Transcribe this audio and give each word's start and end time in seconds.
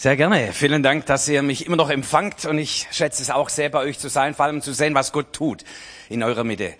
Sehr 0.00 0.16
gerne. 0.16 0.52
Vielen 0.52 0.84
Dank, 0.84 1.06
dass 1.06 1.26
ihr 1.26 1.42
mich 1.42 1.66
immer 1.66 1.74
noch 1.74 1.90
empfangt 1.90 2.44
und 2.44 2.56
ich 2.56 2.86
schätze 2.92 3.20
es 3.20 3.30
auch 3.30 3.48
sehr, 3.48 3.68
bei 3.68 3.80
euch 3.80 3.98
zu 3.98 4.06
sein, 4.08 4.32
vor 4.32 4.44
allem 4.44 4.62
zu 4.62 4.72
sehen, 4.72 4.94
was 4.94 5.10
Gott 5.10 5.32
tut 5.32 5.64
in 6.08 6.22
eurer 6.22 6.44
Mitte. 6.44 6.74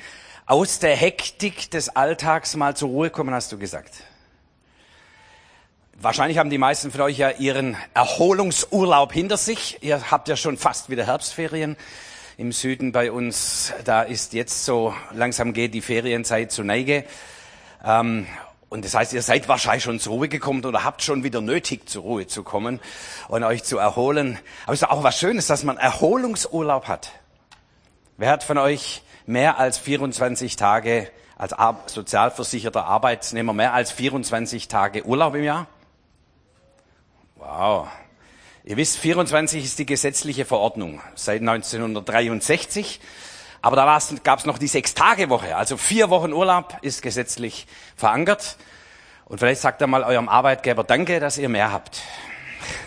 Aus 0.46 0.78
der 0.78 0.94
Hektik 0.94 1.68
des 1.72 1.88
Alltags 1.88 2.54
mal 2.54 2.76
zur 2.76 2.90
Ruhe 2.90 3.10
kommen, 3.10 3.34
hast 3.34 3.50
du 3.50 3.58
gesagt. 3.58 4.04
Wahrscheinlich 6.00 6.38
haben 6.38 6.48
die 6.48 6.58
meisten 6.58 6.92
von 6.92 7.00
euch 7.00 7.18
ja 7.18 7.30
ihren 7.30 7.76
Erholungsurlaub 7.92 9.12
hinter 9.12 9.36
sich. 9.36 9.78
Ihr 9.80 10.12
habt 10.12 10.28
ja 10.28 10.36
schon 10.36 10.56
fast 10.56 10.88
wieder 10.88 11.04
Herbstferien. 11.04 11.76
Im 12.36 12.52
Süden 12.52 12.92
bei 12.92 13.10
uns, 13.10 13.72
da 13.84 14.02
ist 14.02 14.32
jetzt 14.32 14.64
so, 14.64 14.94
langsam 15.12 15.54
geht 15.54 15.74
die 15.74 15.80
Ferienzeit 15.80 16.52
zu 16.52 16.62
Neige. 16.62 17.04
Ähm, 17.84 18.28
und 18.70 18.84
das 18.84 18.94
heißt, 18.94 19.14
ihr 19.14 19.22
seid 19.22 19.48
wahrscheinlich 19.48 19.84
schon 19.84 19.98
zur 19.98 20.14
Ruhe 20.14 20.28
gekommen 20.28 20.64
oder 20.64 20.84
habt 20.84 21.02
schon 21.02 21.24
wieder 21.24 21.40
nötig, 21.40 21.88
zur 21.88 22.02
Ruhe 22.02 22.26
zu 22.26 22.42
kommen 22.42 22.80
und 23.28 23.42
euch 23.42 23.64
zu 23.64 23.78
erholen. 23.78 24.38
Aber 24.64 24.74
es 24.74 24.82
ist 24.82 24.88
auch 24.88 25.02
was 25.02 25.18
Schönes, 25.18 25.46
dass 25.46 25.64
man 25.64 25.78
Erholungsurlaub 25.78 26.86
hat. 26.86 27.12
Wer 28.18 28.30
hat 28.30 28.44
von 28.44 28.58
euch 28.58 29.02
mehr 29.26 29.58
als 29.58 29.78
24 29.78 30.56
Tage 30.56 31.10
als 31.38 31.54
sozialversicherter 31.86 32.84
Arbeitsnehmer 32.84 33.52
mehr 33.52 33.72
als 33.72 33.92
24 33.92 34.68
Tage 34.68 35.04
Urlaub 35.06 35.34
im 35.34 35.44
Jahr? 35.44 35.66
Wow. 37.36 37.88
Ihr 38.64 38.76
wisst, 38.76 38.98
24 38.98 39.64
ist 39.64 39.78
die 39.78 39.86
gesetzliche 39.86 40.44
Verordnung 40.44 41.00
seit 41.14 41.40
1963. 41.40 43.00
Aber 43.60 43.76
da 43.76 43.98
gab 44.22 44.38
es 44.38 44.46
noch 44.46 44.58
die 44.58 44.68
Sechs-Tage-Woche. 44.68 45.56
Also 45.56 45.76
vier 45.76 46.10
Wochen 46.10 46.32
Urlaub 46.32 46.78
ist 46.82 47.02
gesetzlich 47.02 47.66
verankert. 47.96 48.56
Und 49.24 49.38
vielleicht 49.38 49.60
sagt 49.60 49.82
ihr 49.82 49.86
mal 49.86 50.04
eurem 50.04 50.28
Arbeitgeber 50.28 50.84
Danke, 50.84 51.20
dass 51.20 51.38
ihr 51.38 51.48
mehr 51.48 51.72
habt. 51.72 52.02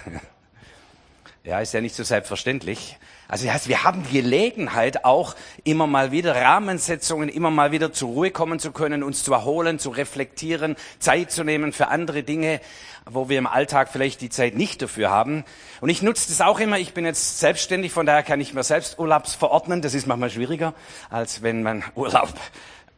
ja, 1.44 1.60
ist 1.60 1.74
ja 1.74 1.82
nicht 1.82 1.96
so 1.96 2.04
selbstverständlich. 2.04 2.98
Also 3.32 3.46
das 3.46 3.54
heißt, 3.54 3.70
wir 3.70 3.86
haben 3.86 4.04
Gelegenheit 4.12 5.06
auch 5.06 5.36
immer 5.64 5.88
mal 5.88 6.12
wieder 6.12 6.36
Rahmensetzungen, 6.36 7.30
immer 7.30 7.50
mal 7.50 7.72
wieder 7.72 7.94
zur 7.94 8.10
Ruhe 8.10 8.30
kommen 8.30 8.60
zu 8.60 8.74
können, 8.74 9.04
uns 9.04 9.24
zu 9.24 9.32
erholen, 9.32 9.80
zu 9.80 9.90
reflektieren, 9.90 10.76
Zeit 11.00 11.32
zu 11.32 11.46
nehmen 11.46 11.72
für 11.72 11.88
andere 11.88 12.24
Dinge, 12.24 12.60
wo 13.06 13.30
wir 13.30 13.38
im 13.38 13.48
Alltag 13.48 13.88
vielleicht 13.90 14.20
die 14.20 14.28
Zeit 14.28 14.56
nicht 14.56 14.82
dafür 14.82 15.12
haben. 15.12 15.46
Und 15.80 15.88
ich 15.88 16.02
nutze 16.02 16.28
das 16.28 16.42
auch 16.42 16.60
immer. 16.60 16.78
Ich 16.78 16.94
bin 16.94 17.06
jetzt 17.06 17.40
selbstständig, 17.40 17.94
von 17.94 18.06
daher 18.06 18.24
kann 18.24 18.42
ich 18.42 18.54
mir 18.54 18.64
selbst 18.64 19.00
Urlaubs 19.00 19.34
verordnen. 19.34 19.82
Das 19.82 19.94
ist 19.94 20.08
manchmal 20.08 20.30
schwieriger, 20.30 20.74
als 21.10 21.42
wenn 21.42 21.64
man 21.64 21.86
Urlaub 21.96 22.34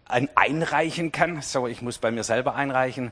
einreichen 0.07 1.11
kann. 1.11 1.43
So, 1.43 1.67
ich 1.67 1.83
muss 1.83 1.99
bei 1.99 2.09
mir 2.09 2.23
selber 2.23 2.55
einreichen 2.55 3.11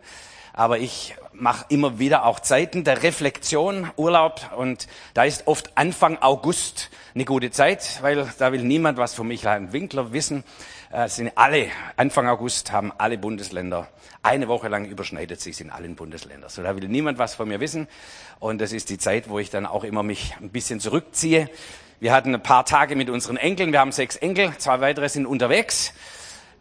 aber 0.54 0.80
ich 0.80 1.16
mache 1.34 1.66
immer 1.70 2.00
wieder 2.00 2.26
auch 2.26 2.40
Zeiten 2.40 2.84
der 2.84 3.04
Reflexion, 3.04 3.90
Urlaub 3.96 4.52
und 4.58 4.88
da 5.14 5.24
ist 5.24 5.48
oft 5.48 5.76
Anfang 5.76 6.18
August 6.22 6.90
eine 7.16 7.26
gute 7.26 7.52
Zeit, 7.52 8.00
weil 8.02 8.32
da 8.38 8.52
will 8.52 8.64
niemand 8.64 8.98
was 8.98 9.14
von 9.14 9.28
Michael 9.28 9.74
Winkler 9.74 10.14
wissen. 10.14 10.44
Äh, 10.92 11.08
sind 11.08 11.32
alle, 11.36 11.68
Anfang 11.96 12.28
August 12.28 12.72
haben 12.72 12.92
alle 12.98 13.18
Bundesländer, 13.18 13.88
eine 14.24 14.48
Woche 14.48 14.68
lang 14.68 14.86
überschneidet 14.86 15.40
sich 15.40 15.60
in 15.62 15.70
allen 15.70 15.96
Bundesländern. 15.96 16.50
So, 16.50 16.62
da 16.62 16.76
will 16.76 16.88
niemand 16.88 17.18
was 17.18 17.36
von 17.36 17.48
mir 17.48 17.60
wissen 17.60 17.88
und 18.40 18.60
das 18.60 18.74
ist 18.74 18.90
die 18.90 18.98
Zeit, 18.98 19.30
wo 19.30 19.40
ich 19.40 19.50
dann 19.50 19.66
auch 19.66 19.84
immer 19.84 20.04
mich 20.04 20.36
ein 20.42 20.50
bisschen 20.50 20.80
zurückziehe. 20.80 21.50
Wir 22.00 22.14
hatten 22.14 22.34
ein 22.36 22.44
paar 22.44 22.66
Tage 22.66 22.96
mit 22.96 23.10
unseren 23.10 23.38
Enkeln, 23.38 23.72
wir 23.72 23.80
haben 23.80 23.92
sechs 23.92 24.16
Enkel, 24.16 24.54
zwei 24.58 24.82
weitere 24.82 25.08
sind 25.08 25.26
unterwegs 25.26 25.94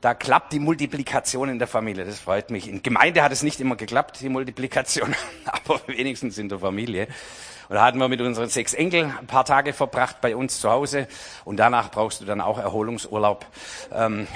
da 0.01 0.15
klappt 0.15 0.53
die 0.53 0.59
Multiplikation 0.59 1.48
in 1.48 1.59
der 1.59 1.69
Familie. 1.69 2.05
Das 2.05 2.20
freut 2.20 2.51
mich. 2.51 2.69
In 2.69 2.83
Gemeinde 2.83 3.23
hat 3.23 3.33
es 3.33 3.43
nicht 3.43 3.61
immer 3.61 3.77
geklappt, 3.77 4.20
die 4.20 4.29
Multiplikation, 4.29 5.15
aber 5.45 5.81
wenigstens 5.87 6.39
in 6.39 6.48
der 6.48 6.59
Familie. 6.59 7.09
Und 7.69 7.77
da 7.77 7.84
hatten 7.84 7.98
wir 7.98 8.09
mit 8.09 8.21
unseren 8.21 8.48
sechs 8.48 8.75
Enkeln 8.75 9.15
ein 9.17 9.27
paar 9.27 9.45
Tage 9.45 9.73
verbracht 9.73 10.21
bei 10.21 10.34
uns 10.34 10.61
zu 10.61 10.71
Hause. 10.71 11.06
Und 11.45 11.59
danach 11.59 11.91
brauchst 11.91 12.21
du 12.21 12.25
dann 12.25 12.41
auch 12.41 12.59
Erholungsurlaub. 12.59 13.47
Ähm 13.93 14.27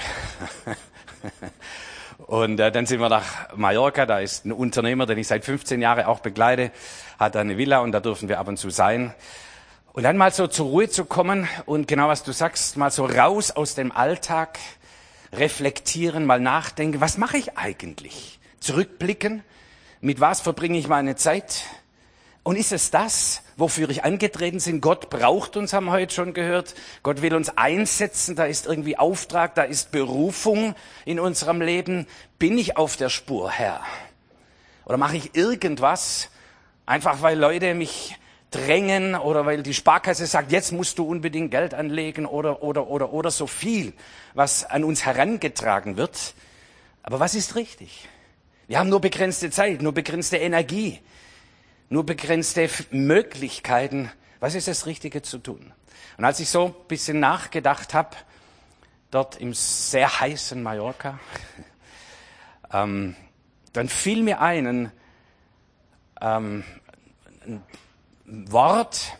und 2.27 2.59
äh, 2.59 2.71
dann 2.71 2.85
sind 2.85 3.01
wir 3.01 3.09
nach 3.09 3.55
Mallorca. 3.55 4.05
Da 4.05 4.19
ist 4.19 4.45
ein 4.45 4.53
Unternehmer, 4.53 5.05
den 5.05 5.17
ich 5.17 5.27
seit 5.27 5.43
15 5.43 5.81
Jahren 5.81 6.05
auch 6.05 6.19
begleite, 6.19 6.71
hat 7.19 7.35
eine 7.35 7.57
Villa 7.57 7.79
und 7.79 7.91
da 7.91 7.99
dürfen 7.99 8.29
wir 8.29 8.39
ab 8.39 8.47
und 8.47 8.57
zu 8.57 8.69
sein. 8.69 9.13
Und 9.93 10.03
dann 10.03 10.17
mal 10.17 10.31
so 10.31 10.47
zur 10.47 10.67
Ruhe 10.67 10.89
zu 10.89 11.05
kommen 11.05 11.47
und 11.65 11.87
genau 11.87 12.07
was 12.07 12.23
du 12.23 12.33
sagst, 12.33 12.77
mal 12.77 12.91
so 12.91 13.05
raus 13.05 13.51
aus 13.51 13.75
dem 13.75 13.91
Alltag, 13.91 14.59
reflektieren, 15.37 16.25
mal 16.25 16.39
nachdenken, 16.39 17.01
was 17.01 17.17
mache 17.17 17.37
ich 17.37 17.57
eigentlich? 17.57 18.39
Zurückblicken, 18.59 19.43
mit 20.01 20.19
was 20.19 20.41
verbringe 20.41 20.77
ich 20.77 20.87
meine 20.87 21.15
Zeit? 21.15 21.63
Und 22.43 22.57
ist 22.57 22.71
es 22.71 22.91
das, 22.91 23.41
wofür 23.57 23.89
ich 23.89 24.03
angetreten 24.03 24.59
bin? 24.63 24.79
Gott 24.79 25.09
braucht 25.09 25.57
uns, 25.57 25.73
haben 25.73 25.85
wir 25.85 25.93
heute 25.93 26.13
schon 26.13 26.33
gehört. 26.35 26.75
Gott 27.01 27.23
will 27.23 27.33
uns 27.33 27.57
einsetzen, 27.57 28.35
da 28.35 28.45
ist 28.45 28.67
irgendwie 28.67 28.97
Auftrag, 28.97 29.55
da 29.55 29.63
ist 29.63 29.91
Berufung 29.91 30.75
in 31.05 31.19
unserem 31.19 31.59
Leben. 31.59 32.05
Bin 32.37 32.57
ich 32.59 32.77
auf 32.77 32.97
der 32.97 33.09
Spur, 33.09 33.49
Herr? 33.49 33.81
Oder 34.85 34.97
mache 34.97 35.17
ich 35.17 35.35
irgendwas, 35.35 36.29
einfach 36.85 37.23
weil 37.23 37.39
Leute 37.39 37.73
mich 37.73 38.15
drängen 38.51 39.15
oder 39.15 39.45
weil 39.45 39.63
die 39.63 39.73
Sparkasse 39.73 40.25
sagt, 40.25 40.51
jetzt 40.51 40.71
musst 40.71 40.97
du 40.97 41.05
unbedingt 41.05 41.51
Geld 41.51 41.73
anlegen 41.73 42.25
oder, 42.25 42.63
oder, 42.63 42.87
oder, 42.87 43.11
oder 43.11 43.31
so 43.31 43.47
viel, 43.47 43.93
was 44.33 44.63
an 44.63 44.83
uns 44.83 45.05
herangetragen 45.05 45.97
wird. 45.97 46.33
Aber 47.03 47.19
was 47.19 47.35
ist 47.35 47.55
richtig? 47.55 48.07
Wir 48.67 48.79
haben 48.79 48.89
nur 48.89 49.01
begrenzte 49.01 49.51
Zeit, 49.51 49.81
nur 49.81 49.93
begrenzte 49.93 50.37
Energie, 50.37 50.99
nur 51.89 52.05
begrenzte 52.05 52.69
Möglichkeiten. 52.91 54.11
Was 54.39 54.55
ist 54.55 54.67
das 54.67 54.85
Richtige 54.85 55.21
zu 55.21 55.37
tun? 55.37 55.73
Und 56.17 56.25
als 56.25 56.39
ich 56.39 56.49
so 56.49 56.67
ein 56.67 56.87
bisschen 56.87 57.19
nachgedacht 57.19 57.93
habe, 57.93 58.15
dort 59.11 59.37
im 59.37 59.53
sehr 59.53 60.19
heißen 60.19 60.61
Mallorca, 60.61 61.19
ähm, 62.73 63.15
dann 63.73 63.89
fiel 63.89 64.23
mir 64.23 64.41
ein, 64.41 64.91
ähm, 66.21 66.63
ein 67.45 67.61
Wort, 68.25 69.17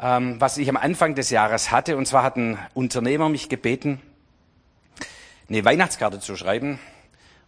ähm, 0.00 0.40
was 0.40 0.58
ich 0.58 0.68
am 0.68 0.76
Anfang 0.76 1.14
des 1.14 1.30
Jahres 1.30 1.70
hatte. 1.70 1.96
Und 1.96 2.06
zwar 2.06 2.22
hat 2.22 2.36
ein 2.36 2.58
Unternehmer 2.74 3.28
mich 3.28 3.48
gebeten, 3.48 4.00
eine 5.48 5.64
Weihnachtskarte 5.64 6.20
zu 6.20 6.36
schreiben, 6.36 6.78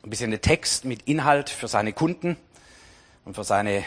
ein 0.02 0.10
bisschen 0.10 0.32
einen 0.32 0.40
Text 0.40 0.86
mit 0.86 1.02
Inhalt 1.02 1.50
für 1.50 1.68
seine 1.68 1.92
Kunden 1.92 2.36
und 3.26 3.34
für 3.34 3.44
seine 3.44 3.84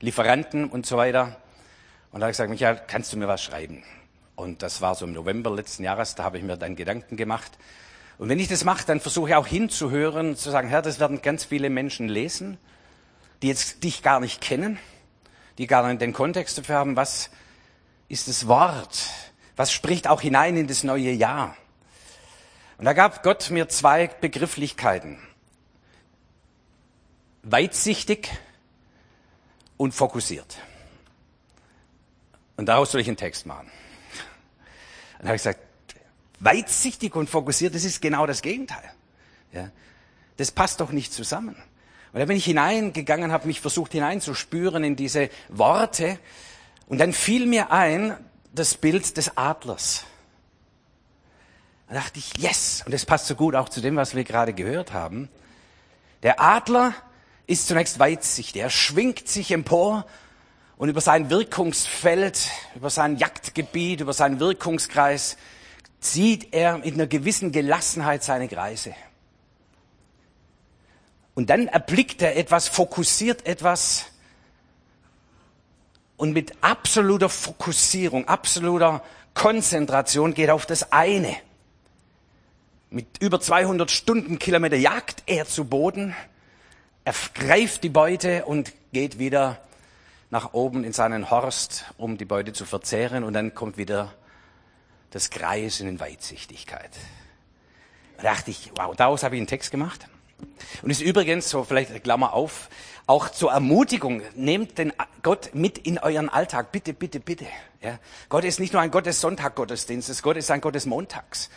Lieferanten 0.00 0.66
und 0.66 0.84
so 0.84 0.98
weiter. 0.98 1.36
Und 2.10 2.20
da 2.20 2.26
habe 2.26 2.32
ich 2.32 2.36
gesagt, 2.36 2.50
Michael, 2.50 2.82
kannst 2.86 3.12
du 3.14 3.16
mir 3.16 3.28
was 3.28 3.42
schreiben? 3.42 3.82
Und 4.36 4.62
das 4.62 4.82
war 4.82 4.94
so 4.94 5.06
im 5.06 5.14
November 5.14 5.50
letzten 5.50 5.84
Jahres, 5.84 6.14
da 6.14 6.24
habe 6.24 6.36
ich 6.36 6.44
mir 6.44 6.58
dann 6.58 6.76
Gedanken 6.76 7.16
gemacht. 7.16 7.52
Und 8.18 8.28
wenn 8.28 8.38
ich 8.38 8.48
das 8.48 8.64
mache, 8.64 8.84
dann 8.86 9.00
versuche 9.00 9.30
ich 9.30 9.34
auch 9.36 9.46
hinzuhören, 9.46 10.36
zu 10.36 10.50
sagen, 10.50 10.68
Herr, 10.68 10.82
das 10.82 11.00
werden 11.00 11.22
ganz 11.22 11.44
viele 11.46 11.70
Menschen 11.70 12.08
lesen, 12.08 12.58
die 13.40 13.48
jetzt 13.48 13.84
dich 13.84 14.02
gar 14.02 14.20
nicht 14.20 14.42
kennen 14.42 14.78
die 15.58 15.66
gar 15.66 15.86
nicht 15.86 16.00
den 16.00 16.12
Kontext 16.12 16.58
dafür 16.58 16.76
haben, 16.76 16.96
was 16.96 17.30
ist 18.08 18.28
das 18.28 18.46
Wort? 18.46 19.10
Was 19.56 19.72
spricht 19.72 20.08
auch 20.08 20.20
hinein 20.20 20.56
in 20.56 20.66
das 20.66 20.82
neue 20.82 21.10
Jahr? 21.10 21.56
Und 22.78 22.84
da 22.84 22.92
gab 22.94 23.22
Gott 23.22 23.50
mir 23.50 23.68
zwei 23.68 24.08
Begrifflichkeiten. 24.08 25.18
Weitsichtig 27.42 28.30
und 29.76 29.92
fokussiert. 29.92 30.58
Und 32.56 32.66
daraus 32.66 32.92
soll 32.92 33.00
ich 33.00 33.08
einen 33.08 33.16
Text 33.16 33.46
machen. 33.46 33.70
Und 35.18 35.22
da 35.22 35.26
habe 35.28 35.36
ich 35.36 35.42
gesagt, 35.42 35.60
weitsichtig 36.40 37.14
und 37.14 37.30
fokussiert, 37.30 37.74
das 37.74 37.84
ist 37.84 38.02
genau 38.02 38.26
das 38.26 38.42
Gegenteil. 38.42 38.92
Ja, 39.52 39.70
das 40.36 40.50
passt 40.50 40.80
doch 40.80 40.90
nicht 40.90 41.12
zusammen. 41.12 41.56
Und 42.12 42.20
da 42.20 42.26
bin 42.26 42.36
ich 42.36 42.44
hineingegangen, 42.44 43.32
habe 43.32 43.46
mich 43.46 43.60
versucht 43.60 43.92
hineinzuspüren 43.92 44.84
in 44.84 44.96
diese 44.96 45.30
Worte. 45.48 46.18
Und 46.86 46.98
dann 46.98 47.12
fiel 47.12 47.46
mir 47.46 47.70
ein 47.70 48.16
das 48.54 48.74
Bild 48.74 49.16
des 49.16 49.36
Adlers. 49.36 50.04
Da 51.88 51.94
dachte 51.94 52.18
ich, 52.18 52.36
yes, 52.38 52.82
und 52.84 52.92
das 52.92 53.06
passt 53.06 53.26
so 53.26 53.34
gut 53.34 53.54
auch 53.54 53.68
zu 53.68 53.80
dem, 53.80 53.96
was 53.96 54.14
wir 54.14 54.24
gerade 54.24 54.52
gehört 54.52 54.92
haben. 54.92 55.28
Der 56.22 56.40
Adler 56.40 56.94
ist 57.46 57.66
zunächst 57.66 57.98
weitsichtig. 57.98 58.62
Er 58.62 58.70
schwingt 58.70 59.28
sich 59.28 59.50
empor 59.50 60.06
und 60.76 60.88
über 60.88 61.00
sein 61.00 61.30
Wirkungsfeld, 61.30 62.48
über 62.74 62.90
sein 62.90 63.16
Jagdgebiet, 63.16 64.00
über 64.00 64.12
seinen 64.12 64.40
Wirkungskreis 64.40 65.36
zieht 66.00 66.52
er 66.52 66.78
mit 66.78 66.94
einer 66.94 67.06
gewissen 67.06 67.52
Gelassenheit 67.52 68.22
seine 68.22 68.48
Kreise. 68.48 68.94
Und 71.34 71.50
dann 71.50 71.68
erblickt 71.68 72.22
er 72.22 72.36
etwas, 72.36 72.68
fokussiert 72.68 73.46
etwas 73.46 74.06
und 76.22 76.34
mit 76.34 76.52
absoluter 76.60 77.28
Fokussierung, 77.28 78.28
absoluter 78.28 79.02
Konzentration 79.34 80.34
geht 80.34 80.48
er 80.48 80.54
auf 80.54 80.66
das 80.66 80.92
eine. 80.92 81.34
Mit 82.90 83.06
über 83.20 83.40
200 83.40 83.90
Stundenkilometer 83.90 84.76
jagt 84.76 85.24
er 85.26 85.46
zu 85.46 85.64
Boden, 85.64 86.14
er 87.04 87.14
greift 87.34 87.82
die 87.82 87.88
Beute 87.88 88.44
und 88.44 88.72
geht 88.92 89.18
wieder 89.18 89.58
nach 90.30 90.52
oben 90.52 90.84
in 90.84 90.92
seinen 90.92 91.30
Horst, 91.30 91.86
um 91.96 92.16
die 92.16 92.24
Beute 92.24 92.52
zu 92.52 92.64
verzehren. 92.64 93.24
Und 93.24 93.32
dann 93.32 93.54
kommt 93.54 93.76
wieder 93.76 94.14
das 95.10 95.30
Kreisen 95.30 95.88
in 95.88 95.98
Weitsichtigkeit. 95.98 96.90
Da 98.18 98.22
dachte 98.22 98.52
ich, 98.52 98.70
wow, 98.76 98.94
daraus 98.94 99.24
habe 99.24 99.34
ich 99.34 99.40
einen 99.40 99.48
Text 99.48 99.72
gemacht. 99.72 100.06
Und 100.82 100.90
ist 100.90 101.00
übrigens, 101.00 101.48
so 101.48 101.64
vielleicht 101.64 102.02
Klammer 102.02 102.32
auf, 102.32 102.68
auch 103.06 103.28
zur 103.28 103.52
Ermutigung, 103.52 104.22
nehmt 104.34 104.78
den 104.78 104.92
Gott 105.22 105.50
mit 105.54 105.78
in 105.78 105.98
euren 105.98 106.28
Alltag. 106.28 106.72
Bitte, 106.72 106.92
bitte, 106.92 107.20
bitte. 107.20 107.46
Ja? 107.80 107.98
Gott 108.28 108.44
ist 108.44 108.60
nicht 108.60 108.72
nur 108.72 108.82
ein 108.82 108.90
Gott 108.90 109.06
des 109.06 109.20
Sonntaggottesdienstes, 109.20 110.22
Gott 110.22 110.36
ist 110.36 110.50
ein 110.50 110.60
Gott 110.60 110.74
des 110.74 110.86
Montags. 110.86 111.50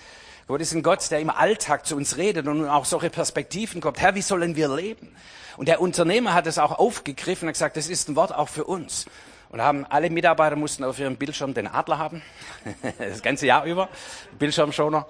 Gott 0.48 0.62
ist 0.62 0.74
ein 0.74 0.84
Gott, 0.84 1.10
der 1.10 1.20
im 1.22 1.32
Alltag 1.32 1.88
zu 1.88 1.96
uns 1.96 2.18
redet 2.18 2.48
und 2.48 2.68
auch 2.68 2.86
solche 2.86 3.10
Perspektiven 3.10 3.82
kommt. 3.82 4.00
Herr, 4.00 4.14
wie 4.14 4.22
sollen 4.22 4.56
wir 4.56 4.70
leben? 4.70 5.16
Und 5.58 5.68
der 5.68 5.82
Unternehmer 5.82 6.34
hat 6.34 6.46
es 6.46 6.60
auch 6.60 6.78
aufgegriffen 6.78 7.48
und 7.48 7.54
gesagt, 7.54 7.78
das 7.78 7.88
ist 7.88 8.10
ein 8.10 8.16
Wort 8.16 8.34
auch 8.34 8.50
für 8.50 8.66
uns. 8.66 9.06
Und 9.50 9.62
haben 9.62 9.86
alle 9.86 10.10
Mitarbeiter 10.10 10.56
mussten 10.56 10.84
auf 10.84 11.00
ihrem 11.00 11.16
Bildschirm 11.16 11.54
den 11.54 11.68
Adler 11.68 11.98
haben, 11.98 12.22
das 12.98 13.22
ganze 13.22 13.48
Jahr 13.48 13.66
über, 13.66 13.90
Bildschirmschoner. 14.38 15.08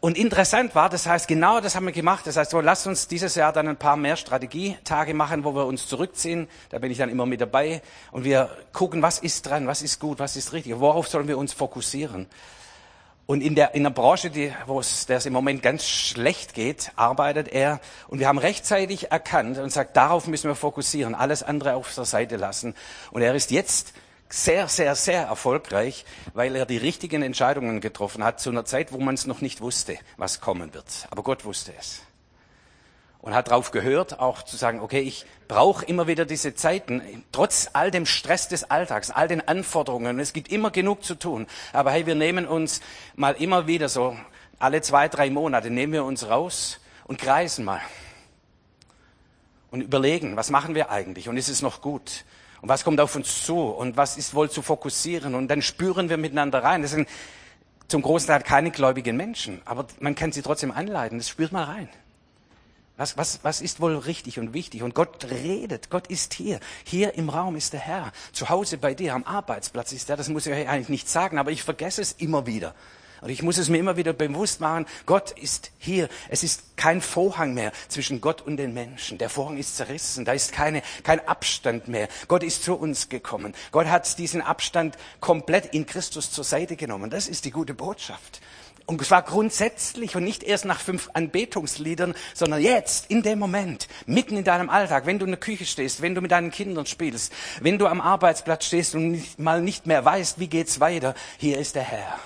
Und 0.00 0.16
interessant 0.16 0.76
war, 0.76 0.88
das 0.88 1.06
heißt, 1.06 1.26
genau 1.26 1.60
das 1.60 1.74
haben 1.74 1.86
wir 1.86 1.92
gemacht. 1.92 2.24
Das 2.26 2.36
heißt, 2.36 2.52
so, 2.52 2.60
lasst 2.60 2.86
uns 2.86 3.08
dieses 3.08 3.34
Jahr 3.34 3.52
dann 3.52 3.66
ein 3.66 3.76
paar 3.76 3.96
mehr 3.96 4.16
Strategietage 4.16 5.12
machen, 5.12 5.42
wo 5.42 5.56
wir 5.56 5.66
uns 5.66 5.88
zurückziehen. 5.88 6.48
Da 6.70 6.78
bin 6.78 6.92
ich 6.92 6.98
dann 6.98 7.08
immer 7.10 7.26
mit 7.26 7.40
dabei. 7.40 7.82
Und 8.12 8.22
wir 8.22 8.48
gucken, 8.72 9.02
was 9.02 9.18
ist 9.18 9.46
dran, 9.46 9.66
was 9.66 9.82
ist 9.82 9.98
gut, 9.98 10.20
was 10.20 10.36
ist 10.36 10.52
richtig, 10.52 10.78
worauf 10.78 11.08
sollen 11.08 11.26
wir 11.26 11.36
uns 11.36 11.52
fokussieren. 11.52 12.26
Und 13.26 13.42
in 13.42 13.56
der, 13.56 13.74
in 13.74 13.82
der 13.82 13.90
Branche, 13.90 14.30
die, 14.30 14.52
wo 14.66 14.78
es, 14.78 15.06
der 15.06 15.18
es 15.18 15.26
im 15.26 15.32
Moment 15.32 15.62
ganz 15.62 15.86
schlecht 15.86 16.54
geht, 16.54 16.92
arbeitet 16.94 17.48
er. 17.48 17.80
Und 18.06 18.20
wir 18.20 18.28
haben 18.28 18.38
rechtzeitig 18.38 19.10
erkannt 19.10 19.58
und 19.58 19.70
sagt, 19.70 19.96
darauf 19.96 20.28
müssen 20.28 20.48
wir 20.48 20.54
fokussieren, 20.54 21.16
alles 21.16 21.42
andere 21.42 21.74
auf 21.74 21.92
der 21.92 22.04
Seite 22.04 22.36
lassen. 22.36 22.74
Und 23.10 23.22
er 23.22 23.34
ist 23.34 23.50
jetzt 23.50 23.94
sehr, 24.28 24.68
sehr, 24.68 24.94
sehr 24.94 25.22
erfolgreich, 25.22 26.04
weil 26.34 26.54
er 26.56 26.66
die 26.66 26.76
richtigen 26.76 27.22
Entscheidungen 27.22 27.80
getroffen 27.80 28.22
hat 28.22 28.40
zu 28.40 28.50
einer 28.50 28.64
Zeit, 28.64 28.92
wo 28.92 28.98
man 28.98 29.14
es 29.14 29.26
noch 29.26 29.40
nicht 29.40 29.60
wusste, 29.60 29.98
was 30.16 30.40
kommen 30.40 30.74
wird. 30.74 31.06
Aber 31.10 31.22
Gott 31.22 31.44
wusste 31.44 31.72
es 31.78 32.02
und 33.20 33.34
hat 33.34 33.48
darauf 33.48 33.72
gehört, 33.72 34.20
auch 34.20 34.42
zu 34.42 34.56
sagen, 34.56 34.80
okay, 34.80 35.00
ich 35.00 35.26
brauche 35.48 35.84
immer 35.84 36.06
wieder 36.06 36.24
diese 36.24 36.54
Zeiten, 36.54 37.24
trotz 37.32 37.70
all 37.72 37.90
dem 37.90 38.06
Stress 38.06 38.48
des 38.48 38.70
Alltags, 38.70 39.10
all 39.10 39.28
den 39.28 39.46
Anforderungen. 39.46 40.20
Es 40.20 40.32
gibt 40.32 40.50
immer 40.52 40.70
genug 40.70 41.04
zu 41.04 41.14
tun. 41.14 41.46
Aber 41.72 41.90
hey, 41.90 42.06
wir 42.06 42.14
nehmen 42.14 42.46
uns 42.46 42.80
mal 43.16 43.32
immer 43.32 43.66
wieder 43.66 43.88
so, 43.88 44.16
alle 44.58 44.82
zwei, 44.82 45.08
drei 45.08 45.30
Monate 45.30 45.70
nehmen 45.70 45.92
wir 45.92 46.04
uns 46.04 46.28
raus 46.28 46.80
und 47.04 47.18
kreisen 47.18 47.64
mal. 47.64 47.80
Und 49.70 49.82
überlegen, 49.82 50.36
was 50.36 50.50
machen 50.50 50.74
wir 50.74 50.90
eigentlich? 50.90 51.28
Und 51.28 51.36
ist 51.36 51.48
es 51.48 51.60
noch 51.60 51.82
gut? 51.82 52.24
Und 52.60 52.68
was 52.68 52.84
kommt 52.84 53.00
auf 53.00 53.14
uns 53.14 53.44
zu? 53.44 53.58
Und 53.58 53.96
was 53.96 54.16
ist 54.16 54.34
wohl 54.34 54.50
zu 54.50 54.62
fokussieren? 54.62 55.34
Und 55.34 55.48
dann 55.48 55.62
spüren 55.62 56.08
wir 56.08 56.16
miteinander 56.16 56.62
rein. 56.62 56.82
Das 56.82 56.90
sind 56.90 57.08
zum 57.88 58.02
großen 58.02 58.26
Teil 58.28 58.42
keine 58.42 58.70
gläubigen 58.70 59.16
Menschen, 59.16 59.62
aber 59.64 59.86
man 60.00 60.14
kann 60.14 60.32
sie 60.32 60.42
trotzdem 60.42 60.70
anleiten. 60.70 61.18
Das 61.18 61.28
spürt 61.28 61.52
mal 61.52 61.64
rein. 61.64 61.88
Was, 62.98 63.16
was, 63.16 63.38
was 63.44 63.60
ist 63.60 63.80
wohl 63.80 63.96
richtig 63.96 64.40
und 64.40 64.52
wichtig? 64.52 64.82
Und 64.82 64.92
Gott 64.92 65.24
redet, 65.30 65.88
Gott 65.88 66.08
ist 66.08 66.34
hier. 66.34 66.58
Hier 66.84 67.14
im 67.14 67.28
Raum 67.28 67.54
ist 67.54 67.72
der 67.72 67.80
Herr. 67.80 68.12
Zu 68.32 68.48
Hause 68.48 68.76
bei 68.76 68.92
dir, 68.92 69.14
am 69.14 69.22
Arbeitsplatz 69.22 69.92
ist 69.92 70.10
er. 70.10 70.16
Das 70.16 70.28
muss 70.28 70.46
ich 70.46 70.52
euch 70.52 70.68
eigentlich 70.68 70.88
nicht 70.88 71.08
sagen, 71.08 71.38
aber 71.38 71.52
ich 71.52 71.62
vergesse 71.62 72.02
es 72.02 72.12
immer 72.12 72.46
wieder. 72.46 72.74
Und 73.20 73.30
ich 73.30 73.42
muss 73.42 73.58
es 73.58 73.68
mir 73.68 73.78
immer 73.78 73.96
wieder 73.96 74.12
bewusst 74.12 74.60
machen, 74.60 74.86
Gott 75.06 75.32
ist 75.32 75.70
hier. 75.78 76.08
Es 76.28 76.42
ist 76.42 76.76
kein 76.76 77.00
Vorhang 77.00 77.54
mehr 77.54 77.72
zwischen 77.88 78.20
Gott 78.20 78.42
und 78.42 78.56
den 78.56 78.74
Menschen. 78.74 79.18
Der 79.18 79.30
Vorhang 79.30 79.58
ist 79.58 79.76
zerrissen. 79.76 80.24
Da 80.24 80.32
ist 80.32 80.52
keine, 80.52 80.82
kein 81.02 81.26
Abstand 81.26 81.88
mehr. 81.88 82.08
Gott 82.28 82.42
ist 82.42 82.62
zu 82.62 82.74
uns 82.74 83.08
gekommen. 83.08 83.54
Gott 83.72 83.86
hat 83.86 84.18
diesen 84.18 84.42
Abstand 84.42 84.96
komplett 85.20 85.74
in 85.74 85.86
Christus 85.86 86.30
zur 86.30 86.44
Seite 86.44 86.76
genommen. 86.76 87.10
Das 87.10 87.28
ist 87.28 87.44
die 87.44 87.50
gute 87.50 87.74
Botschaft. 87.74 88.40
Und 88.88 89.04
zwar 89.04 89.20
grundsätzlich 89.20 90.16
und 90.16 90.24
nicht 90.24 90.42
erst 90.42 90.64
nach 90.64 90.80
fünf 90.80 91.10
Anbetungsliedern, 91.12 92.14
sondern 92.32 92.62
jetzt, 92.62 93.10
in 93.10 93.22
dem 93.22 93.38
Moment, 93.38 93.86
mitten 94.06 94.34
in 94.38 94.44
deinem 94.44 94.70
Alltag, 94.70 95.04
wenn 95.04 95.18
du 95.18 95.26
in 95.26 95.32
der 95.32 95.40
Küche 95.40 95.66
stehst, 95.66 96.00
wenn 96.00 96.14
du 96.14 96.22
mit 96.22 96.30
deinen 96.30 96.50
Kindern 96.50 96.86
spielst, 96.86 97.30
wenn 97.60 97.78
du 97.78 97.86
am 97.86 98.00
Arbeitsplatz 98.00 98.64
stehst 98.64 98.94
und 98.94 99.10
nicht, 99.10 99.38
mal 99.38 99.60
nicht 99.60 99.86
mehr 99.86 100.06
weißt, 100.06 100.40
wie 100.40 100.46
geht's 100.46 100.80
weiter, 100.80 101.14
hier 101.36 101.58
ist 101.58 101.74
der 101.74 101.82
Herr. 101.82 102.18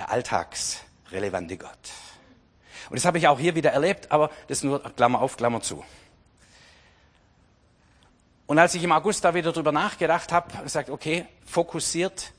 Der 0.00 0.10
alltagsrelevante 0.10 1.58
Gott. 1.58 1.90
Und 2.88 2.96
das 2.96 3.04
habe 3.04 3.18
ich 3.18 3.28
auch 3.28 3.38
hier 3.38 3.54
wieder 3.54 3.72
erlebt, 3.72 4.10
aber 4.10 4.30
das 4.48 4.62
nur 4.62 4.82
Klammer 4.94 5.20
auf, 5.20 5.36
Klammer 5.36 5.60
zu. 5.60 5.84
Und 8.46 8.58
als 8.58 8.74
ich 8.74 8.82
im 8.82 8.92
August 8.92 9.26
da 9.26 9.34
wieder 9.34 9.52
drüber 9.52 9.72
nachgedacht 9.72 10.32
habe, 10.32 10.56
gesagt, 10.62 10.88
okay, 10.88 11.26
fokussiert, 11.44 12.32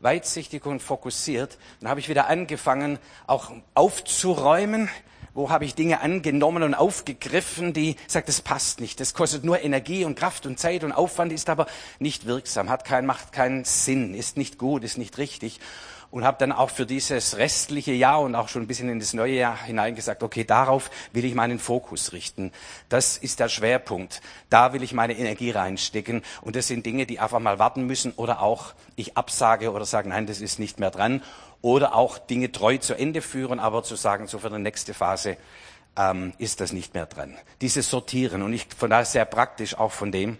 weitsichtig 0.00 0.64
und 0.64 0.80
fokussiert. 0.80 1.58
Dann 1.80 1.90
habe 1.90 2.00
ich 2.00 2.08
wieder 2.08 2.28
angefangen, 2.28 2.98
auch 3.26 3.52
aufzuräumen. 3.74 4.88
Wo 5.34 5.50
habe 5.50 5.66
ich 5.66 5.74
Dinge 5.74 6.00
angenommen 6.00 6.62
und 6.62 6.74
aufgegriffen, 6.74 7.74
die 7.74 7.96
sagt, 8.06 8.28
das 8.28 8.40
passt 8.40 8.80
nicht. 8.80 9.00
Das 9.00 9.12
kostet 9.12 9.44
nur 9.44 9.62
Energie 9.62 10.06
und 10.06 10.18
Kraft 10.18 10.46
und 10.46 10.58
Zeit 10.58 10.82
und 10.82 10.92
Aufwand, 10.92 11.30
ist 11.30 11.50
aber 11.50 11.66
nicht 11.98 12.24
wirksam, 12.24 12.70
hat 12.70 12.86
kein, 12.86 13.04
macht 13.04 13.32
keinen 13.32 13.64
Sinn, 13.64 14.14
ist 14.14 14.38
nicht 14.38 14.56
gut, 14.56 14.82
ist 14.82 14.96
nicht 14.96 15.18
richtig 15.18 15.60
und 16.12 16.24
habe 16.24 16.36
dann 16.38 16.52
auch 16.52 16.68
für 16.68 16.84
dieses 16.84 17.38
restliche 17.38 17.92
Jahr 17.92 18.20
und 18.20 18.34
auch 18.34 18.48
schon 18.48 18.62
ein 18.62 18.66
bisschen 18.66 18.90
in 18.90 19.00
das 19.00 19.14
neue 19.14 19.32
Jahr 19.32 19.64
hinein 19.64 19.94
gesagt, 19.94 20.22
okay, 20.22 20.44
darauf 20.44 20.90
will 21.12 21.24
ich 21.24 21.34
meinen 21.34 21.58
Fokus 21.58 22.12
richten. 22.12 22.52
Das 22.90 23.16
ist 23.16 23.40
der 23.40 23.48
Schwerpunkt. 23.48 24.20
Da 24.50 24.74
will 24.74 24.82
ich 24.82 24.92
meine 24.92 25.16
Energie 25.16 25.50
reinstecken. 25.50 26.22
Und 26.42 26.54
das 26.54 26.68
sind 26.68 26.84
Dinge, 26.84 27.06
die 27.06 27.18
einfach 27.18 27.40
mal 27.40 27.58
warten 27.58 27.86
müssen 27.86 28.12
oder 28.12 28.42
auch 28.42 28.74
ich 28.94 29.16
absage 29.16 29.72
oder 29.72 29.86
sage, 29.86 30.10
nein, 30.10 30.26
das 30.26 30.42
ist 30.42 30.58
nicht 30.58 30.78
mehr 30.78 30.90
dran. 30.90 31.22
Oder 31.62 31.94
auch 31.94 32.18
Dinge 32.18 32.52
treu 32.52 32.76
zu 32.76 32.92
Ende 32.92 33.22
führen, 33.22 33.58
aber 33.58 33.82
zu 33.82 33.96
sagen, 33.96 34.26
so 34.26 34.38
für 34.38 34.50
die 34.50 34.58
nächste 34.58 34.92
Phase 34.92 35.38
ähm, 35.96 36.34
ist 36.36 36.60
das 36.60 36.74
nicht 36.74 36.92
mehr 36.92 37.06
dran. 37.06 37.38
Dieses 37.62 37.88
Sortieren 37.88 38.42
und 38.42 38.52
ich 38.52 38.66
von 38.76 38.90
daher 38.90 39.06
sehr 39.06 39.24
praktisch 39.24 39.78
auch 39.78 39.92
von 39.92 40.12
dem, 40.12 40.36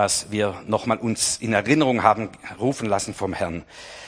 was 0.00 0.30
wir 0.30 0.54
nochmal 0.66 0.96
uns 0.96 1.36
in 1.42 1.52
Erinnerung 1.52 2.02
haben 2.02 2.30
rufen 2.58 2.88
lassen 2.88 3.12
vom 3.12 3.34
Herrn. 3.34 3.64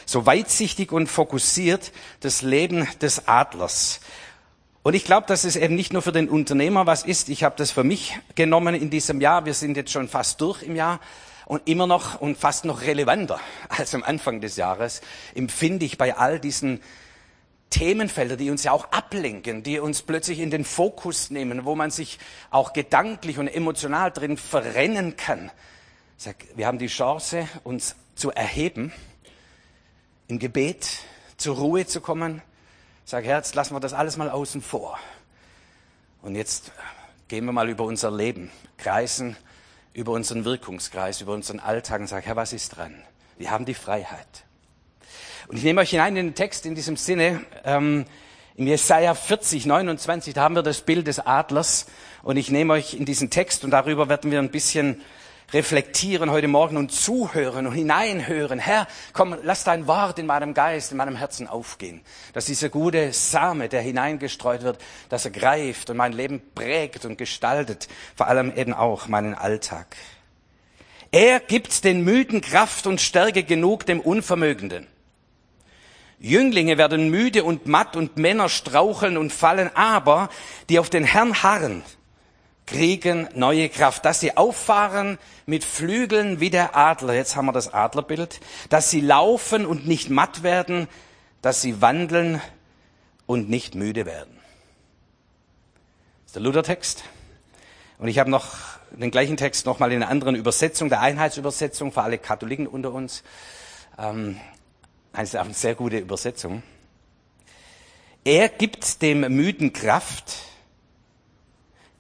So 0.07 0.25
weitsichtig 0.25 0.91
und 0.91 1.07
fokussiert 1.07 1.93
das 2.21 2.41
Leben 2.41 2.89
des 3.03 3.29
Adlers. 3.29 4.01
Und 4.83 4.95
ich 4.95 5.05
glaube, 5.05 5.27
dass 5.27 5.45
es 5.45 5.55
eben 5.55 5.75
nicht 5.75 5.93
nur 5.93 6.01
für 6.01 6.11
den 6.11 6.31
Unternehmer 6.31 6.87
was 6.87 7.03
ist. 7.03 7.29
Ich 7.29 7.45
habe 7.45 7.57
das 7.59 7.73
für 7.73 7.85
mich 7.85 8.19
genommen 8.37 8.75
in 8.75 8.89
diesem 8.89 9.21
Jahr. 9.21 9.45
Wir 9.45 9.53
sind 9.53 9.77
jetzt 9.77 9.93
schon 9.93 10.09
fast 10.09 10.41
durch 10.41 10.63
im 10.63 10.77
Jahr. 10.77 10.99
Und 11.45 11.69
immer 11.69 11.87
noch 11.87 12.23
und 12.23 12.39
fast 12.39 12.65
noch 12.65 12.81
relevanter 12.81 13.39
als 13.69 13.95
am 13.95 14.03
Anfang 14.03 14.41
des 14.41 14.57
Jahres 14.57 15.03
empfinde 15.35 15.85
ich 15.85 15.99
bei 15.99 16.17
all 16.17 16.41
diesen 16.41 16.81
Themenfelder, 17.69 18.39
die 18.39 18.49
uns 18.49 18.65
ja 18.65 18.73
auch 18.73 18.93
ablenken, 18.93 19.63
die 19.63 19.79
uns 19.79 20.01
plötzlich 20.01 20.39
in 20.39 20.51
den 20.51 20.65
Fokus 20.65 21.29
nehmen, 21.29 21.67
wo 21.67 21.75
man 21.75 21.91
sich 21.91 22.19
auch 22.51 22.73
gedanklich 22.73 23.39
und 23.39 23.49
emotional 23.49 24.11
drin 24.11 24.39
verrennen 24.39 25.19
kann. 25.19 25.51
Sag, 26.25 26.37
wir 26.55 26.69
haben 26.69 26.79
die 26.79 26.87
Chance, 26.87 27.49
uns 27.65 27.97
zu 28.15 28.31
erheben, 28.31 28.93
im 30.29 30.39
Gebet 30.39 30.87
zur 31.37 31.57
Ruhe 31.57 31.85
zu 31.85 32.01
kommen. 32.01 32.43
Sag, 33.05 33.25
jetzt 33.25 33.57
lassen 33.57 33.75
wir 33.75 33.81
das 33.81 33.93
alles 33.93 34.17
mal 34.17 34.31
außen 34.31 34.63
vor. 34.63 35.01
Und 36.21 36.37
jetzt 36.37 36.71
gehen 37.27 37.45
wir 37.45 37.51
mal 37.51 37.69
über 37.69 37.83
unser 37.83 38.13
Leben, 38.13 38.53
kreisen 38.79 39.37
über 39.95 40.13
unseren 40.13 40.45
Wirkungskreis, 40.45 41.21
über 41.21 41.33
unseren 41.33 41.59
Alltag 41.59 42.03
und 42.03 42.07
sag, 42.07 42.25
Herr, 42.25 42.37
was 42.37 42.53
ist 42.53 42.77
dran? 42.77 42.95
Wir 43.37 43.51
haben 43.51 43.65
die 43.65 43.75
Freiheit. 43.75 44.45
Und 45.49 45.57
ich 45.57 45.65
nehme 45.65 45.81
euch 45.81 45.91
hinein 45.91 46.17
in 46.17 46.27
den 46.27 46.35
Text 46.37 46.67
in 46.67 46.77
diesem 46.77 46.97
Sinne. 46.97 47.45
Ähm, 47.65 48.05
in 48.55 48.69
Jesaja 48.69 49.17
40, 49.17 49.67
29, 49.67 50.35
da 50.35 50.43
haben 50.43 50.55
wir 50.55 50.63
das 50.63 50.83
Bild 50.83 51.09
des 51.09 51.19
Adlers. 51.19 51.87
Und 52.23 52.37
ich 52.37 52.49
nehme 52.49 52.75
euch 52.75 52.95
in 52.95 53.07
diesen 53.07 53.29
Text 53.29 53.65
und 53.65 53.73
darüber 53.73 54.09
werden 54.09 54.31
wir 54.31 54.39
ein 54.39 54.53
bisschen 54.53 55.03
reflektieren 55.53 56.31
heute 56.31 56.49
Morgen 56.49 56.77
und 56.77 56.93
zuhören 56.93 57.67
und 57.67 57.75
hineinhören. 57.75 58.59
Herr, 58.59 58.87
komm, 59.13 59.37
lass 59.43 59.65
dein 59.65 59.87
Wort 59.87 60.19
in 60.19 60.27
meinem 60.27 60.55
Geist, 60.55 60.93
in 60.93 60.97
meinem 60.97 61.17
Herzen 61.17 61.47
aufgehen. 61.47 62.01
Dass 62.33 62.47
dieser 62.47 62.69
gute 62.69 63.13
Same, 63.13 63.69
der 63.69 63.83
hineingestreut 63.83 64.63
wird, 64.63 64.79
dass 65.09 65.25
er 65.25 65.31
greift 65.31 65.91
und 65.91 65.97
mein 65.97 66.13
Leben 66.13 66.41
prägt 66.55 67.05
und 67.05 67.19
gestaltet, 67.19 67.89
vor 68.17 68.29
allem 68.29 68.53
eben 68.57 68.73
auch 68.73 69.09
meinen 69.09 69.35
Alltag. 69.35 69.97
Er 71.11 71.41
gibt 71.41 71.85
den 71.85 72.05
Müden 72.05 72.41
Kraft 72.41 72.87
und 72.87 73.01
Stärke 73.01 73.43
genug 73.43 73.85
dem 73.85 74.01
Unvermögenden. 74.01 74.87
Jünglinge 76.19 76.79
werden 76.79 77.11
müde 77.11 77.45
und 77.45 77.67
matt 77.67 77.97
und 77.97 78.17
Männer 78.17 78.49
straucheln 78.49 79.19
und 79.19 79.33
fallen, 79.33 79.71
aber 79.75 80.31
die 80.69 80.79
auf 80.79 80.89
den 80.89 81.05
Herrn 81.05 81.43
harren, 81.43 81.83
kriegen 82.67 83.29
neue 83.35 83.69
Kraft, 83.69 84.05
dass 84.05 84.21
sie 84.21 84.37
auffahren 84.37 85.19
mit 85.47 85.65
Flügeln 85.65 86.41
wie 86.41 86.51
der 86.51 86.77
Adler. 86.77 87.15
Jetzt 87.15 87.37
haben 87.37 87.47
wir 87.47 87.53
das 87.53 87.73
Adlerbild. 87.73 88.41
Dass 88.69 88.91
sie 88.91 89.01
laufen 89.01 89.67
und 89.67 89.87
nicht 89.87 90.11
matt 90.11 90.43
werden, 90.43 90.89
dass 91.43 91.61
sie 91.61 91.81
wandeln 91.81 92.41
und 93.27 93.51
nicht 93.51 93.75
müde 93.75 94.07
werden. 94.07 94.37
Das 96.23 96.27
ist 96.27 96.37
der 96.37 96.43
Luthertext. 96.43 97.05
Und 97.99 98.09
ich 98.09 98.19
habe 98.19 98.31
noch 98.31 98.55
den 98.91 99.11
gleichen 99.11 99.37
Text 99.37 99.67
nochmal 99.67 99.93
in 99.93 100.03
einer 100.03 100.11
anderen 100.11 100.35
Übersetzung, 100.35 100.89
der 100.89 101.01
Einheitsübersetzung 101.01 101.93
für 101.93 102.03
alle 102.03 102.19
Katholiken 102.19 102.67
unter 102.67 102.93
uns. 102.93 103.23
Ähm, 103.99 104.41
auch 105.13 105.19
eine 105.19 105.55
sehr 105.55 105.75
gute 105.75 105.99
Übersetzung. 105.99 106.63
Er 108.25 108.49
gibt 108.49 109.03
dem 109.03 109.21
Müden 109.21 109.73
Kraft. 109.73 110.52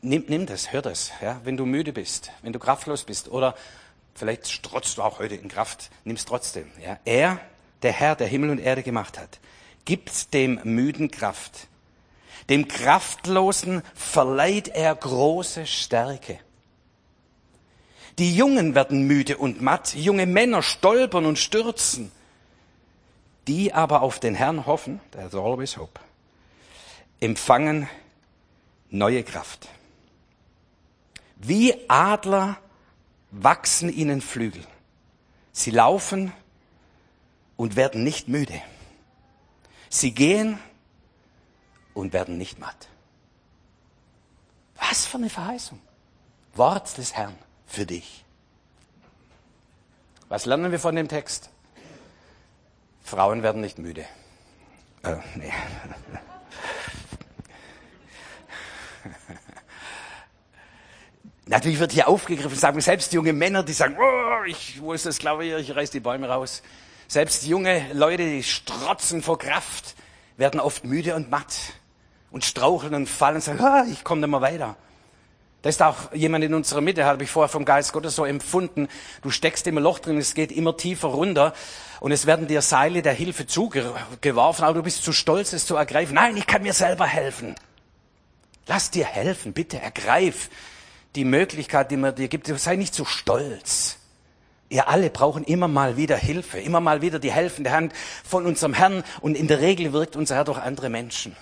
Nimm, 0.04 0.24
nimm 0.26 0.46
das, 0.46 0.72
hör 0.72 0.82
das, 0.82 1.12
ja, 1.20 1.40
wenn 1.44 1.56
du 1.56 1.64
müde 1.64 1.92
bist, 1.92 2.32
wenn 2.42 2.52
du 2.52 2.58
kraftlos 2.58 3.04
bist 3.04 3.28
oder 3.28 3.54
vielleicht 4.14 4.48
strotzt 4.48 4.98
du 4.98 5.02
auch 5.02 5.20
heute 5.20 5.36
in 5.36 5.48
Kraft, 5.48 5.90
nimm's 6.04 6.24
trotzdem. 6.24 6.70
Ja. 6.82 6.98
Er, 7.04 7.38
der 7.82 7.92
Herr, 7.92 8.16
der 8.16 8.26
Himmel 8.26 8.50
und 8.50 8.58
Erde 8.58 8.82
gemacht 8.82 9.16
hat, 9.16 9.38
gibt 9.84 10.34
dem 10.34 10.60
Müden 10.64 11.12
Kraft. 11.12 11.68
Dem 12.48 12.66
Kraftlosen 12.66 13.82
verleiht 13.94 14.68
er 14.68 14.92
große 14.94 15.66
Stärke. 15.66 16.40
Die 18.18 18.34
Jungen 18.34 18.74
werden 18.74 19.06
müde 19.06 19.38
und 19.38 19.62
matt, 19.62 19.94
junge 19.94 20.26
Männer 20.26 20.62
stolpern 20.62 21.26
und 21.26 21.38
stürzen. 21.38 22.10
Die 23.46 23.72
aber 23.72 24.02
auf 24.02 24.18
den 24.18 24.34
Herrn 24.34 24.66
hoffen, 24.66 25.00
there's 25.12 25.34
always 25.34 25.76
hope, 25.76 26.00
empfangen 27.20 27.88
neue 28.90 29.22
Kraft. 29.22 29.68
Wie 31.44 31.74
Adler 31.88 32.56
wachsen 33.32 33.92
ihnen 33.92 34.20
Flügel. 34.20 34.64
Sie 35.50 35.72
laufen 35.72 36.32
und 37.56 37.74
werden 37.74 38.04
nicht 38.04 38.28
müde. 38.28 38.62
Sie 39.88 40.12
gehen 40.14 40.60
und 41.94 42.12
werden 42.12 42.38
nicht 42.38 42.60
matt. 42.60 42.88
Was 44.76 45.04
für 45.04 45.16
eine 45.18 45.30
Verheißung. 45.30 45.80
Wort 46.54 46.96
des 46.96 47.14
Herrn 47.14 47.36
für 47.66 47.86
dich. 47.86 48.24
Was 50.28 50.46
lernen 50.46 50.70
wir 50.70 50.78
von 50.78 50.94
dem 50.94 51.08
Text? 51.08 51.50
Frauen 53.02 53.42
werden 53.42 53.60
nicht 53.60 53.78
müde. 53.78 54.06
Äh, 55.02 55.16
nee. 55.34 55.52
Natürlich 61.52 61.80
wird 61.80 61.92
hier 61.92 62.08
aufgegriffen, 62.08 62.56
sagen 62.56 62.80
selbst 62.80 63.12
junge 63.12 63.34
Männer, 63.34 63.62
die 63.62 63.74
sagen, 63.74 63.98
oh, 64.00 64.44
ich, 64.46 64.80
wo 64.80 64.94
ist 64.94 65.04
das 65.04 65.18
Klavier, 65.18 65.58
ich 65.58 65.76
reiß 65.76 65.90
die 65.90 66.00
Bäume 66.00 66.26
raus. 66.26 66.62
Selbst 67.08 67.44
junge 67.44 67.84
Leute, 67.92 68.24
die 68.24 68.42
strotzen 68.42 69.22
vor 69.22 69.38
Kraft, 69.38 69.94
werden 70.38 70.60
oft 70.60 70.86
müde 70.86 71.14
und 71.14 71.30
matt 71.30 71.54
und 72.30 72.46
straucheln 72.46 72.94
und 72.94 73.06
fallen 73.06 73.34
und 73.34 73.42
sagen, 73.42 73.60
ah, 73.60 73.84
ich 73.84 74.02
komme 74.02 74.22
nicht 74.22 74.30
mehr 74.30 74.40
weiter. 74.40 74.76
Da 75.60 75.68
ist 75.68 75.82
auch 75.82 76.14
jemand 76.14 76.42
in 76.42 76.54
unserer 76.54 76.80
Mitte, 76.80 77.04
habe 77.04 77.22
ich 77.22 77.30
vorher 77.30 77.50
vom 77.50 77.66
Geist 77.66 77.92
Gottes 77.92 78.16
so 78.16 78.24
empfunden. 78.24 78.88
Du 79.20 79.28
steckst 79.28 79.66
im 79.66 79.76
Loch 79.76 79.98
drin, 79.98 80.16
es 80.16 80.32
geht 80.32 80.52
immer 80.52 80.78
tiefer 80.78 81.08
runter 81.08 81.52
und 82.00 82.12
es 82.12 82.24
werden 82.24 82.46
dir 82.46 82.62
Seile 82.62 83.02
der 83.02 83.12
Hilfe 83.12 83.46
zugeworfen, 83.46 84.64
aber 84.64 84.72
du 84.72 84.82
bist 84.82 85.04
zu 85.04 85.12
stolz, 85.12 85.52
es 85.52 85.66
zu 85.66 85.76
ergreifen. 85.76 86.14
Nein, 86.14 86.34
ich 86.34 86.46
kann 86.46 86.62
mir 86.62 86.72
selber 86.72 87.04
helfen. 87.04 87.56
Lass 88.66 88.90
dir 88.90 89.04
helfen, 89.04 89.52
bitte 89.52 89.78
ergreif 89.78 90.48
die 91.14 91.24
Möglichkeit, 91.24 91.90
die 91.90 91.96
man 91.96 92.14
dir 92.14 92.28
gibt. 92.28 92.46
Sei 92.46 92.76
nicht 92.76 92.94
zu 92.94 93.04
stolz. 93.04 93.98
Wir 94.68 94.88
alle 94.88 95.10
brauchen 95.10 95.44
immer 95.44 95.68
mal 95.68 95.96
wieder 95.96 96.16
Hilfe, 96.16 96.58
immer 96.58 96.80
mal 96.80 97.02
wieder 97.02 97.18
die 97.18 97.32
helfende 97.32 97.72
Hand 97.72 97.92
von 98.24 98.46
unserem 98.46 98.72
Herrn 98.72 99.04
und 99.20 99.36
in 99.36 99.46
der 99.46 99.60
Regel 99.60 99.92
wirkt 99.92 100.16
unser 100.16 100.36
Herr 100.36 100.44
durch 100.44 100.58
andere 100.58 100.88
Menschen 100.88 101.36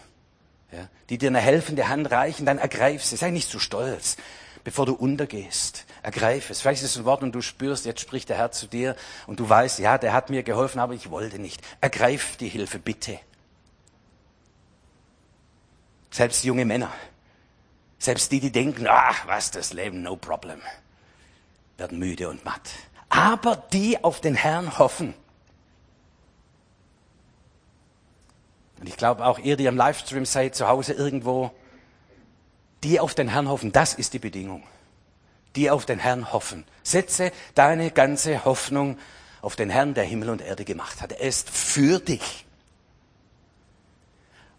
ja, 0.73 0.89
die 1.09 1.19
dir 1.19 1.29
eine 1.29 1.41
helfende 1.41 1.89
Hand 1.89 2.11
reichen, 2.11 2.47
dann 2.47 2.59
ergreif 2.59 3.05
sie. 3.05 3.17
Sei 3.17 3.31
nicht 3.31 3.50
zu 3.50 3.59
stolz, 3.59 4.17
bevor 4.65 4.87
du 4.87 4.95
untergehst. 4.95 5.85
Ergreif 6.03 6.50
es. 6.50 6.61
Vielleicht 6.61 6.83
ist 6.83 6.93
es 6.93 6.99
ein 6.99 7.05
Wort 7.05 7.23
und 7.23 7.33
du 7.33 7.43
spürst, 7.43 7.85
jetzt 7.85 8.00
spricht 8.00 8.29
der 8.29 8.37
Herr 8.37 8.53
zu 8.53 8.67
dir 8.67 8.97
und 9.27 9.41
du 9.41 9.49
weißt, 9.49 9.79
ja, 9.81 9.99
der 9.99 10.12
hat 10.12 10.31
mir 10.31 10.43
geholfen, 10.43 10.79
aber 10.79 10.95
ich 10.95 11.11
wollte 11.11 11.39
nicht. 11.39 11.61
Ergreif 11.81 12.37
die 12.37 12.49
Hilfe, 12.49 12.79
bitte. 12.79 13.19
Selbst 16.11 16.45
junge 16.45 16.65
Männer, 16.65 16.93
selbst 18.00 18.33
die, 18.33 18.40
die 18.40 18.50
denken, 18.50 18.88
ach, 18.88 19.28
was, 19.28 19.52
das 19.52 19.73
Leben, 19.73 20.02
no 20.02 20.16
problem, 20.16 20.61
werden 21.76 22.00
müde 22.00 22.28
und 22.28 22.45
matt. 22.45 22.71
Aber 23.09 23.54
die 23.73 24.02
auf 24.02 24.21
den 24.21 24.35
Herrn 24.35 24.76
hoffen, 24.78 25.14
Und 28.80 28.88
ich 28.88 28.97
glaube 28.97 29.26
auch 29.26 29.38
ihr, 29.38 29.57
die 29.57 29.69
am 29.69 29.76
Livestream 29.76 30.25
seid, 30.25 30.54
zu 30.54 30.66
Hause 30.66 30.95
irgendwo, 30.95 31.52
die 32.83 32.99
auf 32.99 33.14
den 33.14 33.28
Herrn 33.28 33.49
hoffen, 33.49 33.73
das 33.73 33.95
ist 33.95 34.14
die 34.14 34.19
Bedingung. 34.19 34.64
Die 35.54 35.71
auf 35.71 35.85
den 35.85 35.99
Herrn 35.99 36.33
hoffen. 36.33 36.64
Setze 36.83 37.30
deine 37.54 37.90
ganze 37.90 38.45
Hoffnung 38.45 38.99
auf 39.42 39.54
den 39.54 39.69
Herrn, 39.69 39.95
der 39.95 40.04
Himmel 40.04 40.30
und 40.30 40.40
Erde 40.40 40.64
gemacht 40.64 41.02
hat. 41.02 41.12
Er 41.12 41.28
ist 41.28 41.50
für 41.50 41.99
dich. 41.99 42.47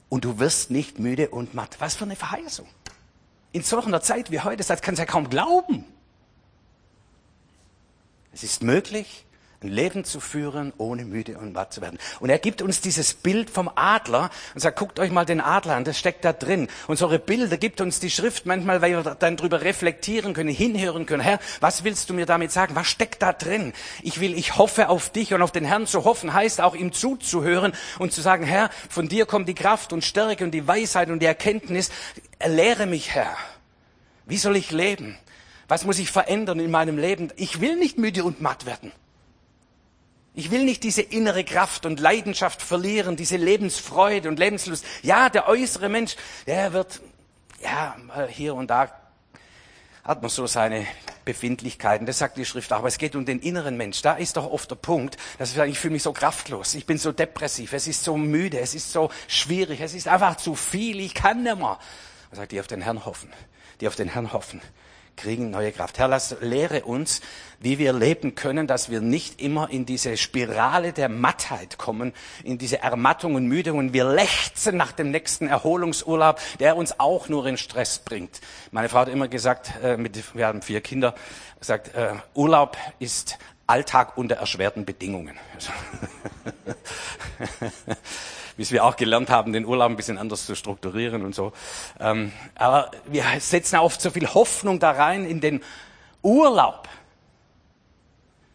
Und 0.10 0.26
du 0.26 0.38
wirst 0.38 0.70
nicht 0.70 1.00
müde 1.00 1.30
und 1.30 1.54
matt. 1.54 1.78
Was 1.80 1.96
für 1.96 2.04
eine 2.04 2.16
Verheißung. 2.16 2.68
In 3.52 3.64
solch 3.64 3.86
einer 3.86 4.02
Zeit 4.02 4.32
wie 4.32 4.40
heute, 4.40 4.64
das 4.64 4.82
kannst 4.82 5.00
du 5.00 5.04
ja 5.04 5.06
kaum 5.06 5.30
glauben. 5.30 5.86
Es 8.34 8.44
ist 8.44 8.64
möglich, 8.64 9.26
ein 9.64 9.68
Leben 9.68 10.04
zu 10.04 10.20
führen, 10.20 10.74
ohne 10.78 11.06
müde 11.06 11.38
und 11.38 11.54
matt 11.54 11.72
zu 11.72 11.82
werden. 11.82 12.00
Und 12.20 12.32
er 12.32 12.40
gibt 12.40 12.64
uns 12.64 12.82
dieses 12.82 13.14
Bild 13.14 13.48
vom 13.48 13.70
Adler 13.76 14.32
und 14.56 14.60
sagt, 14.60 14.80
guckt 14.80 15.00
euch 15.00 15.12
mal 15.12 15.24
den 15.24 15.40
Adler 15.40 15.76
an, 15.76 15.84
das 15.84 16.00
steckt 16.00 16.26
da 16.26 16.34
drin. 16.34 16.68
Und 16.88 16.98
solche 16.98 17.20
Bilder 17.20 17.58
gibt 17.58 17.80
uns 17.80 18.00
die 18.00 18.10
Schrift 18.10 18.48
manchmal, 18.48 18.82
weil 18.82 18.92
wir 18.92 19.16
dann 19.16 19.38
drüber 19.38 19.62
reflektieren 19.62 20.34
können, 20.34 20.50
hinhören 20.50 21.06
können. 21.06 21.22
Herr, 21.22 21.38
was 21.60 21.84
willst 21.84 22.10
du 22.10 22.16
mir 22.16 22.26
damit 22.26 22.52
sagen? 22.52 22.76
Was 22.76 22.88
steckt 22.88 23.22
da 23.22 23.34
drin? 23.34 23.74
Ich 24.02 24.20
will, 24.20 24.36
ich 24.36 24.58
hoffe 24.58 24.90
auf 24.90 25.12
dich 25.12 25.32
und 25.32 25.44
auf 25.44 25.52
den 25.52 25.66
Herrn 25.66 25.86
zu 25.86 26.06
hoffen, 26.06 26.34
heißt 26.34 26.60
auch 26.60 26.74
ihm 26.74 26.92
zuzuhören 26.92 27.74
und 28.00 28.12
zu 28.12 28.22
sagen, 28.22 28.44
Herr, 28.44 28.72
von 28.90 29.10
dir 29.10 29.28
kommt 29.28 29.48
die 29.48 29.54
Kraft 29.54 29.94
und 29.94 30.04
Stärke 30.04 30.44
und 30.44 30.52
die 30.52 30.68
Weisheit 30.68 31.12
und 31.12 31.20
die 31.20 31.28
Erkenntnis. 31.28 31.92
Lehre 32.44 32.88
mich, 32.88 33.14
Herr. 33.14 33.38
Wie 34.26 34.38
soll 34.38 34.56
ich 34.56 34.72
leben? 34.72 35.20
Was 35.68 35.86
muss 35.86 36.00
ich 36.00 36.10
verändern 36.10 36.60
in 36.60 36.72
meinem 36.72 36.98
Leben? 36.98 37.32
Ich 37.36 37.62
will 37.62 37.76
nicht 37.76 38.00
müde 38.00 38.24
und 38.24 38.42
matt 38.42 38.66
werden. 38.66 38.92
Ich 40.34 40.50
will 40.50 40.64
nicht 40.64 40.84
diese 40.84 41.02
innere 41.02 41.44
Kraft 41.44 41.86
und 41.86 42.00
Leidenschaft 42.00 42.62
verlieren, 42.62 43.18
diese 43.18 43.36
Lebensfreude 43.36 44.30
und 44.30 44.40
Lebenslust. 44.40 44.86
Ja, 45.02 45.30
der 45.30 45.50
äußere 45.50 45.90
Mensch, 45.90 46.16
der 46.48 46.72
wird, 46.72 47.02
ja, 47.62 47.98
hier 48.30 48.56
und 48.56 48.70
da 48.70 48.90
hat 50.06 50.22
man 50.22 50.30
so 50.30 50.48
seine 50.48 50.88
Befindlichkeiten. 51.26 52.06
Das 52.06 52.18
sagt 52.18 52.38
die 52.38 52.46
Schrift 52.46 52.72
auch. 52.72 52.78
Aber 52.78 52.88
es 52.88 52.98
geht 52.98 53.16
um 53.16 53.26
den 53.26 53.40
inneren 53.40 53.76
Mensch. 53.76 54.02
Da 54.02 54.14
ist 54.14 54.38
doch 54.38 54.50
oft 54.50 54.72
der 54.72 54.76
Punkt, 54.76 55.18
dass 55.38 55.50
ich 55.50 55.58
sage, 55.58 55.70
ich 55.70 55.80
fühle 55.80 55.94
mich 55.94 56.04
so 56.04 56.14
kraftlos. 56.14 56.76
Ich 56.76 56.86
bin 56.86 56.98
so 56.98 57.12
depressiv. 57.12 57.74
Es 57.74 57.86
ist 57.86 58.04
so 58.04 58.18
müde. 58.18 58.60
Es 58.60 58.74
ist 58.74 58.92
so 58.92 59.12
schwierig. 59.28 59.82
Es 59.82 59.94
ist 59.94 60.08
einfach 60.08 60.38
zu 60.38 60.56
viel. 60.56 61.00
Ich 61.02 61.14
kann 61.14 61.44
nicht 61.44 61.58
mehr. 61.58 61.78
Er 62.32 62.38
sagt, 62.38 62.54
die 62.54 62.60
auf 62.60 62.68
den 62.68 62.82
Herrn 62.82 63.06
hoffen. 63.06 63.32
Die 63.82 63.88
auf 63.88 63.96
den 63.96 64.08
Herrn 64.08 64.32
hoffen 64.34 64.62
kriegen 65.22 65.52
neue 65.52 65.72
Kraft. 65.72 66.00
Herr, 66.00 66.08
lass, 66.08 66.36
lehre 66.42 66.84
uns, 66.84 67.22
wie 67.60 67.78
wir 67.78 67.94
leben 67.94 68.34
können, 68.34 68.66
dass 68.66 68.90
wir 68.90 69.02
nicht 69.02 69.40
immer 69.40 69.70
in 69.70 69.86
diese 69.86 70.18
Spirale 70.18 70.94
der 70.94 71.10
Mattheit 71.10 71.78
kommen, 71.78 72.12
in 72.44 72.58
diese 72.58 72.80
Ermattung 72.80 73.36
und 73.36 73.46
Müdung 73.46 73.78
und 73.78 73.94
wir 73.94 74.06
lechzen 74.06 74.78
nach 74.78 74.92
dem 74.92 75.12
nächsten 75.12 75.48
Erholungsurlaub, 75.48 76.40
der 76.60 76.76
uns 76.76 77.00
auch 77.00 77.30
nur 77.30 77.46
in 77.46 77.58
Stress 77.58 78.00
bringt. 78.00 78.42
Meine 78.72 78.90
Frau 78.90 79.00
hat 79.00 79.10
immer 79.10 79.28
gesagt, 79.28 79.74
äh, 79.84 79.96
mit, 79.96 80.36
wir 80.36 80.48
haben 80.48 80.62
vier 80.62 80.82
Kinder, 80.82 81.14
sagt, 81.60 81.94
äh, 81.96 82.14
Urlaub 82.34 82.78
ist 82.98 83.38
Alltag 83.68 84.18
unter 84.18 84.36
erschwerten 84.36 84.86
Bedingungen. 84.86 85.38
wie 88.58 88.70
wir 88.70 88.86
auch 88.86 88.96
gelernt 88.96 89.30
haben, 89.30 89.54
den 89.54 89.66
Urlaub 89.66 89.90
ein 89.90 89.96
bisschen 89.96 90.18
anders 90.18 90.46
zu 90.46 90.56
strukturieren 90.56 91.24
und 91.24 91.36
so. 91.36 91.54
Ähm, 92.00 92.32
aber 92.56 92.92
wir 93.08 93.24
setzen 93.40 93.78
oft 93.78 94.02
so 94.02 94.10
viel 94.10 94.28
Hoffnung 94.28 94.80
da 94.80 94.92
rein 94.92 95.26
in 95.26 95.42
den 95.42 95.62
Urlaub. 96.22 96.88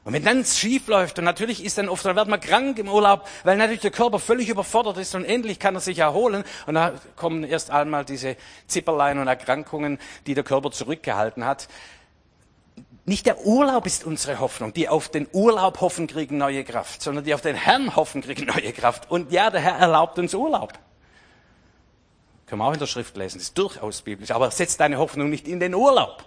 Und 0.07 0.13
wenn 0.13 0.23
dann 0.23 0.45
schief 0.45 0.87
läuft, 0.87 1.19
und 1.19 1.25
natürlich 1.25 1.65
ist 1.65 1.79
dann 1.79 1.89
oft, 1.89 2.05
dann 2.05 2.15
wird 2.15 2.29
man 2.29 2.39
krank 2.39 2.79
im 2.79 2.89
Urlaub, 2.89 3.27
weil 3.43 3.57
natürlich 3.57 3.81
der 3.81 3.91
Körper 3.91 4.21
völlig 4.21 4.49
überfordert 4.49 4.99
ist 4.99 5.17
und 5.17 5.25
endlich 5.25 5.59
kann 5.59 5.75
er 5.75 5.81
sich 5.81 5.99
erholen. 5.99 6.45
Und 6.67 6.75
da 6.75 6.93
kommen 7.17 7.43
erst 7.43 7.73
einmal 7.73 8.05
diese 8.05 8.37
Zipperlein 8.69 9.19
und 9.19 9.27
Erkrankungen, 9.27 9.99
die 10.29 10.35
der 10.35 10.45
Körper 10.45 10.71
zurückgehalten 10.71 11.45
hat. 11.45 11.67
Nicht 13.09 13.27
der 13.27 13.47
Urlaub 13.47 13.87
ist 13.87 14.05
unsere 14.05 14.41
Hoffnung. 14.41 14.75
Die 14.75 14.89
auf 14.89 15.09
den 15.09 15.29
Urlaub 15.33 15.81
hoffen, 15.81 16.09
kriegen 16.09 16.39
neue 16.39 16.65
Kraft, 16.65 17.01
sondern 17.01 17.25
die 17.25 17.35
auf 17.35 17.41
den 17.41 17.55
Herrn 17.55 17.95
hoffen, 17.95 18.21
kriegen 18.21 18.47
neue 18.55 18.73
Kraft. 18.73 19.11
Und 19.11 19.31
ja, 19.33 19.49
der 19.49 19.61
Herr 19.61 19.77
erlaubt 19.77 20.19
uns 20.19 20.35
Urlaub. 20.35 20.73
Können 22.47 22.61
wir 22.61 22.67
auch 22.67 22.73
in 22.73 22.79
der 22.81 22.87
Schrift 22.87 23.17
lesen, 23.17 23.39
das 23.39 23.49
ist 23.49 23.59
durchaus 23.59 24.03
biblisch. 24.03 24.33
Aber 24.33 24.51
setz 24.51 24.77
deine 24.77 24.99
Hoffnung 24.99 25.31
nicht 25.31 25.47
in 25.49 25.61
den 25.61 25.75
Urlaub, 25.75 26.25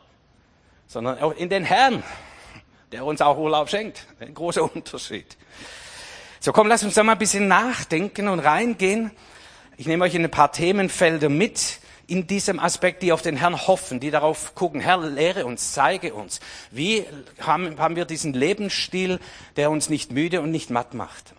sondern 0.88 1.20
auch 1.20 1.36
in 1.36 1.50
den 1.50 1.64
Herrn, 1.64 2.04
der 2.94 3.06
uns 3.06 3.22
auch 3.22 3.38
Urlaub 3.38 3.70
schenkt. 3.70 4.08
Ein 4.20 4.34
großer 4.34 4.64
Unterschied. 4.76 5.38
So, 6.40 6.54
komm, 6.54 6.68
lass 6.68 6.84
uns 6.84 6.94
da 6.94 7.04
mal 7.04 7.14
ein 7.14 7.18
bisschen 7.18 7.50
nachdenken 7.50 8.30
und 8.30 8.40
reingehen. 8.40 9.12
Ich 9.76 9.86
nehme 9.86 10.06
euch 10.06 10.16
in 10.16 10.24
ein 10.24 10.32
paar 10.32 10.54
Themenfelder 10.54 11.28
mit, 11.28 11.80
in 12.10 12.28
diesem 12.28 12.60
Aspekt, 12.60 13.04
die 13.04 13.12
auf 13.12 13.22
den 13.22 13.38
Herrn 13.38 13.68
hoffen, 13.68 14.00
die 14.00 14.12
darauf 14.12 14.56
gucken, 14.56 14.82
Herr, 14.82 14.98
lehre 14.98 15.46
uns, 15.46 15.74
zeige 15.74 16.14
uns, 16.14 16.40
wie 16.72 17.06
haben, 17.40 17.80
haben 17.80 17.96
wir 17.96 18.06
diesen 18.06 18.34
Lebensstil, 18.34 19.20
der 19.56 19.72
uns 19.72 19.90
nicht 19.90 20.12
müde 20.12 20.42
und 20.42 20.52
nicht 20.52 20.70
matt 20.70 20.94
macht. 20.94 21.34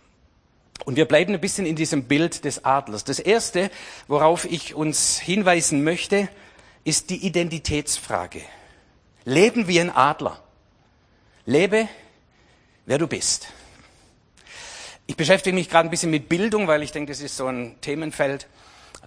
Und 0.85 0.97
wir 0.97 1.07
bleiben 1.07 1.35
ein 1.35 1.41
bisschen 1.41 1.67
in 1.67 1.77
diesem 1.77 2.05
Bild 2.05 2.45
des 2.45 2.65
Adlers. 2.65 3.05
Das 3.05 3.19
Erste, 3.19 3.71
worauf 4.09 4.45
ich 4.45 4.75
uns 4.75 5.19
hinweisen 5.19 5.85
möchte, 5.85 6.29
ist 6.85 7.11
die 7.11 7.27
Identitätsfrage. 7.27 8.41
Leben 9.25 9.69
wie 9.69 9.81
ein 9.81 9.91
Adler. 9.91 10.41
Lebe, 11.45 11.89
wer 12.87 12.99
du 12.99 13.07
bist. 13.07 13.49
Ich 15.07 15.17
beschäftige 15.17 15.55
mich 15.55 15.69
gerade 15.69 15.89
ein 15.89 15.91
bisschen 15.91 16.11
mit 16.11 16.29
Bildung, 16.29 16.69
weil 16.69 16.83
ich 16.83 16.93
denke, 16.93 17.13
das 17.13 17.21
ist 17.21 17.37
so 17.37 17.47
ein 17.47 17.77
Themenfeld, 17.81 18.47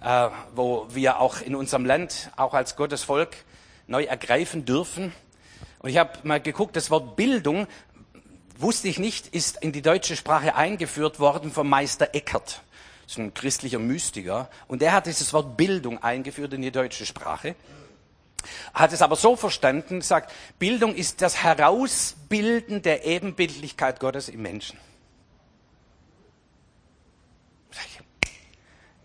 äh, 0.02 0.28
wo 0.54 0.86
wir 0.90 1.20
auch 1.20 1.40
in 1.40 1.54
unserem 1.54 1.84
Land, 1.84 2.30
auch 2.36 2.54
als 2.54 2.76
Gottes 2.76 3.02
Volk, 3.02 3.36
neu 3.86 4.04
ergreifen 4.04 4.64
dürfen. 4.64 5.12
Und 5.78 5.90
ich 5.90 5.98
habe 5.98 6.12
mal 6.22 6.40
geguckt, 6.40 6.76
das 6.76 6.90
Wort 6.90 7.16
Bildung, 7.16 7.66
wusste 8.56 8.88
ich 8.88 8.98
nicht, 8.98 9.28
ist 9.28 9.62
in 9.62 9.72
die 9.72 9.82
deutsche 9.82 10.16
Sprache 10.16 10.54
eingeführt 10.54 11.20
worden 11.20 11.52
vom 11.52 11.68
Meister 11.68 12.14
Eckert. 12.14 12.62
Das 13.04 13.12
ist 13.12 13.18
ein 13.18 13.34
christlicher 13.34 13.78
Mystiker. 13.78 14.48
Und 14.66 14.80
der 14.80 14.92
hat 14.92 15.06
dieses 15.06 15.32
Wort 15.32 15.56
Bildung 15.56 16.02
eingeführt 16.02 16.52
in 16.54 16.62
die 16.62 16.70
deutsche 16.70 17.04
Sprache. 17.04 17.54
Hat 18.72 18.92
es 18.92 19.02
aber 19.02 19.16
so 19.16 19.36
verstanden, 19.36 20.00
sagt, 20.00 20.32
Bildung 20.58 20.94
ist 20.94 21.22
das 21.22 21.42
Herausbilden 21.42 22.82
der 22.82 23.04
Ebenbildlichkeit 23.04 24.00
Gottes 24.00 24.28
im 24.28 24.42
Menschen. 24.42 24.78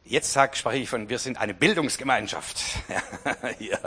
Jetzt 0.10 0.34
sag, 0.34 0.58
spreche 0.58 0.82
ich 0.82 0.90
von, 0.90 1.08
wir 1.08 1.20
sind 1.20 1.38
eine 1.38 1.54
Bildungsgemeinschaft. 1.54 2.64
ja, 3.60 3.78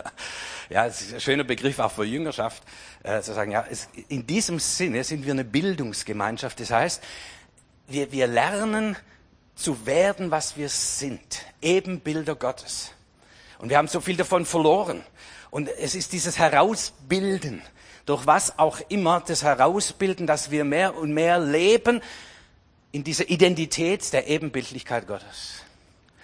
ja, 0.71 0.87
das 0.87 1.03
ist 1.03 1.15
ein 1.15 1.21
schöner 1.21 1.43
Begriff 1.43 1.81
auch 1.81 1.91
für 1.91 2.05
Jüngerschaft, 2.05 2.63
äh, 3.03 3.21
zu 3.23 3.35
sagen, 3.35 3.51
ja, 3.51 3.67
es, 3.69 3.89
in 4.07 4.25
diesem 4.25 4.61
Sinne 4.61 5.03
sind 5.03 5.27
wir 5.27 5.33
eine 5.33 5.43
Bildungsgemeinschaft. 5.43 6.61
Das 6.61 6.71
heißt, 6.71 7.03
wir, 7.89 8.13
wir 8.13 8.29
lernen 8.29 8.97
zu 9.57 9.85
werden, 9.85 10.31
was 10.31 10.57
wir 10.57 10.69
sind. 10.69 11.45
Ebenbilder 11.61 12.37
Gottes. 12.37 12.93
Und 13.59 13.71
wir 13.71 13.79
haben 13.79 13.89
so 13.89 14.01
viel 14.01 14.17
davon 14.17 14.47
verloren. 14.47 15.03
Und 15.51 15.69
es 15.81 15.97
ist 15.97 16.13
dieses 16.13 16.39
Herausbilden, 16.39 17.63
durch 18.07 18.29
was 18.29 18.61
auch 18.61 18.79
immer, 18.91 19.25
das 19.27 19.43
Herausbilden, 19.43 20.29
dass 20.29 20.53
wir 20.53 20.63
mehr 20.63 20.97
und 20.97 21.13
mehr 21.13 21.41
leben 21.41 22.01
in 22.93 23.03
dieser 23.03 23.29
Identität 23.29 24.13
der 24.13 24.29
Ebenbildlichkeit 24.29 25.09
Gottes. 25.09 25.62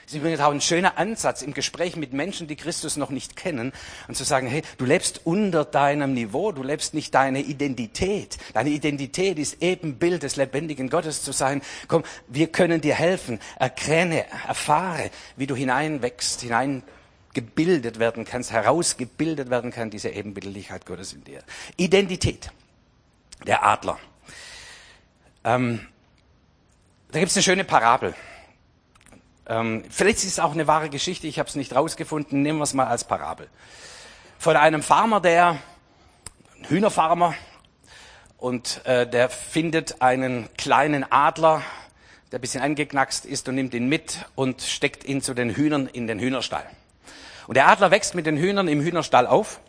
Das 0.09 0.15
ist 0.15 0.21
übrigens 0.21 0.41
auch 0.41 0.53
ein 0.53 0.63
schöner 0.63 0.97
Ansatz 0.97 1.43
im 1.43 1.53
Gespräch 1.53 1.95
mit 1.95 2.15
Menschen, 2.15 2.47
die 2.47 2.57
Christus 2.57 2.97
noch 2.97 3.11
nicht 3.11 3.37
kennen 3.37 3.75
und 4.09 4.15
zu 4.15 4.25
sagen, 4.25 4.47
hey, 4.47 4.63
du 4.79 4.87
lebst 4.87 5.21
unter 5.25 5.67
deinem 5.67 6.15
Niveau, 6.15 6.51
du 6.51 6.63
lebst 6.63 6.95
nicht 6.95 7.15
deine 7.15 7.43
Identität. 7.43 8.39
Deine 8.55 8.71
Identität 8.71 9.39
ist 9.39 9.63
eben 9.63 9.99
Bild 9.99 10.23
des 10.23 10.37
lebendigen 10.37 10.89
Gottes 10.89 11.23
zu 11.23 11.33
sein. 11.33 11.61
Komm, 11.89 12.05
wir 12.27 12.47
können 12.47 12.81
dir 12.81 12.95
helfen. 12.95 13.39
Erkenne, 13.59 14.25
erfahre, 14.47 15.11
wie 15.37 15.47
du 15.47 15.55
hineinwächst, 15.55 16.41
hineingebildet 16.41 17.99
werden 17.99 18.25
kannst, 18.25 18.51
herausgebildet 18.51 19.51
werden 19.51 19.73
kann, 19.73 19.91
diese 19.91 20.09
Ebenbildlichkeit 20.09 20.87
Gottes 20.87 21.13
in 21.13 21.25
dir. 21.25 21.43
Identität. 21.77 22.51
Der 23.47 23.63
Adler. 23.63 23.99
Ähm, 25.45 25.87
da 27.13 27.19
gibt 27.19 27.29
es 27.29 27.37
eine 27.37 27.43
schöne 27.43 27.65
Parabel. 27.65 28.15
Ähm, 29.49 29.83
vielleicht 29.89 30.19
ist 30.19 30.27
es 30.27 30.41
auch 30.41 30.53
eine 30.53 30.67
wahre 30.67 30.91
Geschichte, 30.91 31.27
ich 31.27 31.39
habe 31.39 31.49
es 31.49 31.55
nicht 31.55 31.75
rausgefunden, 31.75 32.43
nehmen 32.43 32.59
wir 32.59 32.65
es 32.65 32.75
mal 32.75 32.87
als 32.87 33.05
Parabel. 33.05 33.49
Von 34.39 34.57
einem 34.57 34.83
Farmer, 34.83 35.21
der, 35.21 35.59
Hühnerfarmer, 36.69 37.35
und 38.37 38.85
äh, 38.85 39.09
der 39.09 39.31
findet 39.31 40.01
einen 40.01 40.49
kleinen 40.57 41.11
Adler, 41.11 41.63
der 42.31 42.39
ein 42.39 42.41
bisschen 42.41 42.63
angeknackst 42.63 43.27
ist 43.27 43.49
und 43.49 43.57
nimmt 43.57 43.75
ihn 43.75 43.89
mit 43.89 44.27
und 44.35 44.63
steckt 44.63 45.05
ihn 45.05 45.23
zu 45.23 45.35
den 45.35 45.57
Hühnern 45.57 45.87
in 45.87 46.07
den 46.07 46.21
Hühnerstall. 46.21 46.65
Und 47.47 47.57
der 47.57 47.69
Adler 47.69 47.91
wächst 47.91 48.15
mit 48.15 48.27
den 48.27 48.37
Hühnern 48.37 48.69
im 48.69 48.81
Hühnerstall 48.81 49.27
auf 49.27 49.61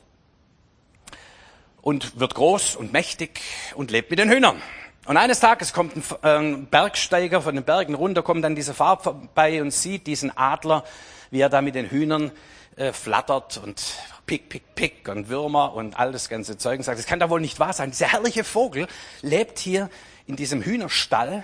und 1.82 2.20
wird 2.20 2.36
groß 2.36 2.76
und 2.76 2.94
mächtig 2.94 3.40
und 3.76 3.90
lebt 3.90 4.10
mit 4.12 4.20
den 4.20 4.30
Hühnern. 4.30 4.62
Und 5.10 5.18
eines 5.18 5.40
Tages 5.40 5.74
kommt 5.74 5.96
ein 5.96 6.04
ähm, 6.22 6.68
Bergsteiger 6.68 7.42
von 7.42 7.56
den 7.56 7.64
Bergen 7.64 7.96
runter, 7.96 8.22
kommt 8.22 8.46
an 8.46 8.54
dieser 8.54 8.76
Farbe 8.76 9.02
vorbei 9.02 9.60
und 9.60 9.72
sieht 9.72 10.06
diesen 10.06 10.38
Adler, 10.38 10.84
wie 11.32 11.42
er 11.42 11.50
da 11.50 11.64
mit 11.64 11.74
den 11.74 11.90
Hühnern 11.90 12.32
äh, 12.76 12.94
flattert 12.94 13.58
und 13.58 13.84
pick, 14.28 14.50
pick, 14.50 14.76
pick 14.76 15.08
und 15.08 15.28
Würmer 15.28 15.74
und 15.74 15.98
all 15.98 16.12
das 16.12 16.30
ganze 16.30 16.60
Zeug 16.60 16.78
und 16.78 16.84
sagt, 16.84 17.00
das 17.00 17.08
kann 17.08 17.20
da 17.20 17.32
wohl 17.32 17.42
nicht 17.42 17.60
wahr 17.60 17.74
sein. 17.74 17.90
Dieser 17.90 18.06
herrliche 18.06 18.44
Vogel 18.44 18.86
lebt 19.24 19.58
hier 19.58 19.90
in 20.28 20.36
diesem 20.36 20.62
Hühnerstall. 20.62 21.44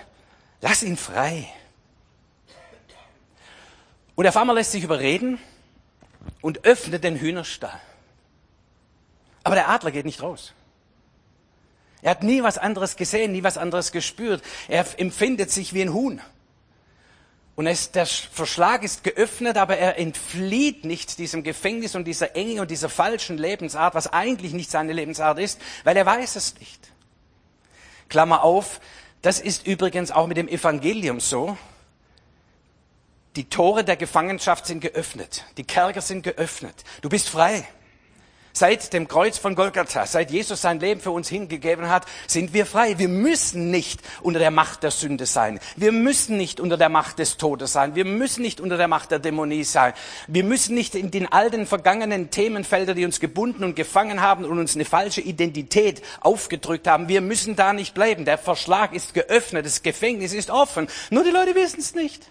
Lass 0.60 0.84
ihn 0.84 0.96
frei. 0.96 1.48
Und 4.14 4.22
der 4.22 4.32
Farmer 4.32 4.54
lässt 4.54 4.70
sich 4.70 4.84
überreden 4.84 5.40
und 6.40 6.64
öffnet 6.64 7.02
den 7.02 7.16
Hühnerstall. 7.16 7.80
Aber 9.42 9.56
der 9.56 9.68
Adler 9.68 9.90
geht 9.90 10.06
nicht 10.06 10.22
raus. 10.22 10.52
Er 12.06 12.12
hat 12.12 12.22
nie 12.22 12.44
was 12.44 12.56
anderes 12.56 12.94
gesehen, 12.94 13.32
nie 13.32 13.42
was 13.42 13.58
anderes 13.58 13.90
gespürt. 13.90 14.40
Er 14.68 14.86
empfindet 14.96 15.50
sich 15.50 15.74
wie 15.74 15.82
ein 15.82 15.92
Huhn. 15.92 16.20
Und 17.56 17.66
es, 17.66 17.90
der 17.90 18.06
Verschlag 18.06 18.84
ist 18.84 19.02
geöffnet, 19.02 19.56
aber 19.56 19.76
er 19.76 19.98
entflieht 19.98 20.84
nicht 20.84 21.18
diesem 21.18 21.42
Gefängnis 21.42 21.96
und 21.96 22.04
dieser 22.04 22.36
Enge 22.36 22.60
und 22.60 22.70
dieser 22.70 22.88
falschen 22.88 23.38
Lebensart, 23.38 23.96
was 23.96 24.12
eigentlich 24.12 24.52
nicht 24.52 24.70
seine 24.70 24.92
Lebensart 24.92 25.40
ist, 25.40 25.60
weil 25.82 25.96
er 25.96 26.06
weiß 26.06 26.36
es 26.36 26.54
nicht. 26.60 26.92
Klammer 28.08 28.44
auf, 28.44 28.80
das 29.20 29.40
ist 29.40 29.66
übrigens 29.66 30.12
auch 30.12 30.28
mit 30.28 30.36
dem 30.36 30.46
Evangelium 30.46 31.18
so. 31.18 31.58
Die 33.34 33.48
Tore 33.48 33.82
der 33.82 33.96
Gefangenschaft 33.96 34.64
sind 34.64 34.78
geöffnet. 34.78 35.44
Die 35.56 35.64
Kerker 35.64 36.02
sind 36.02 36.22
geöffnet. 36.22 36.84
Du 37.02 37.08
bist 37.08 37.28
frei. 37.28 37.66
Seit 38.56 38.94
dem 38.94 39.06
Kreuz 39.06 39.36
von 39.36 39.54
Golgatha, 39.54 40.06
seit 40.06 40.30
Jesus 40.30 40.62
sein 40.62 40.80
Leben 40.80 41.02
für 41.02 41.10
uns 41.10 41.28
hingegeben 41.28 41.90
hat, 41.90 42.06
sind 42.26 42.54
wir 42.54 42.64
frei. 42.64 42.98
Wir 42.98 43.10
müssen 43.10 43.70
nicht 43.70 44.00
unter 44.22 44.38
der 44.38 44.50
Macht 44.50 44.82
der 44.82 44.90
Sünde 44.90 45.26
sein. 45.26 45.60
Wir 45.76 45.92
müssen 45.92 46.38
nicht 46.38 46.58
unter 46.58 46.78
der 46.78 46.88
Macht 46.88 47.18
des 47.18 47.36
Todes 47.36 47.74
sein. 47.74 47.94
Wir 47.94 48.06
müssen 48.06 48.40
nicht 48.40 48.62
unter 48.62 48.78
der 48.78 48.88
Macht 48.88 49.10
der 49.10 49.18
Dämonie 49.18 49.62
sein. 49.62 49.92
Wir 50.26 50.42
müssen 50.42 50.74
nicht 50.74 50.94
in 50.94 51.10
den 51.10 51.30
alten 51.30 51.66
vergangenen 51.66 52.30
Themenfelder, 52.30 52.94
die 52.94 53.04
uns 53.04 53.20
gebunden 53.20 53.62
und 53.62 53.76
gefangen 53.76 54.22
haben 54.22 54.46
und 54.46 54.58
uns 54.58 54.74
eine 54.74 54.86
falsche 54.86 55.20
Identität 55.20 56.00
aufgedrückt 56.20 56.88
haben. 56.88 57.08
Wir 57.08 57.20
müssen 57.20 57.56
da 57.56 57.74
nicht 57.74 57.92
bleiben. 57.92 58.24
Der 58.24 58.38
Verschlag 58.38 58.94
ist 58.94 59.12
geöffnet. 59.12 59.66
Das 59.66 59.82
Gefängnis 59.82 60.32
ist 60.32 60.48
offen. 60.48 60.88
Nur 61.10 61.24
die 61.24 61.30
Leute 61.30 61.54
wissen 61.54 61.80
es 61.80 61.94
nicht. 61.94 62.22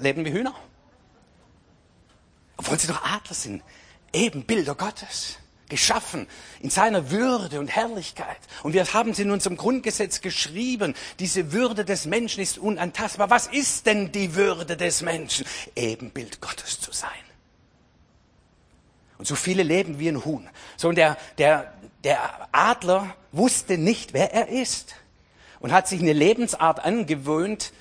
Leben 0.00 0.24
wie 0.24 0.32
Hühner 0.32 0.54
obwohl 2.64 2.78
sie 2.78 2.86
doch 2.86 3.04
Adler 3.04 3.34
sind, 3.34 3.62
eben 4.14 4.44
Bilder 4.44 4.74
Gottes, 4.74 5.36
geschaffen 5.68 6.26
in 6.60 6.70
seiner 6.70 7.10
Würde 7.10 7.60
und 7.60 7.68
Herrlichkeit. 7.68 8.38
Und 8.62 8.72
wir 8.72 8.90
haben 8.94 9.12
sie 9.12 9.22
in 9.22 9.30
unserem 9.30 9.58
Grundgesetz 9.58 10.22
geschrieben, 10.22 10.94
diese 11.18 11.52
Würde 11.52 11.84
des 11.84 12.06
Menschen 12.06 12.42
ist 12.42 12.56
unantastbar. 12.56 13.28
Was 13.28 13.48
ist 13.48 13.84
denn 13.84 14.12
die 14.12 14.34
Würde 14.34 14.78
des 14.78 15.02
Menschen? 15.02 15.44
Ebenbild 15.76 16.40
Gottes 16.40 16.80
zu 16.80 16.90
sein. 16.92 17.10
Und 19.18 19.26
so 19.26 19.34
viele 19.34 19.62
leben 19.62 19.98
wie 19.98 20.08
ein 20.08 20.24
Huhn. 20.24 20.48
So, 20.78 20.88
und 20.88 20.96
der, 20.96 21.18
der, 21.36 21.74
der 22.02 22.48
Adler 22.52 23.14
wusste 23.32 23.76
nicht, 23.76 24.14
wer 24.14 24.32
er 24.32 24.48
ist. 24.48 24.94
Und 25.60 25.72
hat 25.72 25.86
sich 25.86 26.00
eine 26.00 26.14
Lebensart 26.14 26.82
angewöhnt, 26.82 27.72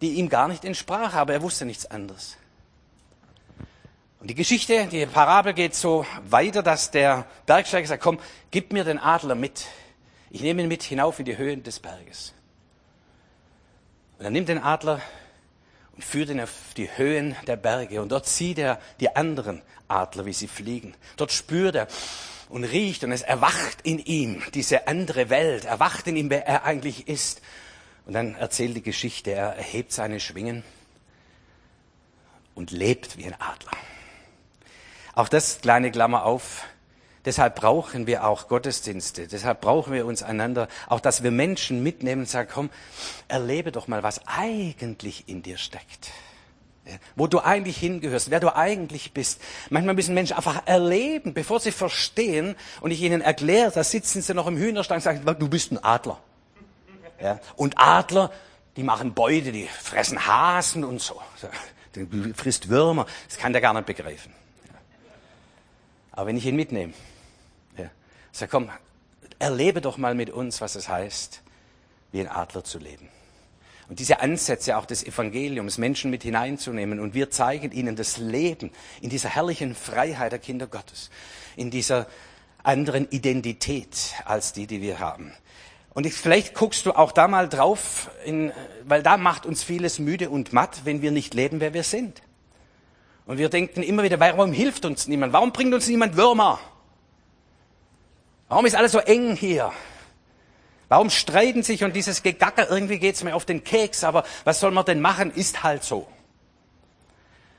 die 0.00 0.14
ihm 0.14 0.28
gar 0.28 0.48
nicht 0.48 0.64
entsprach, 0.64 1.14
aber 1.14 1.32
er 1.32 1.42
wusste 1.42 1.64
nichts 1.64 1.86
anderes. 1.86 2.38
Und 4.22 4.28
die 4.28 4.36
Geschichte, 4.36 4.86
die 4.86 5.04
Parabel 5.04 5.52
geht 5.52 5.74
so 5.74 6.06
weiter, 6.28 6.62
dass 6.62 6.92
der 6.92 7.26
Bergsteiger 7.44 7.88
sagt, 7.88 8.04
komm, 8.04 8.20
gib 8.52 8.72
mir 8.72 8.84
den 8.84 9.00
Adler 9.00 9.34
mit. 9.34 9.66
Ich 10.30 10.42
nehme 10.42 10.62
ihn 10.62 10.68
mit 10.68 10.84
hinauf 10.84 11.18
in 11.18 11.24
die 11.24 11.36
Höhen 11.36 11.64
des 11.64 11.80
Berges. 11.80 12.32
Und 14.20 14.24
er 14.24 14.30
nimmt 14.30 14.48
den 14.48 14.62
Adler 14.62 15.00
und 15.96 16.04
führt 16.04 16.30
ihn 16.30 16.40
auf 16.40 16.52
die 16.76 16.88
Höhen 16.96 17.34
der 17.48 17.56
Berge. 17.56 18.00
Und 18.00 18.12
dort 18.12 18.28
sieht 18.28 18.60
er 18.60 18.78
die 19.00 19.16
anderen 19.16 19.60
Adler, 19.88 20.24
wie 20.24 20.32
sie 20.32 20.46
fliegen. 20.46 20.94
Dort 21.16 21.32
spürt 21.32 21.74
er 21.74 21.88
und 22.48 22.62
riecht 22.62 23.02
und 23.02 23.10
es 23.10 23.22
erwacht 23.22 23.78
in 23.82 23.98
ihm 23.98 24.40
diese 24.54 24.86
andere 24.86 25.30
Welt, 25.30 25.64
erwacht 25.64 26.06
in 26.06 26.14
ihm, 26.14 26.30
wer 26.30 26.46
er 26.46 26.62
eigentlich 26.62 27.08
ist. 27.08 27.42
Und 28.06 28.12
dann 28.12 28.36
erzählt 28.36 28.76
die 28.76 28.82
Geschichte, 28.82 29.32
er 29.32 29.56
erhebt 29.56 29.90
seine 29.90 30.20
Schwingen 30.20 30.62
und 32.54 32.70
lebt 32.70 33.18
wie 33.18 33.24
ein 33.24 33.34
Adler. 33.40 33.72
Auch 35.14 35.28
das 35.28 35.60
kleine 35.60 35.90
Klammer 35.90 36.24
auf. 36.24 36.64
Deshalb 37.24 37.54
brauchen 37.54 38.06
wir 38.06 38.26
auch 38.26 38.48
Gottesdienste. 38.48 39.28
Deshalb 39.28 39.60
brauchen 39.60 39.92
wir 39.92 40.06
uns 40.06 40.22
einander. 40.22 40.66
Auch, 40.88 41.00
dass 41.00 41.22
wir 41.22 41.30
Menschen 41.30 41.82
mitnehmen 41.82 42.22
und 42.22 42.28
sagen, 42.28 42.48
komm, 42.52 42.70
erlebe 43.28 43.70
doch 43.70 43.86
mal, 43.86 44.02
was 44.02 44.26
eigentlich 44.26 45.28
in 45.28 45.42
dir 45.42 45.56
steckt. 45.56 46.10
wo 47.14 47.28
du 47.28 47.38
eigentlich 47.38 47.76
hingehörst, 47.76 48.30
wer 48.30 48.40
du 48.40 48.56
eigentlich 48.56 49.12
bist. 49.12 49.40
Manchmal 49.70 49.94
müssen 49.94 50.14
Menschen 50.14 50.36
einfach 50.36 50.66
erleben, 50.66 51.32
bevor 51.32 51.60
sie 51.60 51.70
verstehen 51.70 52.56
und 52.80 52.90
ich 52.90 53.00
ihnen 53.00 53.20
erkläre, 53.20 53.70
da 53.70 53.84
sitzen 53.84 54.20
sie 54.20 54.34
noch 54.34 54.48
im 54.48 54.56
Hühnerstall 54.56 54.96
und 54.96 55.02
sagen, 55.02 55.22
du 55.24 55.48
bist 55.48 55.70
ein 55.70 55.82
Adler. 55.82 56.18
Ja? 57.20 57.38
Und 57.54 57.78
Adler, 57.78 58.32
die 58.76 58.82
machen 58.82 59.14
Beute, 59.14 59.52
die 59.52 59.68
fressen 59.68 60.26
Hasen 60.26 60.82
und 60.82 61.00
so. 61.00 61.20
Du 61.92 62.34
frisst 62.34 62.68
Würmer, 62.68 63.06
das 63.28 63.38
kann 63.38 63.52
der 63.52 63.62
gar 63.62 63.74
nicht 63.74 63.86
begreifen. 63.86 64.32
Aber 66.12 66.26
wenn 66.26 66.36
ich 66.36 66.46
ihn 66.46 66.56
mitnehme, 66.56 66.92
ja, 67.76 67.90
sag 68.30 68.50
komm, 68.50 68.70
erlebe 69.38 69.80
doch 69.80 69.96
mal 69.96 70.14
mit 70.14 70.30
uns, 70.30 70.60
was 70.60 70.76
es 70.76 70.88
heißt, 70.88 71.42
wie 72.12 72.20
ein 72.20 72.28
Adler 72.28 72.64
zu 72.64 72.78
leben. 72.78 73.08
Und 73.88 73.98
diese 73.98 74.20
Ansätze 74.20 74.76
auch 74.76 74.86
des 74.86 75.04
Evangeliums, 75.04 75.76
Menschen 75.76 76.10
mit 76.10 76.22
hineinzunehmen. 76.22 77.00
Und 77.00 77.14
wir 77.14 77.30
zeigen 77.30 77.72
ihnen 77.72 77.96
das 77.96 78.16
Leben 78.16 78.70
in 79.00 79.10
dieser 79.10 79.28
herrlichen 79.28 79.74
Freiheit 79.74 80.32
der 80.32 80.38
Kinder 80.38 80.66
Gottes, 80.66 81.10
in 81.56 81.70
dieser 81.70 82.06
anderen 82.62 83.08
Identität 83.10 84.14
als 84.24 84.52
die, 84.52 84.66
die 84.66 84.80
wir 84.80 84.98
haben. 84.98 85.32
Und 85.94 86.06
ich, 86.06 86.14
vielleicht 86.14 86.54
guckst 86.54 86.86
du 86.86 86.92
auch 86.92 87.12
da 87.12 87.28
mal 87.28 87.48
drauf, 87.48 88.10
in, 88.24 88.52
weil 88.84 89.02
da 89.02 89.16
macht 89.16 89.44
uns 89.44 89.62
vieles 89.62 89.98
müde 89.98 90.30
und 90.30 90.52
matt, 90.52 90.82
wenn 90.84 91.02
wir 91.02 91.10
nicht 91.10 91.34
leben, 91.34 91.60
wer 91.60 91.74
wir 91.74 91.82
sind. 91.82 92.22
Und 93.26 93.38
wir 93.38 93.48
denken 93.48 93.82
immer 93.82 94.02
wieder, 94.02 94.18
warum 94.18 94.52
hilft 94.52 94.84
uns 94.84 95.06
niemand? 95.06 95.32
Warum 95.32 95.52
bringt 95.52 95.72
uns 95.74 95.86
niemand 95.86 96.16
Würmer? 96.16 96.58
Warum 98.48 98.66
ist 98.66 98.74
alles 98.74 98.92
so 98.92 98.98
eng 98.98 99.36
hier? 99.36 99.72
Warum 100.88 101.08
streiten 101.08 101.62
sich 101.62 101.84
und 101.84 101.96
dieses 101.96 102.22
Gegacker, 102.22 102.68
irgendwie 102.68 102.98
geht's 102.98 103.24
mir 103.24 103.34
auf 103.34 103.46
den 103.46 103.64
Keks, 103.64 104.04
aber 104.04 104.24
was 104.44 104.60
soll 104.60 104.72
man 104.72 104.84
denn 104.84 105.00
machen, 105.00 105.32
ist 105.32 105.62
halt 105.62 105.84
so. 105.84 106.06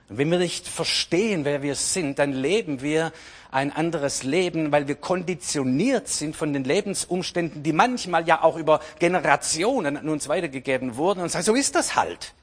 Und 0.09 0.19
wenn 0.19 0.29
wir 0.29 0.37
nicht 0.37 0.67
verstehen, 0.67 1.43
wer 1.45 1.63
wir 1.63 1.73
sind, 1.73 2.19
dann 2.19 2.33
leben 2.33 2.81
wir 2.81 3.11
ein 3.49 3.71
anderes 3.71 4.21
Leben, 4.21 4.71
weil 4.71 4.87
wir 4.87 4.95
konditioniert 4.95 6.07
sind 6.07 6.35
von 6.35 6.53
den 6.53 6.63
Lebensumständen, 6.63 7.63
die 7.63 7.73
manchmal 7.73 8.27
ja 8.27 8.43
auch 8.43 8.57
über 8.57 8.81
Generationen 8.99 9.97
an 9.97 10.09
uns 10.09 10.27
weitergegeben 10.27 10.97
wurden 10.97 11.21
und 11.21 11.29
sagen, 11.29 11.45
so 11.45 11.55
ist 11.55 11.73
das 11.73 11.95
halt. 11.95 12.33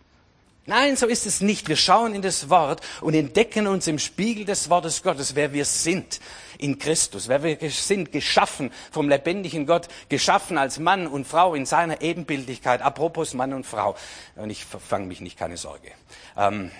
Nein, 0.70 0.94
so 0.94 1.08
ist 1.08 1.26
es 1.26 1.40
nicht. 1.40 1.68
Wir 1.68 1.74
schauen 1.74 2.14
in 2.14 2.22
das 2.22 2.48
Wort 2.48 2.80
und 3.00 3.14
entdecken 3.14 3.66
uns 3.66 3.88
im 3.88 3.98
Spiegel 3.98 4.44
des 4.44 4.70
Wortes 4.70 5.02
Gottes, 5.02 5.34
wer 5.34 5.52
wir 5.52 5.64
sind 5.64 6.20
in 6.58 6.78
Christus, 6.78 7.26
wer 7.26 7.42
wir 7.42 7.58
sind, 7.70 8.12
geschaffen 8.12 8.70
vom 8.92 9.08
lebendigen 9.08 9.66
Gott, 9.66 9.88
geschaffen 10.08 10.58
als 10.58 10.78
Mann 10.78 11.08
und 11.08 11.26
Frau 11.26 11.56
in 11.56 11.66
seiner 11.66 12.02
Ebenbildlichkeit. 12.02 12.82
Apropos 12.82 13.34
Mann 13.34 13.52
und 13.52 13.66
Frau. 13.66 13.96
Und 14.36 14.50
ich 14.50 14.64
fange 14.64 15.06
mich 15.06 15.20
nicht, 15.20 15.36
keine 15.36 15.56
Sorge. 15.56 15.90
Ähm, 16.36 16.70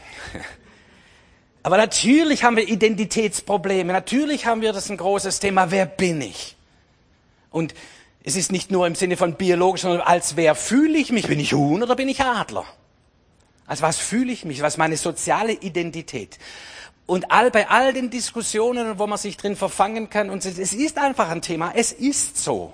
aber 1.65 1.77
natürlich 1.77 2.45
haben 2.45 2.55
wir 2.55 2.69
Identitätsprobleme. 2.69 3.93
Natürlich 3.93 4.47
haben 4.47 4.61
wir 4.61 4.73
das 4.73 4.89
ein 4.89 4.99
großes 4.99 5.41
Thema. 5.41 5.73
Wer 5.73 5.87
bin 5.87 6.23
ich? 6.23 6.55
Und 7.51 7.75
es 8.23 8.37
ist 8.37 8.53
nicht 8.53 8.71
nur 8.71 8.87
im 8.87 8.95
Sinne 8.95 9.17
von 9.17 9.35
biologisch, 9.35 9.81
sondern 9.81 10.03
als 10.03 10.37
wer 10.37 10.55
fühle 10.55 10.97
ich 10.97 11.11
mich? 11.11 11.27
Bin 11.27 11.41
ich 11.41 11.55
Huhn 11.55 11.83
oder 11.83 11.97
bin 11.97 12.09
ich 12.09 12.21
Adler? 12.21 12.67
Als 13.71 13.83
was 13.83 13.99
fühle 13.99 14.33
ich 14.33 14.45
mich? 14.45 14.63
Was 14.63 14.79
meine 14.79 14.97
soziale 14.97 15.53
Identität? 15.53 16.41
Und 17.07 17.31
all, 17.31 17.53
bei 17.53 17.69
all 17.69 17.93
den 17.93 18.11
Diskussionen, 18.11 18.99
wo 18.99 19.07
man 19.07 19.17
sich 19.17 19.37
drin 19.37 19.55
verfangen 19.55 20.11
kann, 20.11 20.29
und 20.29 20.45
es 20.45 20.73
ist 20.73 20.99
einfach 20.99 21.31
ein 21.31 21.41
Thema, 21.41 21.73
es 21.77 21.93
ist 21.93 22.37
so. 22.37 22.73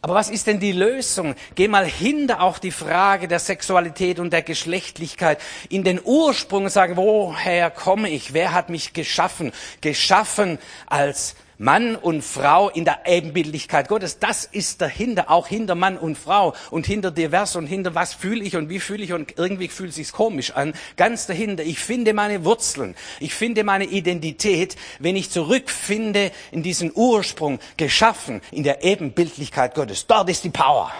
Aber 0.00 0.14
was 0.14 0.30
ist 0.30 0.46
denn 0.46 0.60
die 0.60 0.72
Lösung? 0.72 1.34
Geh 1.56 1.68
mal 1.68 1.84
hinter 1.84 2.40
auch 2.40 2.58
die 2.58 2.70
Frage 2.70 3.28
der 3.28 3.38
Sexualität 3.38 4.18
und 4.18 4.32
der 4.32 4.40
Geschlechtlichkeit 4.40 5.42
in 5.68 5.84
den 5.84 6.00
Ursprung 6.02 6.64
und 6.64 6.70
sagen, 6.70 6.96
woher 6.96 7.70
komme 7.70 8.08
ich? 8.08 8.32
Wer 8.32 8.54
hat 8.54 8.70
mich 8.70 8.94
geschaffen? 8.94 9.52
Geschaffen 9.82 10.58
als 10.86 11.36
Mann 11.62 11.94
und 11.94 12.22
Frau 12.22 12.70
in 12.70 12.86
der 12.86 13.00
Ebenbildlichkeit 13.04 13.86
Gottes, 13.86 14.18
das 14.18 14.46
ist 14.46 14.80
dahinter, 14.80 15.30
auch 15.30 15.46
hinter 15.46 15.74
Mann 15.74 15.98
und 15.98 16.16
Frau 16.16 16.54
und 16.70 16.86
hinter 16.86 17.10
divers 17.10 17.54
und 17.54 17.66
hinter 17.66 17.94
was 17.94 18.14
fühle 18.14 18.42
ich 18.42 18.56
und 18.56 18.70
wie 18.70 18.80
fühle 18.80 19.04
ich 19.04 19.12
und 19.12 19.36
irgendwie 19.36 19.68
fühlt 19.68 19.90
es 19.90 19.96
sich 19.96 20.10
komisch 20.10 20.52
an. 20.52 20.72
Ganz 20.96 21.26
dahinter, 21.26 21.62
ich 21.62 21.78
finde 21.78 22.14
meine 22.14 22.46
Wurzeln, 22.46 22.96
ich 23.20 23.34
finde 23.34 23.62
meine 23.62 23.84
Identität, 23.84 24.76
wenn 25.00 25.16
ich 25.16 25.28
zurückfinde 25.30 26.32
in 26.50 26.62
diesen 26.62 26.92
Ursprung, 26.94 27.58
geschaffen 27.76 28.40
in 28.52 28.62
der 28.62 28.82
Ebenbildlichkeit 28.82 29.74
Gottes. 29.74 30.06
Dort 30.06 30.30
ist 30.30 30.44
die 30.44 30.48
Power. 30.48 30.90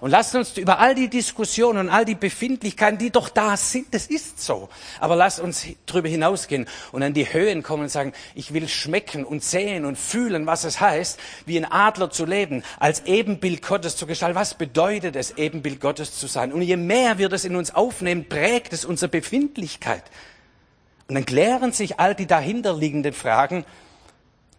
Und 0.00 0.10
lasst 0.10 0.34
uns 0.34 0.56
über 0.56 0.78
all 0.78 0.94
die 0.94 1.08
Diskussionen 1.08 1.78
und 1.80 1.88
all 1.88 2.04
die 2.04 2.14
Befindlichkeiten, 2.14 2.98
die 2.98 3.10
doch 3.10 3.28
da 3.28 3.56
sind, 3.56 3.92
das 3.92 4.06
ist 4.06 4.40
so. 4.40 4.68
Aber 5.00 5.16
lasst 5.16 5.40
uns 5.40 5.66
darüber 5.86 6.08
hinausgehen 6.08 6.66
und 6.92 7.02
an 7.02 7.14
die 7.14 7.32
Höhen 7.32 7.62
kommen 7.62 7.84
und 7.84 7.88
sagen, 7.88 8.12
ich 8.34 8.54
will 8.54 8.68
schmecken 8.68 9.24
und 9.24 9.42
sehen 9.42 9.84
und 9.84 9.98
fühlen, 9.98 10.46
was 10.46 10.64
es 10.64 10.80
heißt, 10.80 11.18
wie 11.46 11.56
ein 11.56 11.64
Adler 11.64 12.10
zu 12.10 12.24
leben, 12.24 12.62
als 12.78 13.06
Ebenbild 13.06 13.62
Gottes 13.62 13.96
zu 13.96 14.06
gestalten. 14.06 14.36
Was 14.36 14.54
bedeutet 14.54 15.16
es, 15.16 15.36
Ebenbild 15.36 15.80
Gottes 15.80 16.18
zu 16.18 16.26
sein? 16.26 16.52
Und 16.52 16.62
je 16.62 16.76
mehr 16.76 17.18
wir 17.18 17.28
das 17.28 17.44
in 17.44 17.56
uns 17.56 17.74
aufnehmen, 17.74 18.28
prägt 18.28 18.72
es 18.72 18.84
unsere 18.84 19.10
Befindlichkeit. 19.10 20.04
Und 21.08 21.14
dann 21.14 21.24
klären 21.24 21.72
sich 21.72 21.98
all 21.98 22.14
die 22.14 22.26
dahinterliegenden 22.26 23.14
Fragen, 23.14 23.64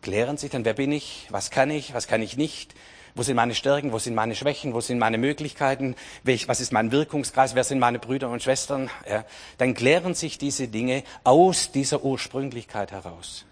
klären 0.01 0.37
sich 0.37 0.49
dann, 0.49 0.65
wer 0.65 0.73
bin 0.73 0.91
ich, 0.91 1.27
was 1.29 1.51
kann 1.51 1.69
ich, 1.69 1.93
was 1.93 2.07
kann 2.07 2.21
ich 2.21 2.37
nicht, 2.37 2.73
wo 3.19 3.23
sind 3.23 3.35
meine 3.35 3.53
Stärken? 3.53 3.91
Wo 3.91 3.99
sind 3.99 4.15
meine 4.15 4.33
Schwächen? 4.33 4.73
Wo 4.73 4.79
sind 4.79 4.97
meine 4.97 5.17
Möglichkeiten? 5.17 5.97
was 6.23 6.61
ist 6.61 6.71
mein 6.71 6.93
Wirkungskreis? 6.93 7.53
Wer 7.53 7.65
sind 7.65 7.77
meine 7.77 7.99
Brüder 7.99 8.29
und 8.29 8.41
Schwestern? 8.41 8.89
Ja, 9.09 9.25
dann 9.57 9.73
klären 9.73 10.13
sich 10.13 10.37
diese 10.37 10.69
Dinge 10.69 11.03
aus 11.25 11.73
dieser 11.73 12.05
Ursprünglichkeit 12.05 12.93
heraus. 12.93 13.43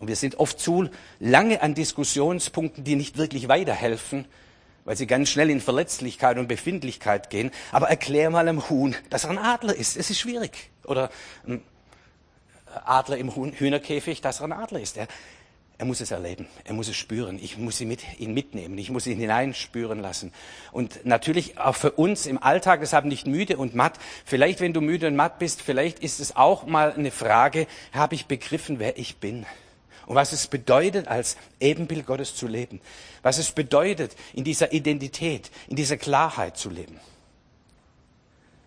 Und 0.00 0.08
wir 0.08 0.16
sind 0.16 0.40
oft 0.40 0.58
zu 0.58 0.88
lange 1.20 1.62
an 1.62 1.74
Diskussionspunkten, 1.74 2.82
die 2.82 2.96
nicht 2.96 3.16
wirklich 3.16 3.46
weiterhelfen, 3.46 4.24
weil 4.84 4.96
sie 4.96 5.06
ganz 5.06 5.28
schnell 5.28 5.48
in 5.48 5.60
Verletzlichkeit 5.60 6.36
und 6.36 6.48
Befindlichkeit 6.48 7.30
gehen. 7.30 7.52
Aber 7.70 7.90
erklär 7.90 8.28
mal 8.28 8.48
einem 8.48 8.68
Huhn, 8.68 8.96
dass 9.08 9.22
er 9.22 9.30
ein 9.30 9.38
Adler 9.38 9.76
ist. 9.76 9.96
Es 9.96 10.10
ist 10.10 10.18
schwierig. 10.18 10.70
Oder 10.84 11.10
ein 11.46 11.62
Adler 12.84 13.18
im 13.18 13.32
Hühnerkäfig, 13.32 14.20
dass 14.20 14.40
er 14.40 14.46
ein 14.46 14.52
Adler 14.52 14.80
ist. 14.80 14.98
Er 15.76 15.86
muss 15.86 16.00
es 16.00 16.12
erleben, 16.12 16.46
er 16.62 16.72
muss 16.72 16.86
es 16.86 16.94
spüren, 16.94 17.36
ich 17.42 17.58
muss 17.58 17.80
ihn, 17.80 17.88
mit, 17.88 18.20
ihn 18.20 18.32
mitnehmen, 18.32 18.78
ich 18.78 18.90
muss 18.90 19.08
ihn 19.08 19.18
hineinspüren 19.18 19.98
lassen. 19.98 20.32
Und 20.70 21.04
natürlich 21.04 21.58
auch 21.58 21.74
für 21.74 21.90
uns 21.90 22.26
im 22.26 22.40
Alltag, 22.40 22.78
deshalb 22.80 23.06
nicht 23.06 23.26
müde 23.26 23.56
und 23.56 23.74
matt, 23.74 23.98
vielleicht 24.24 24.60
wenn 24.60 24.72
du 24.72 24.80
müde 24.80 25.08
und 25.08 25.16
matt 25.16 25.40
bist, 25.40 25.62
vielleicht 25.62 25.98
ist 25.98 26.20
es 26.20 26.36
auch 26.36 26.64
mal 26.66 26.92
eine 26.92 27.10
Frage, 27.10 27.66
habe 27.92 28.14
ich 28.14 28.26
begriffen, 28.26 28.78
wer 28.78 28.98
ich 28.98 29.16
bin? 29.16 29.46
Und 30.06 30.14
was 30.14 30.32
es 30.32 30.46
bedeutet, 30.46 31.08
als 31.08 31.36
Ebenbild 31.58 32.06
Gottes 32.06 32.36
zu 32.36 32.46
leben. 32.46 32.80
Was 33.22 33.38
es 33.38 33.50
bedeutet, 33.50 34.14
in 34.32 34.44
dieser 34.44 34.72
Identität, 34.72 35.50
in 35.66 35.74
dieser 35.74 35.96
Klarheit 35.96 36.56
zu 36.56 36.70
leben. 36.70 37.00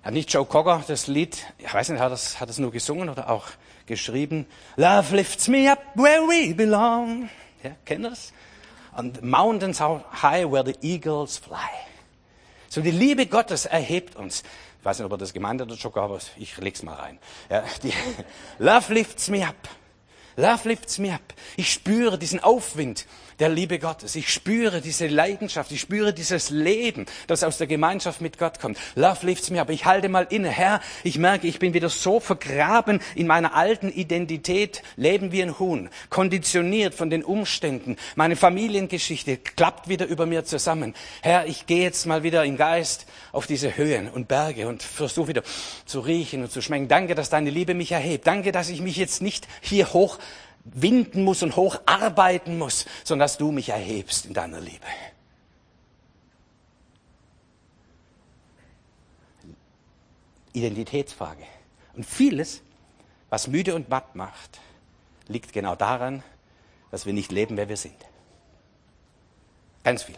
Hat 0.04 0.13
nicht 0.13 0.34
Joe 0.34 0.46
Cocker 0.46 0.84
das 0.88 1.08
Lied, 1.08 1.38
ich 1.58 1.74
weiß 1.74 1.89
nicht, 1.89 2.00
hat 2.02 2.12
hat 2.12 2.50
das 2.50 2.60
nur 2.60 2.72
gesungen 2.72 3.08
oder 3.08 3.30
auch 3.30 3.46
geschrieben? 3.88 4.45
Love 4.76 5.15
lifts 5.15 5.47
me 5.47 5.71
up 5.71 5.80
where 5.95 6.21
we 6.21 6.54
belong. 6.54 7.30
Ja, 7.63 7.71
kennt 7.86 8.06
ihr 8.06 8.10
das? 8.12 8.34
And 8.93 9.21
mountains 9.21 9.82
are 9.82 10.04
high 10.21 10.45
where 10.50 10.63
the 10.63 10.76
eagles 10.82 11.38
fly. 11.38 11.58
So 12.69 12.82
die 12.82 12.91
Liebe 12.91 13.26
Gottes 13.26 13.65
erhebt 13.65 14.15
uns. 14.15 14.43
Ich 14.80 14.86
weiß 14.86 15.00
nicht, 15.00 15.06
ob 15.06 15.12
er 15.12 15.17
das 15.17 15.34
gemeint 15.34 15.62
hat 15.62 15.71
Joe 15.71 15.91
aber 15.95 16.19
ich 16.38 16.58
leg's 16.58 16.84
mal 16.84 16.95
rein. 16.95 17.19
Ja, 17.50 17.63
die, 17.84 17.93
Love 18.60 18.93
lifts 18.93 19.30
me 19.30 19.47
up. 19.47 19.56
Love 20.36 20.67
lifts 20.67 21.00
me 21.00 21.13
up. 21.13 21.34
Ich 21.56 21.73
spüre 21.73 22.17
diesen 22.17 22.39
Aufwind 22.39 23.06
der 23.39 23.50
Liebe 23.50 23.80
Gottes. 23.80 24.15
Ich 24.15 24.32
spüre 24.32 24.82
diese 24.82 25.08
Leidenschaft, 25.08 25.71
ich 25.71 25.82
spüre 25.82 26.13
dieses 26.13 26.50
Leben, 26.50 27.06
das 27.28 27.43
aus 27.43 27.58
der 27.58 27.67
Gemeinschaft 27.67 28.21
mit 28.21 28.38
Gott 28.38 28.60
kommt. 28.60 28.78
Love 28.95 29.26
lifts 29.26 29.50
me 29.50 29.62
up. 29.62 29.69
Ich 29.69 29.86
halte 29.86 30.10
mal 30.10 30.28
inne. 30.30 30.50
Herr, 30.50 30.82
ich 31.04 31.17
merke, 31.17 31.47
ich 31.47 31.60
bin 31.60 31.73
wieder 31.73 31.89
so 31.89 32.19
vergraben 32.19 33.00
in 33.15 33.28
meiner 33.28 33.54
alten 33.56 33.89
Identität, 33.89 34.82
leben 34.95 35.32
wie 35.32 35.43
ein 35.43 35.60
Huhn, 35.60 35.89
konditioniert 36.10 36.93
von 36.93 37.10
den 37.10 37.23
Umständen. 37.23 37.97
Meine 38.15 38.36
Familiengeschichte 38.36 39.38
klappt 39.38 39.88
wieder 39.88 40.06
über 40.06 40.26
mir 40.26 40.45
zusammen. 40.45 40.95
Herr, 41.21 41.45
ich 41.45 41.65
gehe 41.65 41.84
jetzt 41.84 42.06
mal 42.06 42.23
wieder 42.23 42.43
im 42.43 42.58
Geist 42.58 43.06
auf 43.32 43.47
diese 43.47 43.78
Höhen 43.78 44.10
und 44.10 44.28
Berge 44.28 44.67
und 44.67 44.82
versuche 44.82 45.30
wieder 45.30 45.43
zu 45.86 46.00
riechen 46.00 46.41
und 46.43 46.52
zu 46.52 46.62
schmecken. 46.62 46.88
Danke, 46.88 47.15
dass 47.15 47.30
deine 47.30 47.50
Liebe 47.50 47.73
mich 47.73 47.91
erhebt. 47.91 48.26
Danke, 48.26 48.52
dass 48.52 48.69
ich 48.69 48.82
mich 48.82 48.97
jetzt 48.97 49.21
nicht 49.21 49.47
hier 49.62 49.93
hoch 49.93 50.17
winden 50.73 51.23
muss 51.23 51.43
und 51.43 51.56
hocharbeiten 51.56 52.58
muss, 52.58 52.86
sondern 53.03 53.25
dass 53.25 53.38
du 53.38 53.51
mich 53.51 53.69
erhebst 53.69 54.25
in 54.25 54.34
deiner 54.34 54.60
Liebe. 54.60 54.86
Identitätsfrage. 60.53 61.43
Und 61.95 62.06
vieles, 62.06 62.62
was 63.30 63.47
müde 63.47 63.75
und 63.75 63.89
matt 63.89 64.15
macht, 64.15 64.60
liegt 65.27 65.53
genau 65.53 65.75
daran, 65.75 66.23
dass 66.91 67.06
wir 67.06 67.13
nicht 67.13 67.32
leben, 67.32 67.58
wer 67.58 67.69
wir 67.69 67.77
sind. 67.77 67.95
Ganz 69.84 70.03
viel. 70.03 70.17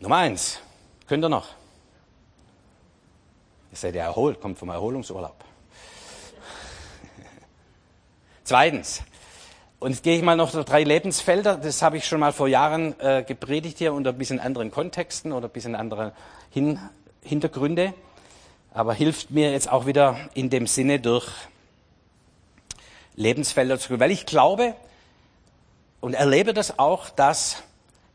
Nummer 0.00 0.16
eins, 0.16 0.60
könnt 1.06 1.24
ihr 1.24 1.28
noch? 1.28 1.48
Ihr 3.70 3.76
seid 3.76 3.94
ja 3.94 4.04
erholt, 4.04 4.40
kommt 4.40 4.58
vom 4.58 4.68
Erholungsurlaub. 4.68 5.44
Zweitens, 8.48 9.02
und 9.78 9.90
jetzt 9.90 10.02
gehe 10.02 10.16
ich 10.16 10.22
mal 10.22 10.34
noch 10.34 10.50
durch 10.52 10.64
drei 10.64 10.82
Lebensfelder. 10.82 11.58
Das 11.58 11.82
habe 11.82 11.98
ich 11.98 12.06
schon 12.06 12.18
mal 12.18 12.32
vor 12.32 12.48
Jahren 12.48 12.98
äh, 12.98 13.22
gepredigt 13.22 13.76
hier 13.76 13.92
unter 13.92 14.08
ein 14.08 14.16
bisschen 14.16 14.40
anderen 14.40 14.70
Kontexten 14.70 15.32
oder 15.32 15.48
ein 15.48 15.52
bisschen 15.52 15.74
andere 15.74 16.14
Hin 16.48 16.78
Hintergründe. 17.22 17.92
Aber 18.72 18.94
hilft 18.94 19.30
mir 19.30 19.52
jetzt 19.52 19.70
auch 19.70 19.84
wieder 19.84 20.16
in 20.32 20.48
dem 20.48 20.66
Sinne 20.66 20.98
durch 20.98 21.30
Lebensfelder 23.16 23.78
zu 23.78 23.88
gehen. 23.88 24.00
Weil 24.00 24.12
ich 24.12 24.24
glaube 24.24 24.74
und 26.00 26.14
erlebe 26.14 26.54
das 26.54 26.78
auch, 26.78 27.10
dass 27.10 27.62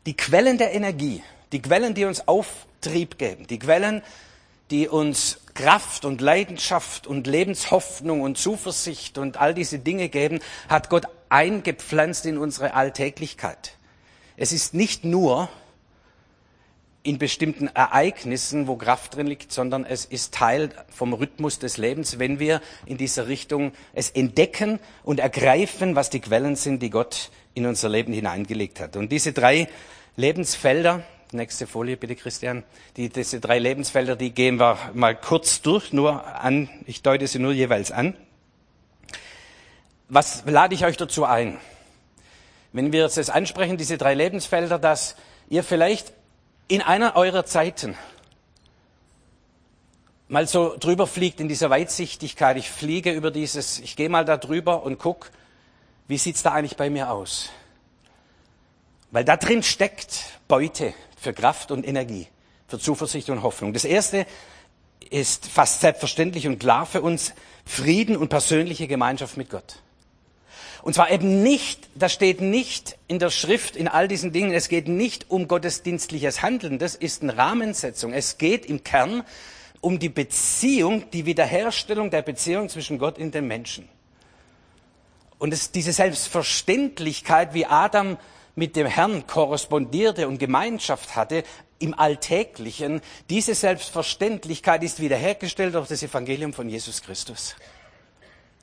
die 0.04 0.16
Quellen 0.16 0.58
der 0.58 0.74
Energie, 0.74 1.22
die 1.52 1.62
Quellen, 1.62 1.94
die 1.94 2.06
uns 2.06 2.26
Auftrieb 2.26 3.18
geben, 3.18 3.46
die 3.46 3.60
Quellen, 3.60 4.02
die 4.72 4.88
uns 4.88 5.38
Kraft 5.54 6.04
und 6.04 6.20
Leidenschaft 6.20 7.06
und 7.06 7.26
Lebenshoffnung 7.26 8.20
und 8.20 8.36
Zuversicht 8.36 9.18
und 9.18 9.36
all 9.38 9.54
diese 9.54 9.78
Dinge 9.78 10.08
geben, 10.08 10.40
hat 10.68 10.90
Gott 10.90 11.06
eingepflanzt 11.28 12.26
in 12.26 12.38
unsere 12.38 12.74
Alltäglichkeit. 12.74 13.76
Es 14.36 14.52
ist 14.52 14.74
nicht 14.74 15.04
nur 15.04 15.48
in 17.04 17.18
bestimmten 17.18 17.68
Ereignissen, 17.68 18.66
wo 18.66 18.76
Kraft 18.76 19.14
drin 19.14 19.26
liegt, 19.26 19.52
sondern 19.52 19.84
es 19.84 20.06
ist 20.06 20.34
Teil 20.34 20.70
vom 20.88 21.12
Rhythmus 21.12 21.58
des 21.58 21.76
Lebens, 21.76 22.18
wenn 22.18 22.38
wir 22.38 22.62
in 22.86 22.96
dieser 22.96 23.28
Richtung 23.28 23.72
es 23.92 24.10
entdecken 24.10 24.80
und 25.04 25.20
ergreifen, 25.20 25.96
was 25.96 26.08
die 26.08 26.20
Quellen 26.20 26.56
sind, 26.56 26.82
die 26.82 26.90
Gott 26.90 27.30
in 27.52 27.66
unser 27.66 27.90
Leben 27.90 28.12
hineingelegt 28.12 28.80
hat. 28.80 28.96
Und 28.96 29.12
diese 29.12 29.32
drei 29.32 29.68
Lebensfelder, 30.16 31.04
Nächste 31.34 31.66
Folie 31.66 31.96
bitte, 31.96 32.14
Christian. 32.14 32.62
Die, 32.96 33.08
diese 33.08 33.40
drei 33.40 33.58
Lebensfelder, 33.58 34.14
die 34.14 34.30
gehen 34.30 34.60
wir 34.60 34.78
mal 34.94 35.16
kurz 35.16 35.62
durch, 35.62 35.92
nur 35.92 36.24
an. 36.24 36.68
Ich 36.86 37.02
deute 37.02 37.26
sie 37.26 37.40
nur 37.40 37.50
jeweils 37.50 37.90
an. 37.90 38.14
Was 40.08 40.44
lade 40.46 40.76
ich 40.76 40.84
euch 40.84 40.96
dazu 40.96 41.24
ein? 41.24 41.58
Wenn 42.72 42.92
wir 42.92 43.02
das 43.08 43.30
ansprechen, 43.30 43.76
diese 43.76 43.98
drei 43.98 44.14
Lebensfelder, 44.14 44.78
dass 44.78 45.16
ihr 45.48 45.64
vielleicht 45.64 46.12
in 46.68 46.82
einer 46.82 47.16
eurer 47.16 47.44
Zeiten 47.44 47.96
mal 50.28 50.46
so 50.46 50.76
drüber 50.78 51.08
fliegt 51.08 51.40
in 51.40 51.48
dieser 51.48 51.68
Weitsichtigkeit. 51.68 52.56
Ich 52.58 52.70
fliege 52.70 53.10
über 53.10 53.32
dieses, 53.32 53.80
ich 53.80 53.96
gehe 53.96 54.08
mal 54.08 54.24
da 54.24 54.36
drüber 54.36 54.84
und 54.84 55.00
guck, 55.00 55.32
wie 56.06 56.18
sieht's 56.18 56.44
da 56.44 56.52
eigentlich 56.52 56.76
bei 56.76 56.90
mir 56.90 57.10
aus? 57.10 57.50
Weil 59.10 59.24
da 59.24 59.36
drin 59.36 59.62
steckt 59.64 60.24
Beute, 60.48 60.94
für 61.24 61.32
Kraft 61.32 61.72
und 61.72 61.86
Energie, 61.86 62.28
für 62.68 62.78
Zuversicht 62.78 63.30
und 63.30 63.42
Hoffnung. 63.42 63.72
Das 63.72 63.84
erste 63.84 64.26
ist 65.10 65.46
fast 65.46 65.80
selbstverständlich 65.80 66.46
und 66.46 66.60
klar 66.60 66.86
für 66.86 67.02
uns 67.02 67.34
Frieden 67.66 68.16
und 68.16 68.28
persönliche 68.28 68.86
Gemeinschaft 68.86 69.36
mit 69.36 69.50
Gott. 69.50 69.80
Und 70.82 70.94
zwar 70.94 71.10
eben 71.10 71.42
nicht, 71.42 71.88
das 71.94 72.12
steht 72.12 72.42
nicht 72.42 72.98
in 73.08 73.18
der 73.18 73.30
Schrift, 73.30 73.74
in 73.74 73.88
all 73.88 74.06
diesen 74.06 74.32
Dingen, 74.32 74.52
es 74.52 74.68
geht 74.68 74.86
nicht 74.86 75.30
um 75.30 75.48
gottesdienstliches 75.48 76.42
Handeln, 76.42 76.78
das 76.78 76.94
ist 76.94 77.22
eine 77.22 77.38
Rahmensetzung. 77.38 78.12
Es 78.12 78.36
geht 78.36 78.66
im 78.66 78.84
Kern 78.84 79.24
um 79.80 79.98
die 79.98 80.10
Beziehung, 80.10 81.10
die 81.10 81.24
Wiederherstellung 81.24 82.10
der 82.10 82.20
Beziehung 82.20 82.68
zwischen 82.68 82.98
Gott 82.98 83.18
und 83.18 83.34
den 83.34 83.46
Menschen. 83.46 83.88
Und 85.38 85.54
es, 85.54 85.70
diese 85.70 85.92
Selbstverständlichkeit, 85.92 87.54
wie 87.54 87.64
Adam 87.64 88.18
mit 88.54 88.76
dem 88.76 88.86
Herrn 88.86 89.26
korrespondierte 89.26 90.28
und 90.28 90.38
Gemeinschaft 90.38 91.16
hatte 91.16 91.44
im 91.78 91.98
Alltäglichen, 91.98 93.00
diese 93.30 93.54
Selbstverständlichkeit 93.54 94.82
ist 94.82 95.00
wiederhergestellt 95.00 95.74
durch 95.74 95.88
das 95.88 96.02
Evangelium 96.02 96.52
von 96.52 96.68
Jesus 96.68 97.02
Christus. 97.02 97.56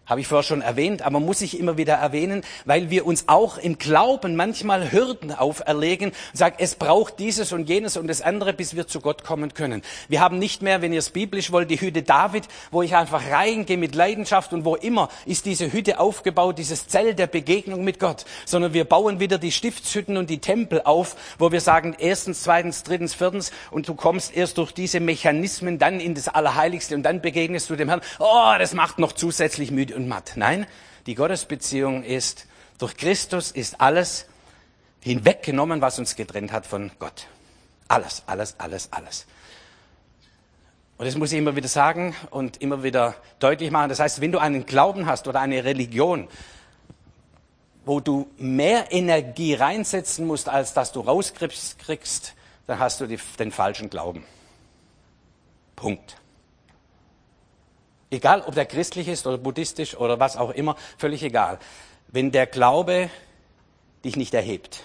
Habe 0.07 0.19
ich 0.19 0.27
vorher 0.27 0.43
schon 0.43 0.61
erwähnt, 0.61 1.03
aber 1.03 1.19
muss 1.19 1.41
ich 1.41 1.59
immer 1.59 1.77
wieder 1.77 1.93
erwähnen, 1.93 2.41
weil 2.65 2.89
wir 2.89 3.05
uns 3.05 3.25
auch 3.27 3.59
im 3.59 3.77
Glauben 3.77 4.35
manchmal 4.35 4.91
Hürden 4.91 5.31
auferlegen 5.31 6.09
und 6.09 6.37
sagen, 6.37 6.55
es 6.57 6.75
braucht 6.75 7.19
dieses 7.19 7.53
und 7.53 7.69
jenes 7.69 7.97
und 7.97 8.07
das 8.07 8.21
andere, 8.21 8.51
bis 8.51 8.75
wir 8.75 8.87
zu 8.87 8.99
Gott 8.99 9.23
kommen 9.23 9.53
können. 9.53 9.83
Wir 10.09 10.19
haben 10.19 10.39
nicht 10.39 10.63
mehr, 10.63 10.81
wenn 10.81 10.91
ihr 10.91 10.99
es 10.99 11.11
biblisch 11.11 11.51
wollt, 11.51 11.69
die 11.69 11.79
Hütte 11.79 12.01
David, 12.01 12.45
wo 12.71 12.81
ich 12.81 12.95
einfach 12.95 13.29
reingehe 13.29 13.77
mit 13.77 13.93
Leidenschaft 13.93 14.53
und 14.53 14.65
wo 14.65 14.75
immer 14.75 15.07
ist 15.27 15.45
diese 15.45 15.71
Hütte 15.71 15.99
aufgebaut, 15.99 16.57
dieses 16.57 16.87
Zelt 16.87 17.19
der 17.19 17.27
Begegnung 17.27 17.83
mit 17.83 17.99
Gott, 17.99 18.25
sondern 18.45 18.73
wir 18.73 18.85
bauen 18.85 19.19
wieder 19.19 19.37
die 19.37 19.51
Stiftshütten 19.51 20.17
und 20.17 20.31
die 20.31 20.39
Tempel 20.39 20.81
auf, 20.83 21.15
wo 21.37 21.51
wir 21.51 21.61
sagen, 21.61 21.95
erstens, 21.99 22.41
zweitens, 22.41 22.83
drittens, 22.83 23.13
viertens 23.13 23.51
und 23.69 23.87
du 23.87 23.93
kommst 23.93 24.35
erst 24.35 24.57
durch 24.57 24.73
diese 24.73 24.99
Mechanismen 24.99 25.77
dann 25.77 25.99
in 25.99 26.15
das 26.15 26.27
Allerheiligste 26.27 26.95
und 26.95 27.03
dann 27.03 27.21
begegnest 27.21 27.69
du 27.69 27.75
dem 27.75 27.87
Herrn. 27.87 28.01
Oh, 28.19 28.53
das 28.57 28.73
macht 28.73 28.97
noch 28.97 29.11
zusätzlich 29.11 29.69
müde 29.71 29.90
und 29.93 30.07
matt. 30.07 30.33
Nein, 30.35 30.67
die 31.05 31.15
Gottesbeziehung 31.15 32.03
ist, 32.03 32.47
durch 32.77 32.97
Christus 32.97 33.51
ist 33.51 33.79
alles 33.81 34.25
hinweggenommen, 35.01 35.81
was 35.81 35.99
uns 35.99 36.15
getrennt 36.15 36.51
hat 36.51 36.65
von 36.65 36.91
Gott. 36.99 37.27
Alles, 37.87 38.23
alles, 38.27 38.55
alles, 38.59 38.91
alles. 38.91 39.25
Und 40.97 41.05
das 41.05 41.17
muss 41.17 41.31
ich 41.31 41.39
immer 41.39 41.55
wieder 41.55 41.67
sagen 41.67 42.15
und 42.29 42.61
immer 42.61 42.83
wieder 42.83 43.15
deutlich 43.39 43.71
machen. 43.71 43.89
Das 43.89 43.99
heißt, 43.99 44.21
wenn 44.21 44.31
du 44.31 44.37
einen 44.37 44.67
Glauben 44.67 45.07
hast 45.07 45.27
oder 45.27 45.41
eine 45.41 45.63
Religion, 45.63 46.27
wo 47.85 47.99
du 47.99 48.29
mehr 48.37 48.91
Energie 48.91 49.55
reinsetzen 49.55 50.27
musst, 50.27 50.47
als 50.47 50.73
dass 50.73 50.91
du 50.91 50.99
rauskriegst, 50.99 52.35
dann 52.67 52.79
hast 52.79 53.01
du 53.01 53.07
die, 53.07 53.19
den 53.39 53.51
falschen 53.51 53.89
Glauben. 53.89 54.23
Punkt. 55.75 56.20
Egal, 58.11 58.41
ob 58.41 58.53
der 58.53 58.65
christlich 58.65 59.07
ist 59.07 59.25
oder 59.25 59.37
buddhistisch 59.37 59.95
oder 59.95 60.19
was 60.19 60.35
auch 60.37 60.51
immer, 60.51 60.75
völlig 60.97 61.23
egal. 61.23 61.57
Wenn 62.09 62.31
der 62.31 62.45
Glaube 62.45 63.09
dich 64.03 64.17
nicht 64.17 64.33
erhebt, 64.33 64.83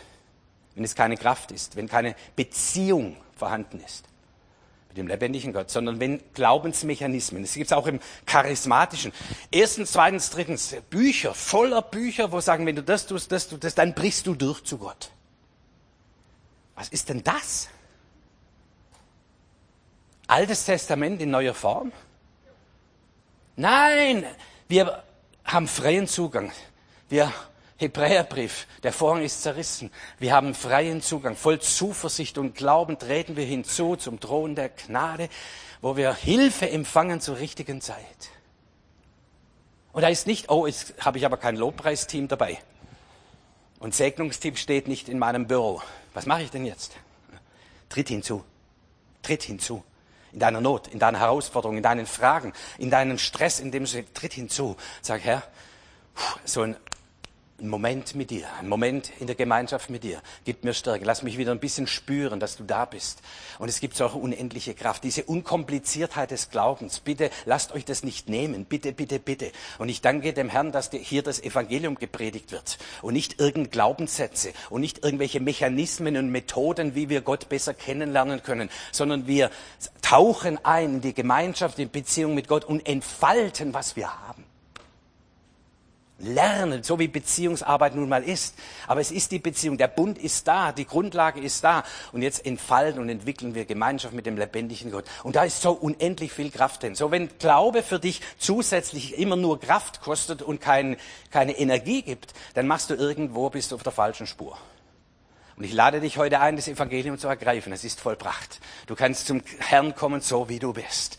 wenn 0.76 0.84
es 0.84 0.94
keine 0.94 1.16
Kraft 1.16 1.50
ist, 1.50 1.74
wenn 1.74 1.88
keine 1.88 2.14
Beziehung 2.36 3.16
vorhanden 3.36 3.80
ist 3.84 4.04
mit 4.96 4.98
dem 4.98 5.08
lebendigen 5.08 5.52
Gott, 5.52 5.70
sondern 5.70 6.00
wenn 6.00 6.22
Glaubensmechanismen, 6.32 7.42
das 7.42 7.54
gibt 7.54 7.66
es 7.66 7.72
auch 7.72 7.86
im 7.86 8.00
charismatischen. 8.24 9.12
Erstens, 9.50 9.92
zweitens, 9.92 10.30
drittens, 10.30 10.76
Bücher, 10.88 11.34
voller 11.34 11.82
Bücher, 11.82 12.32
wo 12.32 12.40
sagen, 12.40 12.64
wenn 12.64 12.76
du 12.76 12.82
das 12.82 13.06
tust, 13.06 13.30
das 13.30 13.48
tust, 13.48 13.64
das, 13.64 13.74
dann 13.74 13.92
brichst 13.92 14.26
du 14.26 14.34
durch 14.34 14.62
zu 14.64 14.78
Gott. 14.78 15.10
Was 16.76 16.88
ist 16.88 17.08
denn 17.08 17.22
das? 17.24 17.68
Altes 20.28 20.64
Testament 20.64 21.20
in 21.20 21.30
neuer 21.30 21.54
Form? 21.54 21.92
Nein, 23.56 24.26
wir 24.68 25.02
haben 25.44 25.66
freien 25.66 26.06
Zugang. 26.06 26.52
Wir 27.08 27.32
Hebräerbrief, 27.78 28.66
der 28.82 28.92
Vorhang 28.92 29.22
ist 29.22 29.42
zerrissen. 29.42 29.90
Wir 30.18 30.32
haben 30.32 30.54
freien 30.54 31.02
Zugang. 31.02 31.36
Voll 31.36 31.60
Zuversicht 31.60 32.38
und 32.38 32.54
Glauben 32.54 32.98
treten 32.98 33.36
wir 33.36 33.44
hinzu 33.44 33.96
zum 33.96 34.20
Thron 34.20 34.54
der 34.54 34.70
Gnade, 34.70 35.28
wo 35.80 35.96
wir 35.96 36.14
Hilfe 36.14 36.70
empfangen 36.70 37.20
zur 37.20 37.38
richtigen 37.38 37.80
Zeit. 37.80 38.30
Und 39.92 40.02
da 40.02 40.08
ist 40.08 40.26
nicht, 40.26 40.50
oh, 40.50 40.66
jetzt 40.66 40.94
habe 41.00 41.18
ich 41.18 41.24
aber 41.24 41.36
kein 41.38 41.56
Lobpreisteam 41.56 42.28
dabei. 42.28 42.58
Und 43.78 43.94
Segnungsteam 43.94 44.56
steht 44.56 44.88
nicht 44.88 45.08
in 45.08 45.18
meinem 45.18 45.46
Büro. 45.46 45.82
Was 46.14 46.26
mache 46.26 46.42
ich 46.42 46.50
denn 46.50 46.64
jetzt? 46.64 46.96
Tritt 47.88 48.08
hinzu. 48.08 48.44
Tritt 49.22 49.42
hinzu 49.42 49.82
in 50.32 50.38
deiner 50.38 50.60
Not, 50.60 50.88
in 50.88 50.98
deiner 50.98 51.20
Herausforderung, 51.20 51.76
in 51.76 51.82
deinen 51.82 52.06
Fragen, 52.06 52.52
in 52.78 52.90
deinen 52.90 53.18
Stress, 53.18 53.60
in 53.60 53.70
dem 53.70 53.84
du 53.84 54.04
tritt 54.12 54.34
hinzu. 54.34 54.76
Sag, 55.02 55.22
Herr, 55.24 55.42
so 56.44 56.62
ein 56.62 56.76
ein 57.60 57.68
Moment 57.68 58.14
mit 58.14 58.30
dir, 58.30 58.46
ein 58.60 58.68
Moment 58.68 59.10
in 59.18 59.26
der 59.26 59.36
Gemeinschaft 59.36 59.88
mit 59.88 60.04
dir. 60.04 60.20
Gib 60.44 60.64
mir 60.64 60.74
Stärke. 60.74 61.04
Lass 61.04 61.22
mich 61.22 61.38
wieder 61.38 61.52
ein 61.52 61.58
bisschen 61.58 61.86
spüren, 61.86 62.38
dass 62.38 62.56
du 62.56 62.64
da 62.64 62.84
bist. 62.84 63.22
Und 63.58 63.68
es 63.68 63.80
gibt 63.80 63.96
so 63.96 64.06
eine 64.06 64.14
unendliche 64.14 64.74
Kraft, 64.74 65.04
diese 65.04 65.24
Unkompliziertheit 65.24 66.30
des 66.30 66.50
Glaubens. 66.50 67.00
Bitte 67.00 67.30
lasst 67.46 67.72
euch 67.72 67.84
das 67.84 68.04
nicht 68.04 68.28
nehmen. 68.28 68.66
Bitte, 68.66 68.92
bitte, 68.92 69.18
bitte. 69.18 69.52
Und 69.78 69.88
ich 69.88 70.02
danke 70.02 70.32
dem 70.32 70.50
Herrn, 70.50 70.70
dass 70.70 70.90
hier 70.90 71.22
das 71.22 71.42
Evangelium 71.42 71.94
gepredigt 71.96 72.52
wird. 72.52 72.78
Und 73.00 73.14
nicht 73.14 73.40
irgendein 73.40 73.70
Glaubenssätze 73.70 74.52
und 74.68 74.82
nicht 74.82 75.02
irgendwelche 75.04 75.40
Mechanismen 75.40 76.16
und 76.16 76.30
Methoden, 76.30 76.94
wie 76.94 77.08
wir 77.08 77.22
Gott 77.22 77.48
besser 77.48 77.72
kennenlernen 77.72 78.42
können, 78.42 78.68
sondern 78.92 79.26
wir 79.26 79.50
tauchen 80.02 80.58
ein 80.64 80.96
in 80.96 81.00
die 81.00 81.14
Gemeinschaft, 81.14 81.78
in 81.78 81.90
Beziehung 81.90 82.34
mit 82.34 82.48
Gott 82.48 82.64
und 82.64 82.86
entfalten, 82.86 83.72
was 83.74 83.96
wir 83.96 84.08
haben 84.26 84.45
lernen, 86.18 86.82
so 86.82 86.98
wie 86.98 87.08
Beziehungsarbeit 87.08 87.94
nun 87.94 88.08
mal 88.08 88.22
ist. 88.22 88.54
Aber 88.86 89.00
es 89.00 89.10
ist 89.10 89.32
die 89.32 89.38
Beziehung, 89.38 89.76
der 89.76 89.88
Bund 89.88 90.18
ist 90.18 90.48
da, 90.48 90.72
die 90.72 90.86
Grundlage 90.86 91.40
ist 91.40 91.62
da. 91.62 91.84
Und 92.12 92.22
jetzt 92.22 92.46
entfalten 92.46 93.00
und 93.00 93.08
entwickeln 93.08 93.54
wir 93.54 93.64
Gemeinschaft 93.64 94.14
mit 94.14 94.26
dem 94.26 94.36
lebendigen 94.36 94.90
Gott. 94.90 95.04
Und 95.22 95.36
da 95.36 95.44
ist 95.44 95.60
so 95.60 95.72
unendlich 95.72 96.32
viel 96.32 96.50
Kraft 96.50 96.82
drin. 96.82 96.94
So 96.94 97.10
wenn 97.10 97.28
Glaube 97.38 97.82
für 97.82 97.98
dich 97.98 98.22
zusätzlich 98.38 99.18
immer 99.18 99.36
nur 99.36 99.60
Kraft 99.60 100.00
kostet 100.00 100.42
und 100.42 100.60
kein, 100.60 100.96
keine 101.30 101.58
Energie 101.58 102.02
gibt, 102.02 102.32
dann 102.54 102.66
machst 102.66 102.90
du 102.90 102.94
irgendwo, 102.94 103.50
bist 103.50 103.72
du 103.72 103.76
auf 103.76 103.82
der 103.82 103.92
falschen 103.92 104.26
Spur. 104.26 104.56
Und 105.56 105.64
ich 105.64 105.72
lade 105.72 106.00
dich 106.00 106.18
heute 106.18 106.40
ein, 106.40 106.56
das 106.56 106.68
Evangelium 106.68 107.18
zu 107.18 107.28
ergreifen. 107.28 107.72
Es 107.72 107.84
ist 107.84 108.00
vollbracht. 108.00 108.60
Du 108.86 108.94
kannst 108.94 109.26
zum 109.26 109.42
Herrn 109.58 109.94
kommen, 109.94 110.20
so 110.20 110.48
wie 110.50 110.58
du 110.58 110.74
bist. 110.74 111.18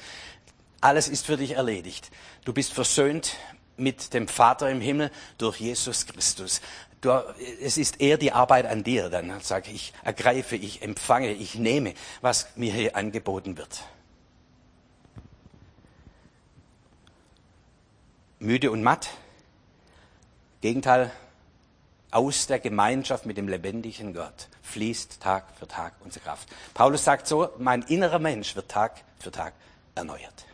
Alles 0.80 1.08
ist 1.08 1.26
für 1.26 1.38
dich 1.38 1.52
erledigt. 1.52 2.12
Du 2.46 2.54
bist 2.54 2.72
versöhnt 2.72 3.36
mit 3.78 4.13
dem 4.13 4.28
Vater 4.28 4.70
im 4.70 4.82
Himmel 4.82 5.12
durch 5.38 5.60
Jesus 5.60 6.06
Christus. 6.06 6.62
Du, 7.02 7.12
es 7.62 7.78
ist 7.78 8.02
eher 8.02 8.18
die 8.18 8.32
Arbeit 8.32 8.66
an 8.66 8.84
dir. 8.84 9.10
Dann 9.10 9.40
sage 9.42 9.72
ich, 9.72 9.94
ergreife, 10.04 10.56
ich 10.56 10.82
empfange, 10.82 11.32
ich 11.32 11.56
nehme, 11.56 11.94
was 12.22 12.48
mir 12.56 12.74
hier 12.74 12.96
angeboten 12.96 13.58
wird. 13.58 13.84
Müde 18.40 18.72
und 18.72 18.84
matt. 18.84 19.10
Gegenteil, 20.62 21.12
aus 22.10 22.48
der 22.48 22.60
Gemeinschaft 22.60 23.26
mit 23.26 23.38
dem 23.38 23.48
lebendigen 23.48 24.13
Gott 24.13 24.48
fließt 24.63 25.22
Tag 25.22 25.46
für 25.60 25.68
Tag 25.68 25.94
unsere 26.04 26.26
Kraft. 26.26 26.48
Paulus 26.74 27.04
sagt 27.04 27.28
so, 27.28 27.50
mein 27.58 27.84
innerer 27.84 28.20
Mensch 28.20 28.56
wird 28.56 28.70
Tag 28.70 29.04
für 29.20 29.32
Tag 29.32 29.54
erneuert. 29.96 30.47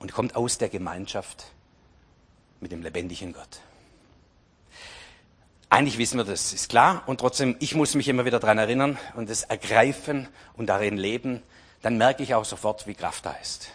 Und 0.00 0.12
kommt 0.12 0.34
aus 0.34 0.58
der 0.58 0.68
Gemeinschaft 0.68 1.46
mit 2.58 2.72
dem 2.72 2.82
lebendigen 2.82 3.32
Gott. 3.32 3.60
Eigentlich 5.68 5.98
wissen 5.98 6.18
wir 6.18 6.24
das, 6.24 6.52
ist 6.52 6.68
klar. 6.68 7.04
Und 7.06 7.20
trotzdem, 7.20 7.54
ich 7.60 7.76
muss 7.76 7.94
mich 7.94 8.08
immer 8.08 8.24
wieder 8.24 8.40
daran 8.40 8.58
erinnern 8.58 8.98
und 9.14 9.30
es 9.30 9.44
ergreifen 9.44 10.28
und 10.56 10.66
darin 10.66 10.96
leben. 10.96 11.42
Dann 11.80 11.96
merke 11.96 12.24
ich 12.24 12.34
auch 12.34 12.44
sofort, 12.44 12.88
wie 12.88 12.94
Kraft 12.94 13.24
da 13.24 13.36
ist. 13.40 13.70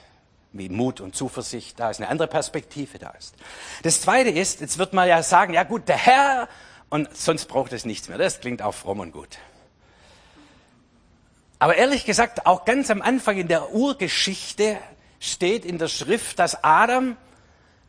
Wie 0.52 0.68
Mut 0.68 1.00
und 1.00 1.16
Zuversicht 1.16 1.80
da 1.80 1.90
ist, 1.90 2.02
eine 2.02 2.10
andere 2.10 2.28
Perspektive 2.28 3.00
da 3.00 3.12
ist. 3.12 3.36
Das 3.84 4.02
Zweite 4.02 4.30
ist, 4.30 4.60
jetzt 4.60 4.78
wird 4.78 4.94
man 4.94 5.08
ja 5.08 5.24
sagen, 5.24 5.54
ja 5.54 5.64
gut, 5.64 5.88
der 5.88 5.98
Herr 5.98 6.50
und 6.90 7.16
sonst 7.16 7.46
braucht 7.46 7.72
es 7.72 7.86
nichts 7.86 8.10
mehr. 8.10 8.18
Das 8.18 8.42
klingt 8.42 8.62
auch 8.62 8.74
fromm 8.74 9.00
und 9.00 9.12
gut. 9.12 9.38
Aber 11.60 11.76
ehrlich 11.76 12.06
gesagt, 12.06 12.46
auch 12.46 12.66
ganz 12.66 12.92
am 12.92 13.02
Anfang 13.02 13.38
in 13.38 13.48
der 13.48 13.74
Urgeschichte 13.74 14.78
steht 15.20 15.66
in 15.66 15.78
der 15.78 15.88
Schrift, 15.88 16.40
dass 16.40 16.64
Adam 16.64 17.18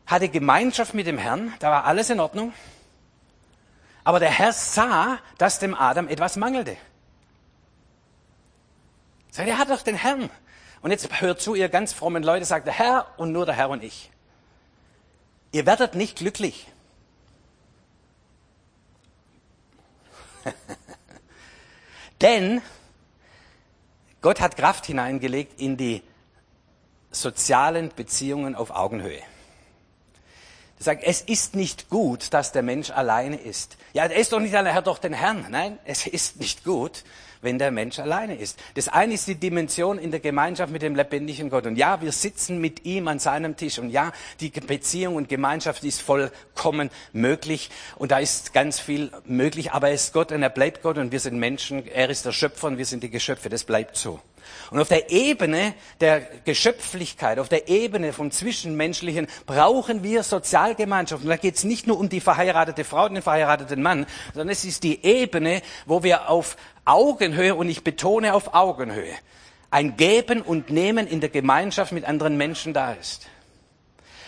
hatte 0.05 0.29
Gemeinschaft 0.29 0.93
mit 0.93 1.07
dem 1.07 1.17
Herrn, 1.17 1.53
da 1.59 1.69
war 1.69 1.85
alles 1.85 2.09
in 2.09 2.19
Ordnung. 2.19 2.53
Aber 4.03 4.19
der 4.19 4.31
Herr 4.31 4.53
sah, 4.53 5.19
dass 5.37 5.59
dem 5.59 5.75
Adam 5.75 6.07
etwas 6.07 6.37
mangelte. 6.37 6.77
Sagt, 9.31 9.49
er 9.49 9.57
hat 9.57 9.69
doch 9.69 9.81
den 9.81 9.95
Herrn. 9.95 10.29
Und 10.81 10.91
jetzt 10.91 11.21
hört 11.21 11.41
zu, 11.41 11.55
ihr 11.55 11.67
ganz 11.67 11.91
frommen 11.91 12.23
Leute, 12.23 12.45
sagt 12.45 12.67
der 12.67 12.73
Herr 12.73 13.07
und 13.17 13.33
nur 13.33 13.45
der 13.45 13.55
Herr 13.55 13.69
und 13.69 13.83
ich. 13.83 14.09
Ihr 15.51 15.65
werdet 15.65 15.95
nicht 15.95 16.17
glücklich. 16.17 16.67
Denn 22.21 22.61
Gott 24.21 24.39
hat 24.39 24.55
Kraft 24.55 24.85
hineingelegt 24.85 25.59
in 25.59 25.75
die 25.75 26.01
sozialen 27.11 27.91
Beziehungen 27.95 28.55
auf 28.55 28.71
Augenhöhe. 28.71 29.21
Er 30.79 30.83
sagt, 30.83 31.03
es 31.03 31.21
ist 31.21 31.55
nicht 31.55 31.89
gut, 31.89 32.33
dass 32.33 32.51
der 32.51 32.61
Mensch 32.61 32.91
alleine 32.91 33.37
ist. 33.37 33.77
Ja, 33.93 34.03
er 34.03 34.15
ist 34.15 34.31
doch 34.31 34.39
nicht 34.39 34.53
alleine, 34.53 34.69
er 34.69 34.75
hat 34.75 34.87
doch 34.87 34.99
den 34.99 35.13
Herrn. 35.13 35.47
Nein, 35.49 35.79
es 35.85 36.05
ist 36.05 36.39
nicht 36.39 36.63
gut, 36.63 37.03
wenn 37.41 37.57
der 37.57 37.71
Mensch 37.71 37.97
alleine 37.97 38.35
ist. 38.35 38.59
Das 38.75 38.87
eine 38.87 39.15
ist 39.15 39.27
die 39.27 39.35
Dimension 39.35 39.97
in 39.97 40.11
der 40.11 40.19
Gemeinschaft 40.19 40.71
mit 40.71 40.83
dem 40.83 40.95
lebendigen 40.95 41.49
Gott. 41.49 41.65
Und 41.65 41.77
ja, 41.77 41.99
wir 42.01 42.11
sitzen 42.11 42.59
mit 42.59 42.85
ihm 42.85 43.07
an 43.07 43.17
seinem 43.17 43.57
Tisch. 43.57 43.79
Und 43.79 43.89
ja, 43.89 44.11
die 44.39 44.49
Beziehung 44.51 45.15
und 45.15 45.29
Gemeinschaft 45.29 45.83
ist 45.83 46.01
vollkommen 46.01 46.91
möglich. 47.11 47.71
Und 47.95 48.11
da 48.11 48.19
ist 48.19 48.53
ganz 48.53 48.79
viel 48.79 49.11
möglich. 49.25 49.71
Aber 49.71 49.87
er 49.87 49.95
ist 49.95 50.13
Gott 50.13 50.31
und 50.31 50.43
er 50.43 50.49
bleibt 50.49 50.83
Gott 50.83 50.99
und 50.99 51.11
wir 51.11 51.19
sind 51.19 51.39
Menschen. 51.39 51.87
Er 51.87 52.09
ist 52.11 52.23
der 52.25 52.33
Schöpfer 52.33 52.67
und 52.67 52.77
wir 52.77 52.85
sind 52.85 53.01
die 53.01 53.09
Geschöpfe. 53.09 53.49
Das 53.49 53.63
bleibt 53.63 53.97
so. 53.97 54.19
Und 54.71 54.79
auf 54.79 54.89
der 54.89 55.11
Ebene 55.11 55.73
der 56.01 56.21
Geschöpflichkeit, 56.43 57.39
auf 57.39 57.49
der 57.49 57.69
Ebene 57.69 58.13
vom 58.13 58.31
Zwischenmenschlichen 58.31 59.27
brauchen 59.45 60.03
wir 60.03 60.23
Sozialgemeinschaft. 60.23 61.23
Und 61.23 61.29
da 61.29 61.37
geht 61.37 61.55
es 61.55 61.63
nicht 61.63 61.87
nur 61.87 61.99
um 61.99 62.09
die 62.09 62.19
verheiratete 62.19 62.83
Frau 62.83 63.05
und 63.05 63.13
den 63.13 63.23
verheirateten 63.23 63.81
Mann, 63.81 64.05
sondern 64.33 64.49
es 64.49 64.65
ist 64.65 64.83
die 64.83 65.03
Ebene, 65.05 65.61
wo 65.85 66.03
wir 66.03 66.29
auf 66.29 66.57
Augenhöhe, 66.85 67.55
und 67.55 67.69
ich 67.69 67.83
betone 67.83 68.33
auf 68.33 68.53
Augenhöhe, 68.53 69.13
ein 69.71 69.97
Geben 69.97 70.41
und 70.41 70.69
Nehmen 70.69 71.07
in 71.07 71.21
der 71.21 71.29
Gemeinschaft 71.29 71.91
mit 71.91 72.05
anderen 72.05 72.37
Menschen 72.37 72.73
da 72.73 72.93
ist. 72.93 73.27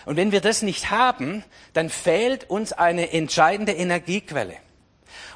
Und 0.05 0.15
wenn 0.15 0.31
wir 0.31 0.41
das 0.41 0.61
nicht 0.61 0.89
haben, 0.89 1.43
dann 1.73 1.89
fehlt 1.89 2.49
uns 2.49 2.73
eine 2.73 3.11
entscheidende 3.11 3.73
Energiequelle. 3.73 4.55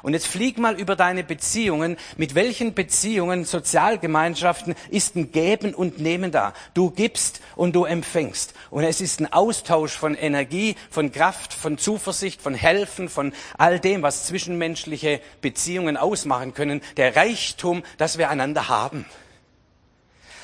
Und 0.02 0.12
jetzt 0.12 0.26
flieg 0.26 0.58
mal 0.58 0.78
über 0.78 0.96
deine 0.96 1.24
Beziehungen. 1.24 1.96
Mit 2.16 2.34
welchen 2.34 2.74
Beziehungen, 2.74 3.44
Sozialgemeinschaften 3.44 4.74
ist 4.90 5.16
ein 5.16 5.32
Geben 5.32 5.74
und 5.74 5.98
Nehmen 5.98 6.30
da? 6.30 6.54
Du 6.74 6.90
gibst 6.90 7.40
und 7.56 7.74
du 7.74 7.84
empfängst. 7.84 8.54
Und 8.70 8.84
es 8.84 9.00
ist 9.00 9.20
ein 9.20 9.32
Austausch 9.32 9.92
von 9.92 10.14
Energie, 10.14 10.76
von 10.90 11.12
Kraft, 11.12 11.52
von 11.52 11.78
Zuversicht, 11.78 12.42
von 12.42 12.54
Helfen, 12.54 13.08
von 13.08 13.32
all 13.56 13.80
dem, 13.80 14.02
was 14.02 14.26
zwischenmenschliche 14.26 15.20
Beziehungen 15.40 15.96
ausmachen 15.96 16.54
können. 16.54 16.80
Der 16.96 17.16
Reichtum, 17.16 17.82
das 17.98 18.18
wir 18.18 18.30
einander 18.30 18.68
haben. 18.68 19.04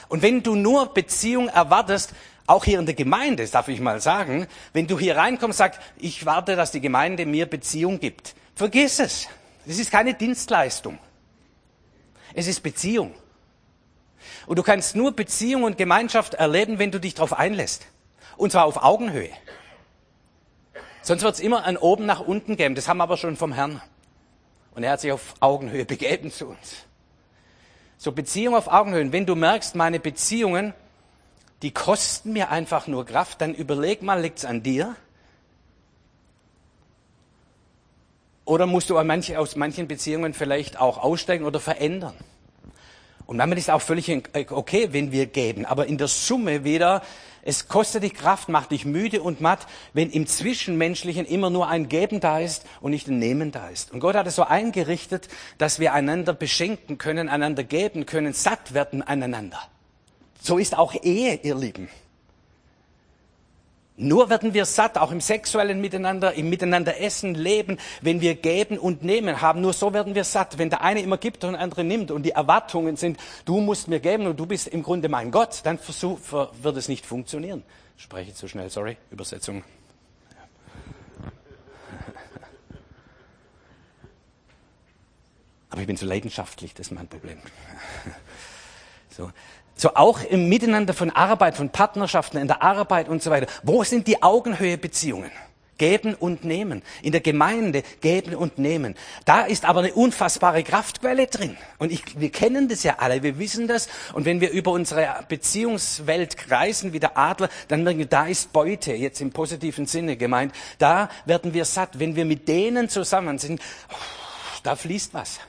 Und 0.09 0.23
wenn 0.23 0.43
du 0.43 0.57
nur 0.57 0.93
Beziehung 0.93 1.49
erwartest, 1.49 2.15
auch 2.47 2.65
hier 2.65 2.81
in 2.81 2.87
der 2.87 2.97
Gemeinde, 2.97 3.47
darf 3.47 3.69
ich 3.69 3.81
mal 3.81 4.01
sagen, 4.01 4.49
wenn 4.73 4.89
du 4.89 4.99
hier 4.99 5.17
reinkommst, 5.17 5.59
sagst, 5.59 5.81
ich 5.99 6.27
warte, 6.27 6.57
dass 6.57 6.73
die 6.73 6.81
Gemeinde 6.81 7.25
mir 7.25 7.47
Beziehung 7.47 8.01
gibt. 8.01 8.35
Vergiss 8.61 8.99
es. 8.99 9.27
Das 9.65 9.79
ist 9.79 9.91
keine 9.91 10.13
Dienstleistung. 10.13 10.99
Es 12.35 12.47
ist 12.47 12.63
Beziehung. 12.63 13.15
Und 14.45 14.59
du 14.59 14.63
kannst 14.63 14.95
nur 14.95 15.13
Beziehung 15.13 15.63
und 15.63 15.79
Gemeinschaft 15.79 16.35
erleben, 16.35 16.79
wenn 16.79 16.91
du 16.91 17.01
dich 17.01 17.15
darauf 17.15 17.33
einlässt. 17.33 17.87
Und 18.37 18.53
zwar 18.53 18.67
auf 18.67 18.83
Augenhöhe. 18.83 19.31
Sonst 21.01 21.23
wird 21.23 21.37
es 21.37 21.41
immer 21.41 21.65
an 21.65 21.79
oben 21.79 22.05
nach 22.05 22.21
unten 22.21 22.59
geben. 22.59 22.75
Das 22.75 22.87
haben 22.87 22.99
wir 22.99 23.05
aber 23.05 23.17
schon 23.17 23.39
vom 23.39 23.55
Herrn. 23.55 23.81
Und 24.75 24.83
er 24.83 24.93
hat 24.93 25.01
sich 25.01 25.13
auf 25.13 25.37
Augenhöhe 25.41 25.87
begeben 25.87 26.31
zu 26.31 26.49
uns. 26.49 26.85
So 27.97 28.13
Beziehung 28.13 28.55
auf 28.55 28.69
Augenhöhe. 28.69 29.01
Und 29.01 29.13
wenn 29.13 29.25
du 29.25 29.37
merkst, 29.37 29.75
meine 29.75 30.01
Beziehungen, 30.01 30.75
die 31.63 31.71
kosten 31.71 32.35
mir 32.35 32.51
einfach 32.51 32.89
nur 32.89 33.07
Kraft, 33.07 33.41
dann 33.41 33.55
überleg 33.55 34.03
mal, 34.03 34.21
liegt's 34.21 34.45
an 34.45 34.63
dir? 34.63 34.97
Oder 38.51 38.67
musst 38.67 38.91
du 38.91 38.99
aus 38.99 39.55
manchen 39.55 39.87
Beziehungen 39.87 40.35
vielleicht 40.35 40.81
auch 40.81 40.99
aussteigen 40.99 41.45
oder 41.45 41.61
verändern? 41.61 42.15
Und 43.25 43.39
damit 43.39 43.59
ist 43.59 43.71
auch 43.71 43.81
völlig 43.81 44.11
okay, 44.51 44.89
wenn 44.91 45.13
wir 45.13 45.27
geben. 45.27 45.65
Aber 45.67 45.87
in 45.87 45.99
der 45.99 46.09
Summe 46.09 46.65
wieder, 46.65 47.01
es 47.43 47.69
kostet 47.69 48.03
dich 48.03 48.13
Kraft, 48.13 48.49
macht 48.49 48.73
dich 48.73 48.85
müde 48.85 49.23
und 49.23 49.41
matt, 49.41 49.69
wenn 49.93 50.11
im 50.11 50.27
Zwischenmenschlichen 50.27 51.27
immer 51.27 51.49
nur 51.49 51.69
ein 51.69 51.89
Geben 51.89 52.19
da 52.19 52.41
ist 52.41 52.67
und 52.81 52.91
nicht 52.91 53.07
ein 53.07 53.21
Nehmen 53.21 53.53
da 53.53 53.69
ist. 53.69 53.93
Und 53.93 54.01
Gott 54.01 54.17
hat 54.17 54.27
es 54.27 54.35
so 54.35 54.43
eingerichtet, 54.43 55.29
dass 55.59 55.79
wir 55.79 55.95
einander 55.95 56.33
beschenken 56.33 56.99
können, 56.99 57.29
einander 57.29 57.63
geben 57.63 58.05
können, 58.05 58.33
satt 58.33 58.75
werden 58.75 59.01
aneinander. 59.01 59.61
So 60.43 60.59
ist 60.59 60.77
auch 60.77 60.93
Ehe, 61.05 61.39
ihr 61.41 61.55
Lieben. 61.55 61.89
Nur 64.03 64.31
werden 64.31 64.55
wir 64.55 64.65
satt, 64.65 64.97
auch 64.97 65.13
im 65.13 65.21
sexuellen 65.21 65.79
Miteinander, 65.79 66.33
im 66.33 66.49
Miteinander 66.49 66.99
essen, 66.99 67.35
leben, 67.35 67.77
wenn 68.01 68.23
wir 68.23 68.35
geben 68.35 68.79
und 68.79 69.03
nehmen 69.03 69.43
haben. 69.43 69.61
Nur 69.61 69.75
so 69.75 69.93
werden 69.93 70.15
wir 70.15 70.25
satt. 70.25 70.57
Wenn 70.57 70.71
der 70.71 70.81
eine 70.81 71.03
immer 71.03 71.19
gibt 71.19 71.45
und 71.45 71.53
der 71.53 71.61
andere 71.61 71.85
nimmt 71.85 72.11
und 72.11 72.23
die 72.23 72.31
Erwartungen 72.31 72.97
sind, 72.97 73.19
du 73.45 73.61
musst 73.61 73.89
mir 73.89 74.01
geben 74.01 74.27
und 74.27 74.41
du 74.41 74.47
bist 74.47 74.69
im 74.69 74.83
Grunde 74.83 75.11
mein 75.11 75.31
Gott, 75.31 75.61
dann 75.65 75.79
versuch, 75.79 76.19
wird 76.33 76.79
es 76.79 76.89
nicht 76.89 77.05
funktionieren. 77.05 77.63
Ich 77.99 78.05
spreche 78.05 78.33
zu 78.33 78.49
schnell, 78.49 78.71
sorry, 78.71 78.97
Übersetzung. 79.11 79.65
Aber 85.69 85.83
ich 85.83 85.87
bin 85.87 85.99
zu 85.99 86.07
leidenschaftlich, 86.07 86.73
das 86.73 86.87
ist 86.87 86.93
mein 86.93 87.07
Problem. 87.07 87.37
So. 89.13 89.33
So 89.81 89.95
auch 89.95 90.23
im 90.23 90.51
Miteinander 90.51 90.93
von 90.93 91.09
Arbeit, 91.09 91.57
von 91.57 91.71
Partnerschaften 91.71 92.37
in 92.37 92.49
der 92.49 92.61
Arbeit 92.61 93.09
und 93.09 93.23
so 93.23 93.31
weiter. 93.31 93.47
Wo 93.63 93.83
sind 93.83 94.07
die 94.09 94.23
Augenhöhebeziehungen? 94.23 95.31
Geben 95.79 96.15
und 96.15 96.45
nehmen. 96.45 96.83
In 97.01 97.13
der 97.13 97.23
Gemeinde 97.23 97.83
geben 98.03 98.35
und 98.35 98.59
nehmen. 98.59 98.95
Da 99.25 99.41
ist 99.41 99.65
aber 99.65 99.81
eine 99.81 99.95
unfassbare 99.95 100.65
Kraftquelle 100.65 101.29
drin. 101.29 101.57
Und 101.79 101.93
ich, 101.93 102.21
wir 102.21 102.31
kennen 102.31 102.69
das 102.69 102.83
ja 102.83 102.97
alle, 102.99 103.23
wir 103.23 103.39
wissen 103.39 103.69
das. 103.69 103.89
Und 104.13 104.27
wenn 104.27 104.43
wir 104.43 104.51
über 104.51 104.71
unsere 104.71 105.25
Beziehungswelt 105.31 106.37
kreisen 106.37 106.93
wie 106.93 107.01
der 107.01 107.17
Adler, 107.17 107.49
dann 107.69 107.83
merken 107.83 108.01
wir, 108.01 108.07
da 108.07 108.27
ist 108.27 108.53
Beute, 108.53 108.93
jetzt 108.93 109.23
im 109.23 109.31
positiven 109.31 109.87
Sinne 109.87 110.19
gemeint. 110.19 110.55
Da 110.77 111.09
werden 111.25 111.55
wir 111.55 111.65
satt. 111.65 111.99
Wenn 111.99 112.17
wir 112.17 112.27
mit 112.27 112.49
denen 112.49 112.91
zusammen 112.91 113.39
sind, 113.39 113.63
da 114.63 114.77
fließt 114.77 115.15
was. 115.15 115.41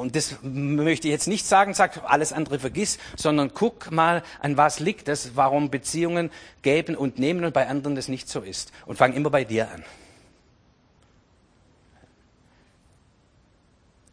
Und 0.00 0.16
das 0.16 0.36
möchte 0.42 1.08
ich 1.08 1.12
jetzt 1.12 1.28
nicht 1.28 1.46
sagen, 1.46 1.74
sag 1.74 2.10
alles 2.10 2.32
andere 2.32 2.58
vergiss, 2.58 2.98
sondern 3.16 3.52
guck 3.52 3.90
mal, 3.90 4.22
an 4.40 4.56
was 4.56 4.80
liegt 4.80 5.08
das, 5.08 5.36
warum 5.36 5.70
Beziehungen 5.70 6.30
geben 6.62 6.96
und 6.96 7.18
nehmen 7.18 7.44
und 7.44 7.52
bei 7.52 7.68
anderen 7.68 7.94
das 7.96 8.08
nicht 8.08 8.28
so 8.28 8.40
ist. 8.40 8.72
Und 8.86 8.96
fang 8.96 9.12
immer 9.12 9.28
bei 9.28 9.44
dir 9.44 9.70
an. 9.70 9.84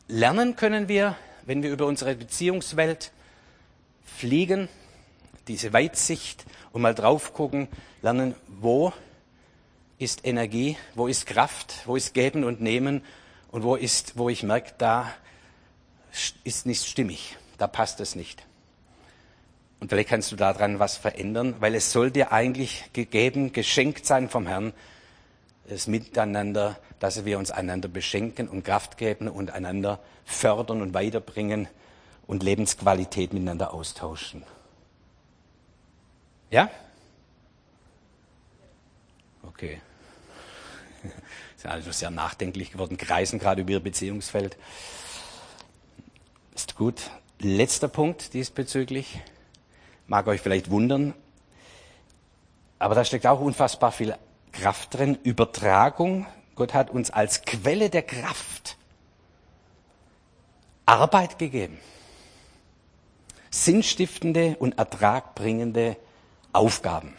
Lernen 0.09 0.55
können 0.55 0.89
wir, 0.89 1.15
wenn 1.45 1.63
wir 1.63 1.71
über 1.71 1.85
unsere 1.85 2.15
Beziehungswelt 2.15 3.11
fliegen, 4.03 4.67
diese 5.47 5.71
Weitsicht 5.71 6.45
und 6.73 6.81
mal 6.81 6.95
drauf 6.95 7.33
gucken, 7.33 7.69
lernen, 8.01 8.35
wo 8.47 8.91
ist 9.99 10.25
Energie, 10.25 10.77
wo 10.95 11.07
ist 11.07 11.25
Kraft, 11.25 11.83
wo 11.85 11.95
ist 11.95 12.13
Geben 12.13 12.43
und 12.43 12.61
Nehmen 12.61 13.03
und 13.51 13.63
wo 13.63 13.75
ist, 13.75 14.17
wo 14.17 14.27
ich 14.29 14.43
merke, 14.43 14.73
da 14.77 15.13
ist 16.43 16.65
nicht 16.65 16.85
stimmig, 16.85 17.37
da 17.57 17.67
passt 17.67 17.99
es 17.99 18.15
nicht. 18.15 18.43
Und 19.79 19.89
vielleicht 19.89 20.09
kannst 20.09 20.31
du 20.31 20.35
daran 20.35 20.79
was 20.79 20.97
verändern, 20.97 21.55
weil 21.59 21.75
es 21.75 21.91
soll 21.91 22.09
dir 22.09 22.31
eigentlich 22.31 22.91
gegeben, 22.93 23.53
geschenkt 23.53 24.05
sein 24.05 24.29
vom 24.29 24.47
Herrn, 24.47 24.73
das 25.69 25.87
Miteinander, 25.87 26.79
dass 26.99 27.25
wir 27.25 27.37
uns 27.37 27.51
einander 27.51 27.89
beschenken 27.89 28.47
und 28.47 28.63
Kraft 28.63 28.97
geben 28.97 29.27
und 29.27 29.51
einander 29.51 29.99
fördern 30.25 30.81
und 30.81 30.93
weiterbringen 30.93 31.67
und 32.25 32.41
Lebensqualität 32.41 33.33
miteinander 33.33 33.73
austauschen. 33.73 34.43
Ja? 36.49 36.69
Okay. 39.43 39.81
Sind 41.57 41.71
also 41.71 41.91
sehr 41.91 42.09
nachdenklich 42.09 42.71
geworden, 42.71 42.97
kreisen 42.97 43.39
gerade 43.39 43.61
über 43.61 43.71
ihr 43.71 43.79
Beziehungsfeld. 43.79 44.57
Ist 46.57 46.75
gut. 46.75 47.11
Letzter 47.37 47.87
Punkt 47.87 48.33
diesbezüglich. 48.33 49.21
Mag 50.07 50.25
euch 50.25 50.41
vielleicht 50.41 50.71
wundern. 50.71 51.13
Aber 52.79 52.95
da 52.95 53.05
steckt 53.05 53.27
auch 53.27 53.39
unfassbar 53.39 53.91
viel 53.91 54.17
Kraft 54.53 54.95
drin. 54.95 55.19
Übertragung. 55.21 56.25
Gott 56.55 56.73
hat 56.73 56.89
uns 56.89 57.11
als 57.11 57.43
Quelle 57.43 57.91
der 57.91 58.01
Kraft 58.01 58.75
Arbeit 60.87 61.37
gegeben. 61.37 61.77
Sinnstiftende 63.51 64.55
und 64.57 64.79
ertragbringende 64.79 65.95
Aufgaben. 66.53 67.13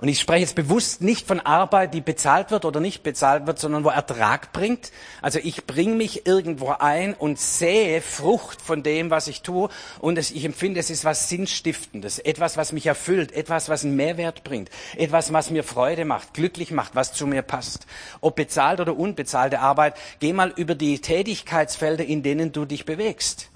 Und 0.00 0.08
ich 0.08 0.18
spreche 0.18 0.40
jetzt 0.40 0.54
bewusst 0.54 1.02
nicht 1.02 1.26
von 1.26 1.40
Arbeit, 1.40 1.92
die 1.92 2.00
bezahlt 2.00 2.50
wird 2.50 2.64
oder 2.64 2.80
nicht 2.80 3.02
bezahlt 3.02 3.46
wird, 3.46 3.58
sondern 3.58 3.84
wo 3.84 3.90
Ertrag 3.90 4.50
bringt. 4.50 4.92
Also 5.20 5.38
ich 5.42 5.66
bringe 5.66 5.94
mich 5.94 6.26
irgendwo 6.26 6.70
ein 6.70 7.12
und 7.12 7.38
sehe 7.38 8.00
Frucht 8.00 8.62
von 8.62 8.82
dem, 8.82 9.10
was 9.10 9.28
ich 9.28 9.42
tue. 9.42 9.68
Und 9.98 10.18
ich 10.18 10.42
empfinde, 10.46 10.80
es 10.80 10.88
ist 10.88 11.04
was 11.04 11.28
Sinnstiftendes, 11.28 12.18
etwas, 12.18 12.56
was 12.56 12.72
mich 12.72 12.86
erfüllt, 12.86 13.32
etwas, 13.32 13.68
was 13.68 13.84
einen 13.84 13.94
Mehrwert 13.94 14.42
bringt, 14.42 14.70
etwas, 14.96 15.34
was 15.34 15.50
mir 15.50 15.64
Freude 15.64 16.06
macht, 16.06 16.32
glücklich 16.32 16.70
macht, 16.70 16.94
was 16.94 17.12
zu 17.12 17.26
mir 17.26 17.42
passt. 17.42 17.86
Ob 18.22 18.36
bezahlt 18.36 18.80
oder 18.80 18.96
unbezahlte 18.96 19.60
Arbeit, 19.60 19.96
geh 20.18 20.32
mal 20.32 20.50
über 20.56 20.74
die 20.74 21.02
Tätigkeitsfelder, 21.02 22.06
in 22.06 22.22
denen 22.22 22.52
du 22.52 22.64
dich 22.64 22.86
bewegst. 22.86 23.50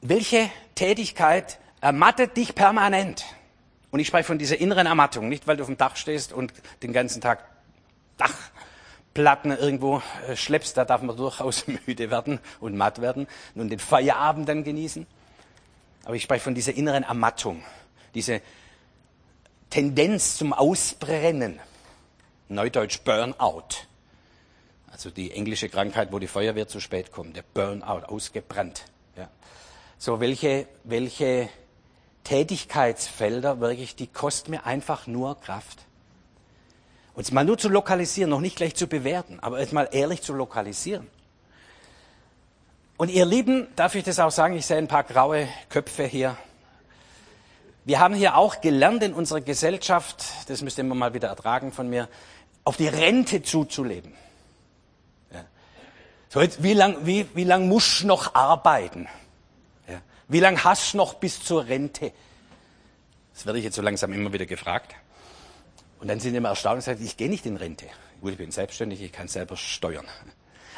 Welche 0.00 0.48
Tätigkeit 0.74 1.58
ermattet 1.82 2.38
dich 2.38 2.54
permanent? 2.54 3.26
Und 3.90 4.00
ich 4.00 4.08
spreche 4.08 4.24
von 4.24 4.38
dieser 4.38 4.58
inneren 4.58 4.86
Ermattung, 4.86 5.28
nicht 5.28 5.46
weil 5.46 5.56
du 5.56 5.62
auf 5.62 5.68
dem 5.68 5.76
Dach 5.76 5.96
stehst 5.96 6.32
und 6.32 6.52
den 6.82 6.92
ganzen 6.92 7.20
Tag 7.20 7.44
Dachplatten 8.16 9.50
irgendwo 9.50 10.02
äh, 10.26 10.36
schleppst, 10.36 10.76
da 10.76 10.84
darf 10.84 11.02
man 11.02 11.16
durchaus 11.16 11.66
müde 11.86 12.10
werden 12.10 12.40
und 12.60 12.76
matt 12.76 13.00
werden 13.00 13.26
und 13.54 13.70
den 13.70 13.78
Feierabend 13.78 14.48
dann 14.48 14.64
genießen. 14.64 15.06
Aber 16.04 16.14
ich 16.14 16.22
spreche 16.22 16.44
von 16.44 16.54
dieser 16.54 16.74
inneren 16.74 17.02
Ermattung, 17.02 17.64
diese 18.14 18.40
Tendenz 19.70 20.36
zum 20.36 20.52
Ausbrennen, 20.52 21.58
Neudeutsch 22.48 23.00
Burnout. 23.00 23.86
Also 24.92 25.10
die 25.10 25.32
englische 25.32 25.68
Krankheit, 25.68 26.12
wo 26.12 26.18
die 26.18 26.28
Feuerwehr 26.28 26.68
zu 26.68 26.80
spät 26.80 27.12
kommt, 27.12 27.36
der 27.36 27.42
Burnout, 27.42 28.06
ausgebrannt. 28.06 28.84
Ja. 29.16 29.28
So, 29.98 30.20
welche, 30.20 30.68
welche 30.84 31.48
Tätigkeitsfelder 32.26 33.60
wirklich, 33.60 33.94
die 33.94 34.08
kosten 34.08 34.50
mir 34.50 34.66
einfach 34.66 35.06
nur 35.06 35.40
Kraft. 35.40 35.86
Und 37.14 37.22
es 37.22 37.30
mal 37.30 37.44
nur 37.44 37.56
zu 37.56 37.68
lokalisieren, 37.68 38.30
noch 38.30 38.40
nicht 38.40 38.56
gleich 38.56 38.74
zu 38.74 38.88
bewerten, 38.88 39.38
aber 39.40 39.60
es 39.60 39.70
mal 39.70 39.88
ehrlich 39.92 40.22
zu 40.22 40.32
lokalisieren. 40.32 41.06
Und 42.96 43.10
ihr 43.12 43.24
Lieben, 43.24 43.68
darf 43.76 43.94
ich 43.94 44.02
das 44.02 44.18
auch 44.18 44.32
sagen, 44.32 44.56
ich 44.56 44.66
sehe 44.66 44.76
ein 44.76 44.88
paar 44.88 45.04
graue 45.04 45.46
Köpfe 45.68 46.04
hier. 46.04 46.36
Wir 47.84 48.00
haben 48.00 48.14
hier 48.14 48.36
auch 48.36 48.60
gelernt 48.60 49.04
in 49.04 49.14
unserer 49.14 49.40
Gesellschaft, 49.40 50.24
das 50.48 50.62
müsst 50.62 50.78
ihr 50.78 50.84
immer 50.84 50.96
mal 50.96 51.14
wieder 51.14 51.28
ertragen 51.28 51.70
von 51.70 51.88
mir, 51.88 52.08
auf 52.64 52.76
die 52.76 52.88
Rente 52.88 53.42
zuzuleben. 53.42 54.14
Ja. 55.32 55.44
So 56.28 56.40
jetzt, 56.40 56.60
wie 56.64 56.74
lang, 56.74 57.06
wie, 57.06 57.28
wie 57.34 57.44
lang 57.44 57.68
muss 57.68 58.00
ich 58.00 58.04
noch 58.04 58.34
arbeiten? 58.34 59.06
Wie 60.28 60.40
lange 60.40 60.62
hast 60.64 60.92
du 60.92 60.96
noch 60.96 61.14
bis 61.14 61.42
zur 61.42 61.66
Rente? 61.66 62.12
Das 63.32 63.46
werde 63.46 63.58
ich 63.58 63.64
jetzt 63.64 63.76
so 63.76 63.82
langsam 63.82 64.12
immer 64.12 64.32
wieder 64.32 64.46
gefragt. 64.46 64.94
Und 66.00 66.08
dann 66.08 66.18
sind 66.18 66.34
immer 66.34 66.48
erstaunt 66.48 66.76
und 66.76 66.82
sagen, 66.82 67.04
ich 67.04 67.16
gehe 67.16 67.28
nicht 67.28 67.46
in 67.46 67.56
Rente. 67.56 67.86
Gut, 68.20 68.32
ich 68.32 68.38
bin 68.38 68.50
selbstständig, 68.50 69.00
ich 69.02 69.12
kann 69.12 69.28
selber 69.28 69.56
steuern. 69.56 70.06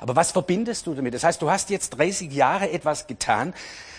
Aber 0.01 0.17
was 0.17 0.33
verbindest 0.33 0.87
du 0.87 0.95
damit? 0.95 1.15
Das 1.15 1.25
heißt, 1.25 1.41
du 1.41 1.51
hast 1.51 1.71
jetzt 1.71 1.91
30 1.91 2.31
Jahre 2.33 2.71
etwas 2.71 3.07
getan, 3.07 3.55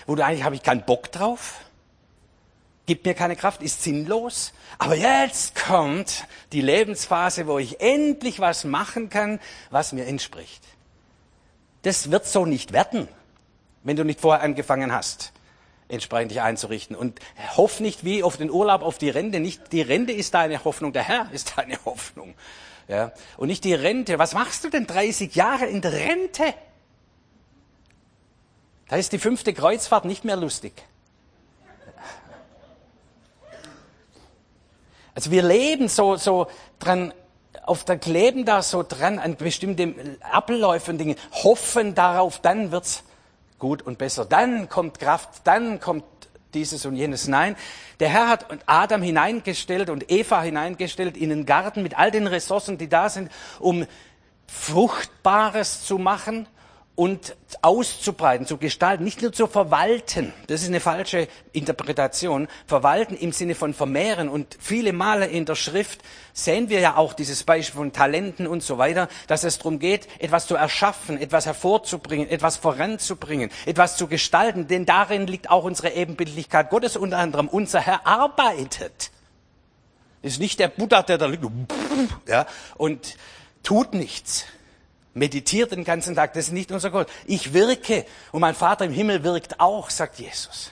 wo 0.06 0.16
du 0.16 0.24
eigentlich 0.24 0.44
habe 0.44 0.56
ich 0.56 0.64
keinen 0.64 0.86
Bock 0.86 1.12
drauf, 1.12 1.56
gibt 2.86 3.06
mir 3.06 3.16
keine 3.16 3.36
Kraft, 3.36 3.64
ist 3.64 3.84
sinnlos. 3.84 4.54
Aber 4.78 4.96
jetzt 4.96 5.56
kommt 5.56 6.26
die 6.52 6.62
Lebensphase, 6.62 7.48
wo 7.48 7.58
ich 7.58 7.82
endlich 7.82 8.40
was 8.40 8.66
machen 8.66 9.10
kann, 9.10 9.40
was 9.72 9.94
mir 9.94 10.06
entspricht. 10.06 10.64
Das 11.82 12.12
wird 12.12 12.28
so 12.28 12.46
nicht 12.46 12.72
werden, 12.72 13.08
wenn 13.84 13.96
du 13.96 14.04
nicht 14.04 14.22
vorher 14.22 14.44
angefangen 14.44 14.92
hast 14.92 15.34
entsprechend 15.90 16.32
dich 16.32 16.42
einzurichten. 16.42 16.96
Und 16.96 17.20
hoff 17.58 17.80
nicht 17.80 18.06
wie 18.06 18.24
auf 18.24 18.38
den 18.38 18.50
Urlaub, 18.50 18.82
auf 18.82 18.98
die 18.98 19.10
Rente. 19.10 19.40
Nicht 19.40 19.74
die 19.74 19.82
Rente 19.82 20.14
ist 20.14 20.34
deine 20.34 20.64
Hoffnung, 20.64 20.94
der 20.94 21.04
Herr 21.04 21.30
ist 21.34 21.58
deine 21.58 21.78
Hoffnung. 21.86 22.36
Ja? 22.88 23.12
Und 23.38 23.50
nicht 23.50 23.64
die 23.64 23.74
Rente. 23.74 24.18
Was 24.20 24.34
machst 24.34 24.64
du 24.64 24.70
denn 24.70 24.88
30 24.88 25.36
Jahre 25.36 25.66
in 25.66 25.82
der 25.82 25.94
Rente? 25.94 26.54
Da 28.88 28.96
ist 28.96 29.12
die 29.12 29.20
fünfte 29.20 29.54
Kreuzfahrt 29.54 30.06
nicht 30.06 30.24
mehr 30.24 30.36
lustig. 30.36 30.74
Also 35.14 35.32
wir 35.32 35.44
leben 35.44 35.90
so, 35.90 36.16
so 36.16 36.48
dran, 36.80 37.14
auf 37.64 37.84
der 37.84 37.98
kleben 37.98 38.46
da 38.46 38.62
so 38.62 38.84
dran 38.84 39.20
an 39.20 39.36
bestimmte 39.36 40.18
Abläufe 40.22 40.92
und 40.92 40.98
Dinge, 40.98 41.18
hoffen 41.32 41.94
darauf, 41.94 42.40
dann 42.40 42.72
wird's 42.72 43.04
gut 43.60 43.82
und 43.82 43.98
besser. 43.98 44.26
Dann 44.26 44.70
kommt 44.70 45.00
Kraft, 45.00 45.42
dann 45.44 45.80
kommt 45.80 46.06
dieses 46.54 46.86
und 46.86 46.96
jenes. 46.96 47.28
Nein, 47.28 47.56
der 48.00 48.10
Herr 48.10 48.28
hat 48.28 48.46
Adam 48.66 49.02
hineingestellt 49.02 49.90
und 49.90 50.12
Eva 50.12 50.42
hineingestellt 50.42 51.16
in 51.16 51.30
den 51.30 51.46
Garten 51.46 51.84
mit 51.84 51.98
all 51.98 52.12
den 52.12 52.26
Ressourcen, 52.26 52.78
die 52.78 52.90
da 52.90 53.10
sind, 53.10 53.32
um 53.60 53.86
Fruchtbares 54.48 55.86
zu 55.86 56.00
machen 56.00 56.48
und 57.00 57.38
auszubreiten, 57.62 58.46
zu 58.46 58.58
gestalten, 58.58 59.06
nicht 59.06 59.22
nur 59.22 59.32
zu 59.32 59.48
verwalten. 59.48 60.34
Das 60.48 60.64
ist 60.64 60.68
eine 60.68 60.82
falsche 60.82 61.30
Interpretation. 61.54 62.50
Verwalten 62.68 63.16
im 63.16 63.32
Sinne 63.32 63.56
von 63.56 63.74
vermehren. 63.74 64.28
Und 64.28 64.58
viele 64.60 64.92
Male 64.92 65.26
in 65.26 65.46
der 65.46 65.56
Schrift 65.56 66.02
sehen 66.34 66.68
wir 66.68 66.82
ja 66.82 66.98
auch 66.98 67.14
dieses 67.14 67.46
Beispiel 67.46 67.78
von 67.78 67.94
Talenten 67.94 68.48
und 68.48 68.64
so 68.64 68.78
weiter, 68.78 69.08
dass 69.28 69.46
es 69.46 69.60
darum 69.60 69.80
geht, 69.80 70.10
etwas 70.20 70.46
zu 70.46 70.56
erschaffen, 70.56 71.18
etwas 71.18 71.46
hervorzubringen, 71.46 72.30
etwas 72.30 72.58
voranzubringen, 72.58 73.50
etwas 73.66 73.96
zu 73.96 74.08
gestalten. 74.08 74.68
Denn 74.68 74.86
darin 74.86 75.26
liegt 75.26 75.50
auch 75.50 75.64
unsere 75.64 75.92
Ebenbildlichkeit 75.92 76.70
Gottes 76.70 76.98
unter 76.98 77.18
anderem. 77.18 77.48
Unser 77.48 77.80
Herr 77.80 78.06
arbeitet. 78.06 79.12
Ist 80.22 80.42
nicht 80.42 80.60
der 80.60 80.68
Buddha, 80.68 81.02
der 81.04 81.18
da 81.18 81.28
liegt 81.28 81.46
ja, 82.28 82.46
und 82.76 83.16
tut 83.64 83.94
nichts 83.94 84.48
meditiert 85.14 85.72
den 85.72 85.84
ganzen 85.84 86.16
Tag, 86.16 86.34
das 86.34 86.46
ist 86.46 86.54
nicht 86.54 86.72
unser 86.72 86.92
Gott. 86.92 87.08
Ich 87.26 87.54
wirke 87.54 88.06
und 88.32 88.42
mein 88.42 88.56
Vater 88.56 88.86
im 88.86 88.94
Himmel 88.94 89.24
wirkt 89.24 89.60
auch, 89.60 89.90
sagt 89.90 90.20
Jesus. 90.20 90.72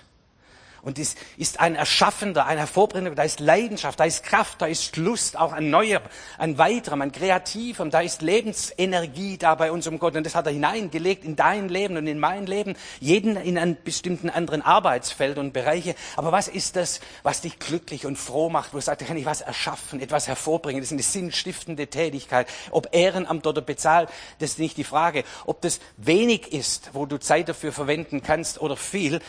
Und 0.81 0.99
es 0.99 1.15
ist 1.37 1.59
ein 1.59 1.75
Erschaffender, 1.75 2.45
ein 2.45 2.57
Hervorbringender, 2.57 3.15
da 3.15 3.23
ist 3.23 3.39
Leidenschaft, 3.39 3.99
da 3.99 4.05
ist 4.05 4.23
Kraft, 4.23 4.61
da 4.61 4.67
ist 4.67 4.95
Lust, 4.97 5.37
auch 5.37 5.53
ein 5.53 5.69
neuer, 5.69 6.01
ein 6.37 6.57
weiterer, 6.57 6.99
ein 7.01 7.11
kreativer, 7.11 7.85
da 7.85 8.01
ist 8.01 8.21
Lebensenergie 8.21 9.37
da 9.37 9.55
bei 9.55 9.71
unserem 9.71 9.99
Gott. 9.99 10.15
Und 10.15 10.25
das 10.25 10.35
hat 10.35 10.45
er 10.45 10.51
hineingelegt 10.51 11.25
in 11.25 11.35
dein 11.35 11.69
Leben 11.69 11.97
und 11.97 12.07
in 12.07 12.19
mein 12.19 12.45
Leben, 12.45 12.75
jeden 12.99 13.35
in 13.35 13.57
einem 13.57 13.77
bestimmten 13.83 14.29
anderen 14.29 14.61
Arbeitsfeld 14.61 15.37
und 15.37 15.53
Bereiche. 15.53 15.95
Aber 16.15 16.31
was 16.31 16.47
ist 16.47 16.75
das, 16.75 16.99
was 17.23 17.41
dich 17.41 17.59
glücklich 17.59 18.05
und 18.05 18.17
froh 18.17 18.49
macht, 18.49 18.73
wo 18.73 18.77
du 18.77 18.81
sagst, 18.81 19.01
da 19.01 19.05
kann 19.05 19.17
ich 19.17 19.25
was 19.25 19.41
erschaffen, 19.41 20.01
etwas 20.01 20.27
hervorbringen? 20.27 20.81
Das 20.81 20.87
ist 20.87 20.93
eine 20.93 21.03
sinnstiftende 21.03 21.87
Tätigkeit. 21.87 22.47
Ob 22.71 22.93
Ehrenamt 22.93 23.47
oder 23.47 23.61
bezahlt, 23.61 24.09
das 24.39 24.51
ist 24.51 24.59
nicht 24.59 24.77
die 24.77 24.83
Frage. 24.83 25.23
Ob 25.45 25.61
das 25.61 25.79
wenig 25.97 26.53
ist, 26.53 26.91
wo 26.93 27.05
du 27.05 27.17
Zeit 27.17 27.49
dafür 27.49 27.71
verwenden 27.71 28.21
kannst 28.21 28.61
oder 28.61 28.77
viel, 28.77 29.19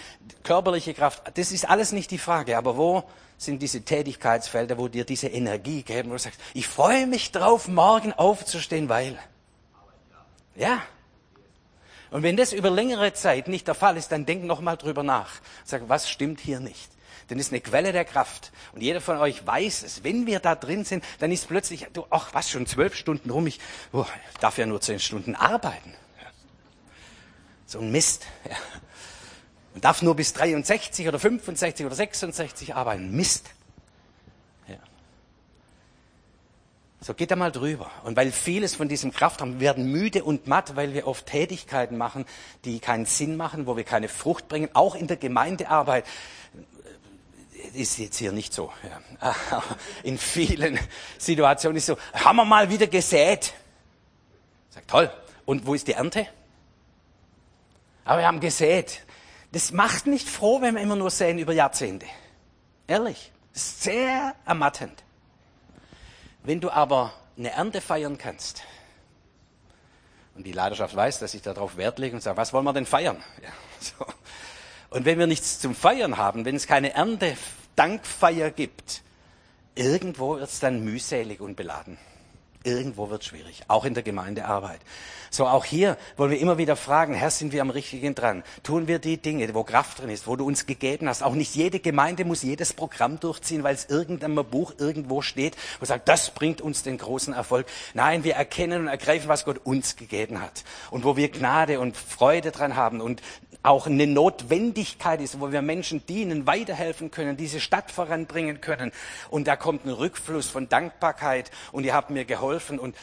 körperliche 0.42 0.94
Kraft, 0.94 1.22
das 1.38 1.52
ist 1.52 1.68
alles 1.68 1.92
nicht 1.92 2.10
die 2.10 2.18
Frage, 2.18 2.58
aber 2.58 2.76
wo 2.76 3.04
sind 3.36 3.62
diese 3.62 3.82
Tätigkeitsfelder, 3.82 4.76
wo 4.76 4.88
dir 4.88 5.04
diese 5.04 5.28
Energie 5.28 5.82
geben, 5.82 6.10
wo 6.10 6.14
du 6.14 6.18
sagst, 6.18 6.40
ich 6.52 6.66
freue 6.66 7.06
mich 7.06 7.30
drauf, 7.30 7.68
morgen 7.68 8.12
aufzustehen, 8.12 8.88
weil. 8.88 9.16
Ja. 10.56 10.82
Und 12.10 12.24
wenn 12.24 12.36
das 12.36 12.52
über 12.52 12.70
längere 12.70 13.12
Zeit 13.12 13.46
nicht 13.46 13.68
der 13.68 13.76
Fall 13.76 13.96
ist, 13.96 14.10
dann 14.10 14.26
denk 14.26 14.44
noch 14.44 14.60
mal 14.60 14.76
drüber 14.76 15.04
nach. 15.04 15.30
Sag, 15.64 15.88
was 15.88 16.10
stimmt 16.10 16.40
hier 16.40 16.58
nicht? 16.58 16.90
Denn 17.30 17.38
es 17.38 17.46
ist 17.46 17.52
eine 17.52 17.60
Quelle 17.60 17.92
der 17.92 18.06
Kraft. 18.06 18.50
Und 18.72 18.80
jeder 18.80 19.00
von 19.00 19.18
euch 19.18 19.46
weiß 19.46 19.82
es. 19.82 20.02
Wenn 20.02 20.26
wir 20.26 20.40
da 20.40 20.54
drin 20.54 20.84
sind, 20.84 21.04
dann 21.20 21.30
ist 21.30 21.46
plötzlich, 21.46 21.86
du, 21.92 22.06
ach, 22.10 22.30
was, 22.32 22.50
schon 22.50 22.66
zwölf 22.66 22.96
Stunden 22.96 23.30
rum, 23.30 23.46
ich 23.46 23.60
oh, 23.92 24.06
darf 24.40 24.58
ja 24.58 24.66
nur 24.66 24.80
zehn 24.80 24.98
Stunden 24.98 25.36
arbeiten. 25.36 25.94
So 27.66 27.80
ein 27.80 27.92
Mist. 27.92 28.26
Ja. 28.48 28.56
Man 29.78 29.82
darf 29.82 30.02
nur 30.02 30.16
bis 30.16 30.32
63 30.32 31.06
oder 31.06 31.20
65 31.20 31.86
oder 31.86 31.94
66 31.94 32.74
arbeiten. 32.74 33.12
Mist. 33.12 33.50
Ja. 34.66 34.74
So 37.00 37.14
geht 37.14 37.30
da 37.30 37.36
mal 37.36 37.52
drüber. 37.52 37.88
Und 38.02 38.16
weil 38.16 38.32
vieles 38.32 38.74
von 38.74 38.88
diesem 38.88 39.12
Kraft 39.12 39.40
haben, 39.40 39.60
wir 39.60 39.60
werden 39.60 39.88
müde 39.88 40.24
und 40.24 40.48
matt, 40.48 40.74
weil 40.74 40.94
wir 40.94 41.06
oft 41.06 41.26
Tätigkeiten 41.26 41.96
machen, 41.96 42.24
die 42.64 42.80
keinen 42.80 43.06
Sinn 43.06 43.36
machen, 43.36 43.68
wo 43.68 43.76
wir 43.76 43.84
keine 43.84 44.08
Frucht 44.08 44.48
bringen, 44.48 44.68
auch 44.72 44.96
in 44.96 45.06
der 45.06 45.16
Gemeindearbeit 45.16 46.04
ist 47.72 47.98
jetzt 47.98 48.16
hier 48.16 48.32
nicht 48.32 48.52
so. 48.52 48.72
Ja. 49.20 49.36
In 50.02 50.18
vielen 50.18 50.76
Situationen 51.18 51.76
ist 51.76 51.86
so, 51.86 51.96
haben 52.14 52.34
wir 52.34 52.44
mal 52.44 52.68
wieder 52.68 52.88
gesät. 52.88 53.52
Sagt, 54.70 54.90
toll. 54.90 55.08
Und 55.44 55.66
wo 55.66 55.74
ist 55.74 55.86
die 55.86 55.92
Ernte? 55.92 56.26
Aber 58.04 58.18
wir 58.18 58.26
haben 58.26 58.40
gesät. 58.40 59.02
Das 59.52 59.72
macht 59.72 60.06
nicht 60.06 60.28
froh, 60.28 60.60
wenn 60.60 60.74
wir 60.74 60.82
immer 60.82 60.96
nur 60.96 61.10
säen 61.10 61.38
über 61.38 61.52
Jahrzehnte. 61.52 62.06
Ehrlich. 62.86 63.32
Sehr 63.52 64.34
ermattend. 64.44 65.02
Wenn 66.42 66.60
du 66.60 66.70
aber 66.70 67.12
eine 67.36 67.50
Ernte 67.50 67.80
feiern 67.80 68.18
kannst, 68.18 68.62
und 70.38 70.44
die 70.44 70.52
Leidenschaft 70.52 70.94
weiß, 70.94 71.18
dass 71.18 71.34
ich 71.34 71.42
darauf 71.42 71.76
Wert 71.76 71.98
lege 71.98 72.14
und 72.14 72.22
sage, 72.22 72.36
was 72.36 72.52
wollen 72.52 72.64
wir 72.64 72.72
denn 72.72 72.86
feiern? 72.86 73.22
Ja, 73.42 73.50
so. 73.80 74.06
Und 74.90 75.04
wenn 75.04 75.18
wir 75.18 75.26
nichts 75.26 75.58
zum 75.58 75.74
Feiern 75.74 76.16
haben, 76.16 76.44
wenn 76.44 76.56
es 76.56 76.66
keine 76.66 76.94
Erntedankfeier 76.94 78.50
gibt, 78.50 79.02
irgendwo 79.74 80.36
wird 80.36 80.48
es 80.48 80.60
dann 80.60 80.84
mühselig 80.84 81.40
und 81.40 81.56
beladen. 81.56 81.98
Irgendwo 82.64 83.08
wird 83.08 83.24
schwierig, 83.24 83.62
auch 83.68 83.84
in 83.84 83.94
der 83.94 84.02
Gemeindearbeit. 84.02 84.80
So 85.30 85.46
auch 85.46 85.64
hier 85.64 85.96
wollen 86.16 86.30
wir 86.30 86.40
immer 86.40 86.58
wieder 86.58 86.74
fragen, 86.74 87.14
Herr, 87.14 87.30
sind 87.30 87.52
wir 87.52 87.62
am 87.62 87.70
Richtigen 87.70 88.14
dran? 88.14 88.42
Tun 88.62 88.88
wir 88.88 88.98
die 88.98 89.18
Dinge, 89.18 89.52
wo 89.54 89.62
Kraft 89.62 90.00
drin 90.00 90.08
ist, 90.08 90.26
wo 90.26 90.36
du 90.36 90.44
uns 90.44 90.66
gegeben 90.66 91.08
hast? 91.08 91.22
Auch 91.22 91.34
nicht 91.34 91.54
jede 91.54 91.80
Gemeinde 91.80 92.24
muss 92.24 92.42
jedes 92.42 92.72
Programm 92.72 93.20
durchziehen, 93.20 93.62
weil 93.62 93.74
es 93.74 93.84
irgendein 93.86 94.34
Buch 94.34 94.74
irgendwo 94.78 95.22
steht, 95.22 95.56
wo 95.80 95.84
sagt, 95.84 96.08
das 96.08 96.30
bringt 96.30 96.60
uns 96.60 96.82
den 96.82 96.98
großen 96.98 97.34
Erfolg. 97.34 97.66
Nein, 97.94 98.24
wir 98.24 98.34
erkennen 98.34 98.82
und 98.82 98.88
ergreifen, 98.88 99.28
was 99.28 99.44
Gott 99.44 99.58
uns 99.64 99.96
gegeben 99.96 100.40
hat. 100.40 100.64
Und 100.90 101.04
wo 101.04 101.16
wir 101.16 101.30
Gnade 101.30 101.78
und 101.78 101.96
Freude 101.96 102.50
dran 102.50 102.74
haben 102.74 103.00
und 103.00 103.22
auch 103.62 103.86
eine 103.86 104.06
Notwendigkeit 104.06 105.20
ist, 105.20 105.40
wo 105.40 105.52
wir 105.52 105.62
Menschen 105.62 106.06
dienen, 106.06 106.46
weiterhelfen 106.46 107.10
können, 107.10 107.36
diese 107.36 107.60
Stadt 107.60 107.90
voranbringen 107.90 108.60
können. 108.60 108.92
Und 109.30 109.48
da 109.48 109.56
kommt 109.56 109.84
ein 109.84 109.90
Rückfluss 109.90 110.48
von 110.48 110.68
Dankbarkeit 110.68 111.50
und 111.72 111.84
ihr 111.84 111.92
habt 111.92 112.10
mir 112.10 112.24
geholfen 112.24 112.47
und 112.56 112.96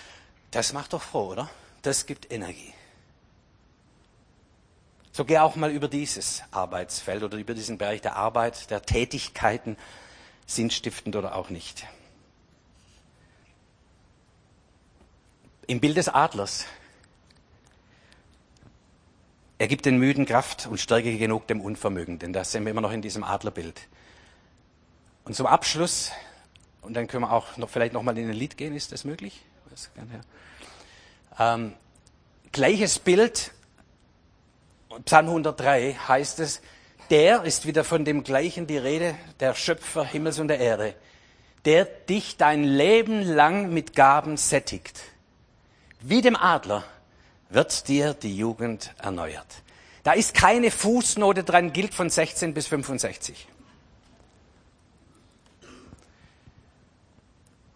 das 0.52 0.74
macht 0.74 0.94
doch 0.94 1.02
froh, 1.02 1.32
oder? 1.32 1.50
Das 1.82 2.06
gibt 2.06 2.32
Energie. 2.32 2.74
So 5.12 5.24
geh 5.24 5.38
auch 5.38 5.56
mal 5.56 5.72
über 5.72 5.88
dieses 5.88 6.44
Arbeitsfeld 6.52 7.24
oder 7.24 7.38
über 7.38 7.54
diesen 7.54 7.78
Bereich 7.78 8.02
der 8.02 8.16
Arbeit, 8.16 8.70
der 8.70 8.82
Tätigkeiten, 8.82 9.78
sinnstiftend 10.46 11.16
oder 11.16 11.36
auch 11.36 11.50
nicht. 11.50 11.86
Im 15.68 15.80
Bild 15.80 15.98
des 15.98 16.10
Adlers 16.10 16.66
er 19.58 19.68
gibt 19.68 19.86
den 19.86 19.98
Müden 19.98 20.26
Kraft 20.26 20.68
und 20.68 20.80
Stärke 20.80 21.18
genug 21.18 21.48
dem 21.48 21.62
Unvermögenden. 21.62 22.34
Das 22.34 22.52
sehen 22.52 22.66
wir 22.66 22.72
immer 22.72 22.82
noch 22.82 22.92
in 22.92 23.02
diesem 23.02 23.24
Adlerbild. 23.24 23.88
Und 25.24 25.34
zum 25.34 25.46
Abschluss, 25.46 26.12
und 26.86 26.94
dann 26.94 27.08
können 27.08 27.24
wir 27.24 27.32
auch 27.32 27.58
noch, 27.58 27.70
vielleicht 27.70 27.94
noch 27.94 28.04
mal 28.04 28.18
in 28.18 28.30
ein 28.30 28.36
Lied 28.36 28.58
gehen, 28.58 28.76
ist 28.76 28.92
das 28.92 29.04
möglich? 29.04 29.42
Ähm, 31.38 31.74
gleiches 32.52 33.00
Bild, 33.00 33.52
Psalm 35.04 35.28
103 35.28 35.94
heißt 36.08 36.40
es, 36.40 36.62
der 37.10 37.44
ist 37.44 37.66
wieder 37.66 37.84
von 37.84 38.06
dem 38.06 38.24
gleichen 38.24 38.68
die 38.68 38.78
Rede, 38.78 39.16
der 39.40 39.54
Schöpfer 39.54 40.06
Himmels 40.06 40.40
und 40.40 40.48
der 40.48 40.60
Erde, 40.60 40.96
der 41.66 41.86
dich 41.86 42.38
dein 42.38 42.64
Leben 42.64 43.22
lang 43.22 43.74
mit 43.74 43.96
Gaben 43.96 44.38
sättigt. 44.38 45.02
Wie 46.00 46.22
dem 46.22 46.36
Adler 46.36 46.84
wird 47.50 47.88
dir 47.88 48.14
die 48.14 48.36
Jugend 48.36 48.94
erneuert. 48.98 49.48
Da 50.04 50.14
ist 50.14 50.34
keine 50.34 50.72
Fußnote 50.72 51.44
dran, 51.44 51.74
gilt 51.74 51.94
von 51.94 52.10
16 52.10 52.54
bis 52.54 52.68
65. 52.68 53.48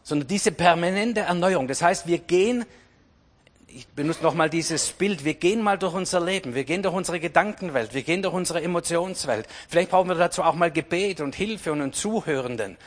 Sondern 0.09 0.27
diese 0.27 0.51
permanente 0.51 1.19
Erneuerung. 1.19 1.67
Das 1.67 1.83
heißt, 1.83 2.07
wir 2.07 2.17
gehen, 2.17 2.65
ich 3.67 3.87
benutze 3.89 4.23
nochmal 4.23 4.49
dieses 4.49 4.89
Bild, 4.89 5.23
wir 5.23 5.35
gehen 5.35 5.61
mal 5.61 5.77
durch 5.77 5.93
unser 5.93 6.19
Leben, 6.19 6.55
wir 6.55 6.63
gehen 6.63 6.81
durch 6.81 6.95
unsere 6.95 7.19
Gedankenwelt, 7.19 7.93
wir 7.93 8.01
gehen 8.01 8.23
durch 8.23 8.33
unsere 8.33 8.63
Emotionswelt. 8.63 9.45
Vielleicht 9.67 9.91
brauchen 9.91 10.09
wir 10.09 10.15
dazu 10.15 10.41
auch 10.41 10.55
mal 10.55 10.71
Gebet 10.71 11.21
und 11.21 11.35
Hilfe 11.35 11.71
und 11.71 11.79
einen 11.79 11.93
Zuhörenden 11.93 12.77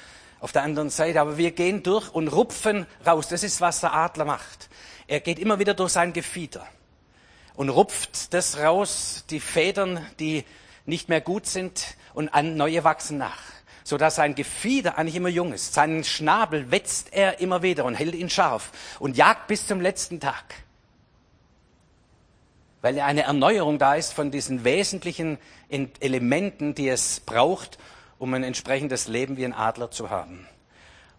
auf 0.41 0.51
der 0.51 0.65
anderen 0.65 0.91
Seite. 0.91 1.21
Aber 1.21 1.39
wir 1.39 1.53
gehen 1.53 1.85
durch 1.85 2.13
und 2.13 2.27
rupfen 2.27 2.87
raus. 3.07 3.29
Das 3.29 3.45
ist, 3.45 3.61
was 3.61 3.79
der 3.79 3.95
Adler 3.95 4.25
macht. 4.25 4.69
Er 5.07 5.21
geht 5.21 5.39
immer 5.39 5.61
wieder 5.61 5.75
durch 5.75 5.93
sein 5.93 6.13
Gefieder 6.13 6.67
und 7.55 7.69
rupft 7.69 8.35
das 8.35 8.59
raus, 8.59 9.27
die 9.31 9.39
Federn, 9.39 10.05
die 10.19 10.45
nicht 10.87 11.09
mehr 11.09 11.21
gut 11.21 11.47
sind 11.47 11.95
und 12.15 12.31
an 12.31 12.57
neue 12.57 12.83
wachsen 12.83 13.17
nach, 13.17 13.39
so 13.85 13.97
dass 13.97 14.17
sein 14.17 14.35
Gefieder 14.35 14.99
eigentlich 14.99 15.17
immer 15.17 15.29
jung 15.29 15.53
ist. 15.53 15.75
Seinen 15.75 16.05
Schnabel 16.05 16.71
wetzt 16.71 17.13
er 17.13 17.41
immer 17.41 17.63
wieder 17.63 17.85
und 17.85 17.95
hält 17.95 18.15
ihn 18.15 18.31
scharf 18.31 18.71
und 18.99 19.17
jagt 19.17 19.47
bis 19.47 19.67
zum 19.67 19.81
letzten 19.81 20.21
Tag. 20.21 20.55
Weil 22.81 22.99
eine 23.01 23.23
Erneuerung 23.23 23.79
da 23.79 23.95
ist 23.95 24.13
von 24.13 24.31
diesen 24.31 24.65
wesentlichen 24.65 25.39
Elementen, 25.69 26.75
die 26.75 26.89
es 26.89 27.21
braucht, 27.21 27.79
um 28.19 28.35
ein 28.35 28.45
entsprechendes 28.45 29.09
Leben 29.09 29.37
wie 29.37 29.45
ein 29.45 29.55
Adler 29.55 29.91
zu 29.91 30.11
haben. 30.11 30.47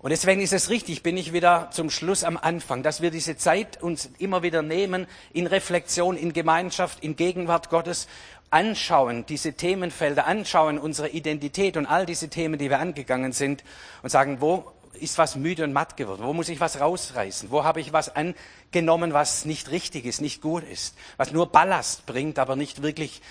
Und 0.03 0.09
deswegen 0.09 0.41
ist 0.41 0.51
es 0.51 0.69
richtig, 0.69 1.01
bin 1.01 1.15
ich 1.15 1.31
wieder 1.31 1.69
zum 1.71 1.89
Schluss 1.89 2.25
am 2.25 2.35
Anfang, 2.35 2.83
dass 2.83 3.01
wir 3.01 3.09
diese 3.09 3.37
Zeit 3.37 3.81
uns 3.81 4.09
immer 4.19 4.43
wieder 4.43 4.61
nehmen, 4.61 5.07
in 5.31 5.47
Reflexion, 5.47 6.17
in 6.17 6.33
Gemeinschaft, 6.33 7.01
in 7.01 7.15
Gegenwart 7.15 7.69
Gottes, 7.69 8.09
anschauen, 8.53 9.25
diese 9.25 9.53
Themenfelder 9.53 10.27
anschauen, 10.27 10.77
unsere 10.77 11.09
Identität 11.09 11.75
und 11.75 11.85
all 11.85 12.05
diese 12.05 12.29
Themen, 12.29 12.59
die 12.59 12.69
wir 12.69 12.79
angegangen 12.79 13.33
sind 13.33 13.63
und 14.03 14.09
sagen, 14.09 14.39
wo 14.39 14.71
ist 14.93 15.17
was 15.17 15.35
müde 15.35 15.63
und 15.63 15.73
matt 15.73 15.97
geworden? 15.97 16.21
Wo 16.23 16.33
muss 16.33 16.49
ich 16.49 16.59
was 16.59 16.79
rausreißen? 16.79 17.49
Wo 17.51 17.63
habe 17.63 17.81
ich 17.81 17.93
was 17.93 18.15
angenommen, 18.15 19.11
was 19.11 19.45
nicht 19.45 19.71
richtig 19.71 20.05
ist, 20.05 20.21
nicht 20.21 20.41
gut 20.41 20.63
ist? 20.63 20.95
Was 21.17 21.31
nur 21.31 21.51
Ballast 21.51 22.05
bringt, 22.05 22.37
aber 22.37 22.55
nicht 22.55 22.83
wirklich 22.83 23.21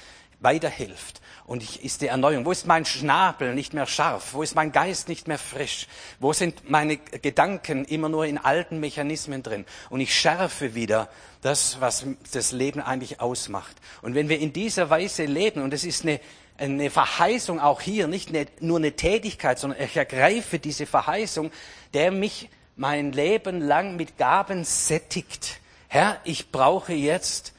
weiterhilft. 0.40 1.21
Und 1.44 1.62
ich, 1.62 1.84
ist 1.84 2.02
die 2.02 2.06
Erneuerung. 2.06 2.44
Wo 2.44 2.52
ist 2.52 2.66
mein 2.66 2.84
Schnabel 2.84 3.54
nicht 3.54 3.74
mehr 3.74 3.86
scharf? 3.86 4.32
Wo 4.32 4.42
ist 4.42 4.54
mein 4.54 4.70
Geist 4.70 5.08
nicht 5.08 5.26
mehr 5.26 5.38
frisch? 5.38 5.88
Wo 6.20 6.32
sind 6.32 6.70
meine 6.70 6.96
Gedanken 6.96 7.84
immer 7.84 8.08
nur 8.08 8.26
in 8.26 8.38
alten 8.38 8.78
Mechanismen 8.78 9.42
drin? 9.42 9.66
Und 9.90 10.00
ich 10.00 10.14
schärfe 10.14 10.74
wieder 10.74 11.08
das, 11.40 11.80
was 11.80 12.06
das 12.32 12.52
Leben 12.52 12.80
eigentlich 12.80 13.20
ausmacht. 13.20 13.76
Und 14.02 14.14
wenn 14.14 14.28
wir 14.28 14.38
in 14.38 14.52
dieser 14.52 14.88
Weise 14.88 15.24
leben, 15.24 15.62
und 15.62 15.74
es 15.74 15.84
ist 15.84 16.04
eine, 16.04 16.20
eine 16.58 16.90
Verheißung 16.90 17.58
auch 17.58 17.80
hier, 17.80 18.06
nicht 18.06 18.28
eine, 18.28 18.46
nur 18.60 18.78
eine 18.78 18.92
Tätigkeit, 18.92 19.58
sondern 19.58 19.82
ich 19.82 19.96
ergreife 19.96 20.60
diese 20.60 20.86
Verheißung, 20.86 21.50
der 21.92 22.12
mich 22.12 22.50
mein 22.76 23.12
Leben 23.12 23.60
lang 23.60 23.96
mit 23.96 24.16
Gaben 24.16 24.64
sättigt. 24.64 25.60
Herr, 25.88 26.20
ich 26.24 26.52
brauche 26.52 26.92
jetzt 26.92 27.52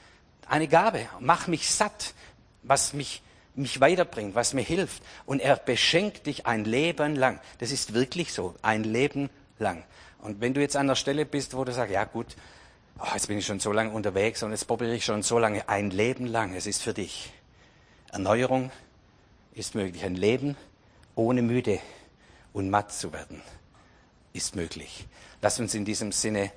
eine 0.48 0.68
Gabe, 0.68 1.08
mach 1.20 1.48
mich 1.48 1.70
satt 1.70 2.14
was 2.64 2.94
mich, 2.94 3.22
mich 3.56 3.80
weiterbringt, 3.80 4.36
was 4.36 4.54
mir 4.54 4.62
hilft. 4.62 5.04
Und 5.26 5.39
er 5.39 5.56
beschenkt 5.58 6.26
dich 6.26 6.45
ein 6.45 6.66
Leben 6.66 7.16
lang. 7.16 7.39
Das 7.60 7.72
ist 7.72 7.93
wirklich 7.93 8.34
so, 8.34 8.56
ein 8.62 8.84
Leben 8.84 9.30
lang. 9.60 9.84
Und 10.20 10.41
wenn 10.41 10.54
du 10.54 10.62
jetzt 10.62 10.76
an 10.76 10.88
der 10.88 10.95
Stelle 10.95 11.26
bist, 11.26 11.56
wo 11.56 11.64
du 11.64 11.74
sagst, 11.74 11.93
ja 11.93 12.06
gut, 12.06 12.36
oh, 12.99 13.08
jetzt 13.14 13.28
bin 13.28 13.38
ich 13.38 13.45
schon 13.45 13.60
so 13.60 13.72
lange 13.72 13.91
unterwegs 13.91 14.41
und 14.43 14.51
jetzt 14.51 14.66
probiere 14.66 14.95
ich 14.95 15.06
schon 15.06 15.22
so 15.24 15.38
lange, 15.38 15.68
ein 15.70 15.89
Leben 15.89 16.26
lang, 16.26 16.56
es 16.56 16.66
ist 16.66 16.82
für 16.82 16.93
dich. 16.93 17.32
Erneuerung 18.12 18.72
ist 19.54 19.76
möglich. 19.76 20.04
Ein 20.04 20.16
Leben 20.16 20.56
ohne 21.16 21.41
müde 21.41 21.80
und 22.54 22.70
matt 22.70 22.93
zu 22.93 23.12
werden 23.14 23.41
ist 24.34 24.56
möglich. 24.56 25.06
Lass 25.41 25.60
uns 25.60 25.76
in 25.76 25.86
diesem 25.86 26.12
Sinne 26.12 26.51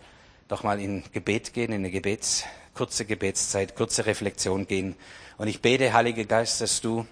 doch 0.49 0.63
mal 0.63 0.81
in 0.81 1.05
Gebet 1.13 1.53
gehen, 1.53 1.73
in 1.73 1.81
eine 1.81 1.91
Gebets, 1.91 2.45
kurze 2.75 3.05
Gebetszeit, 3.05 3.75
kurze 3.75 4.07
Reflexion 4.07 4.67
gehen. 4.67 4.97
Und 5.39 5.49
ich 5.49 5.61
bete, 5.61 5.93
Heiliger 5.93 6.25
Geist, 6.25 6.61
dass 6.61 6.81
du 6.81 7.07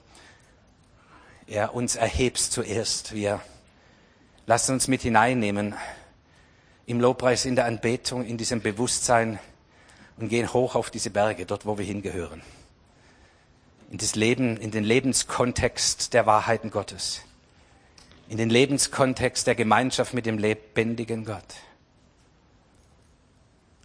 ja, 1.46 1.66
uns 1.66 1.96
erhebst 1.96 2.52
zuerst. 2.52 3.12
Wir 3.14 3.40
lassen 4.46 4.72
uns 4.72 4.88
mit 4.88 5.02
hineinnehmen 5.02 5.74
im 6.86 7.00
Lobpreis, 7.00 7.44
in 7.44 7.54
der 7.54 7.66
Anbetung, 7.66 8.24
in 8.24 8.36
diesem 8.38 8.60
Bewusstsein, 8.60 9.38
und 10.16 10.28
gehen 10.28 10.52
hoch 10.52 10.74
auf 10.74 10.90
diese 10.90 11.10
Berge, 11.10 11.44
dort 11.44 11.66
wo 11.66 11.76
wir 11.76 11.84
hingehören. 11.84 12.40
In 13.90 13.98
das 13.98 14.14
Leben, 14.14 14.56
in 14.56 14.70
den 14.70 14.84
Lebenskontext 14.84 16.14
der 16.14 16.24
Wahrheiten 16.24 16.70
Gottes. 16.70 17.20
In 18.28 18.38
den 18.38 18.48
Lebenskontext 18.48 19.46
der 19.46 19.54
Gemeinschaft 19.54 20.14
mit 20.14 20.24
dem 20.24 20.38
lebendigen 20.38 21.24
Gott. 21.24 21.54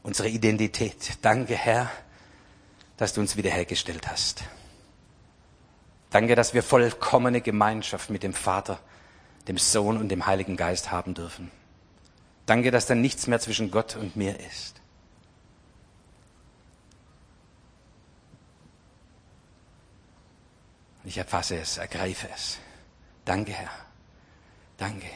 Unsere 0.04 0.30
Identität. 0.30 1.18
Danke, 1.24 1.56
Herr, 1.56 1.90
dass 3.00 3.14
du 3.14 3.22
uns 3.22 3.38
wiederhergestellt 3.38 4.12
hast. 4.12 4.44
Danke, 6.10 6.36
dass 6.36 6.54
wir 6.54 6.62
vollkommene 6.62 7.40
Gemeinschaft 7.40 8.10
mit 8.10 8.24
dem 8.24 8.34
Vater, 8.34 8.78
dem 9.48 9.58
Sohn 9.58 9.96
und 9.96 10.10
dem 10.10 10.26
Heiligen 10.26 10.58
Geist 10.58 10.92
haben 10.92 11.14
dürfen. 11.14 11.50
Danke, 12.46 12.72
dass 12.72 12.88
dann 12.88 13.00
nichts 13.00 13.26
mehr 13.28 13.40
zwischen 13.40 13.72
Gott 13.72 13.96
und 13.96 14.18
mir 14.18 14.38
ist. 14.42 14.82
Ich 21.06 21.18
erfasse 21.18 21.58
es, 21.58 21.78
ergreife 21.78 22.28
es. 22.36 22.58
Danke, 23.24 23.54
Herr. 23.54 23.72
Danke. 24.76 25.08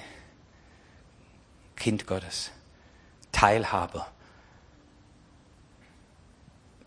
Kind 1.75 2.07
Gottes, 2.07 2.49
Teilhaber 3.34 4.09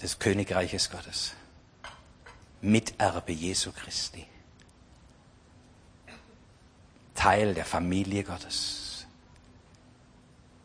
des 0.03 0.19
Königreiches 0.19 0.91
Gottes, 0.91 1.33
Miterbe 2.61 3.33
Jesu 3.33 3.73
Christi, 3.73 4.27
Teil 7.15 7.55
der 7.55 7.65
Familie 7.65 8.25
Gottes. 8.25 9.07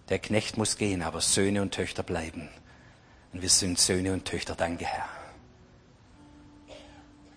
Der 0.10 0.20
Knecht 0.20 0.58
muss 0.58 0.78
gehen, 0.78 1.02
aber 1.02 1.22
Söhne 1.22 1.62
und 1.62 1.74
Töchter 1.74 2.04
bleiben. 2.04 2.50
Und 3.32 3.42
wir 3.42 3.50
sind 3.50 3.80
Söhne 3.80 4.12
und 4.12 4.26
Töchter. 4.26 4.56
Danke, 4.56 4.86
Herr. 4.86 5.08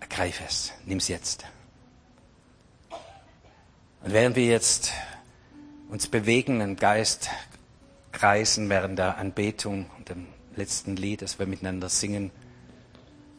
Ergreif 0.01 0.41
es, 0.45 0.73
nimm's 0.85 1.07
jetzt. 1.07 1.45
Und 4.03 4.13
während 4.13 4.35
wir 4.37 4.47
jetzt 4.47 4.93
uns 5.89 6.09
bewegen, 6.09 6.61
im 6.61 6.77
Geist 6.77 7.31
kreisen 8.13 8.69
während 8.69 8.99
der 8.99 9.19
Anbetung 9.19 9.89
und 9.97 10.09
dem 10.09 10.34
letzten 10.57 10.97
Lied, 10.97 11.23
das 11.23 11.39
wir 11.39 11.47
miteinander 11.47 11.89
singen, 11.89 12.31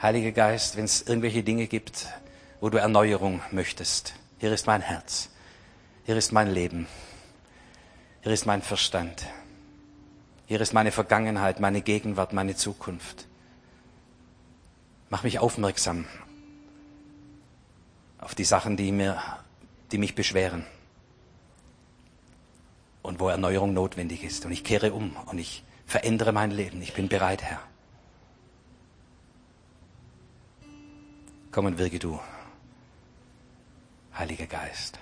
Heiliger 0.01 0.31
Geist, 0.31 0.75
wenn 0.75 0.85
es 0.85 1.01
irgendwelche 1.01 1.43
Dinge 1.43 1.67
gibt, 1.67 2.07
wo 2.59 2.69
du 2.69 2.77
Erneuerung 2.77 3.41
möchtest, 3.51 4.13
hier 4.39 4.51
ist 4.51 4.67
mein 4.67 4.81
Herz, 4.81 5.29
hier 6.05 6.17
ist 6.17 6.31
mein 6.31 6.51
Leben, 6.51 6.87
hier 8.21 8.31
ist 8.31 8.45
mein 8.45 8.61
Verstand, 8.61 9.25
hier 10.47 10.59
ist 10.59 10.73
meine 10.73 10.91
Vergangenheit, 10.91 11.59
meine 11.59 11.81
Gegenwart, 11.81 12.33
meine 12.33 12.55
Zukunft. 12.55 13.27
Mach 15.09 15.23
mich 15.23 15.39
aufmerksam 15.39 16.05
auf 18.19 18.35
die 18.35 18.43
Sachen, 18.43 18.75
die, 18.75 18.91
mir, 18.91 19.21
die 19.91 19.97
mich 19.97 20.15
beschweren 20.15 20.65
und 23.01 23.19
wo 23.19 23.29
Erneuerung 23.29 23.73
notwendig 23.73 24.23
ist. 24.23 24.45
Und 24.45 24.51
ich 24.51 24.63
kehre 24.63 24.93
um 24.93 25.15
und 25.27 25.37
ich 25.37 25.63
verändere 25.85 26.31
mein 26.31 26.51
Leben. 26.51 26.81
Ich 26.81 26.93
bin 26.93 27.07
bereit, 27.07 27.43
Herr. 27.43 27.61
Komm 31.51 31.65
und 31.67 31.77
wirke 31.77 31.99
du, 31.99 32.19
Heiliger 34.17 34.47
Geist. 34.47 34.99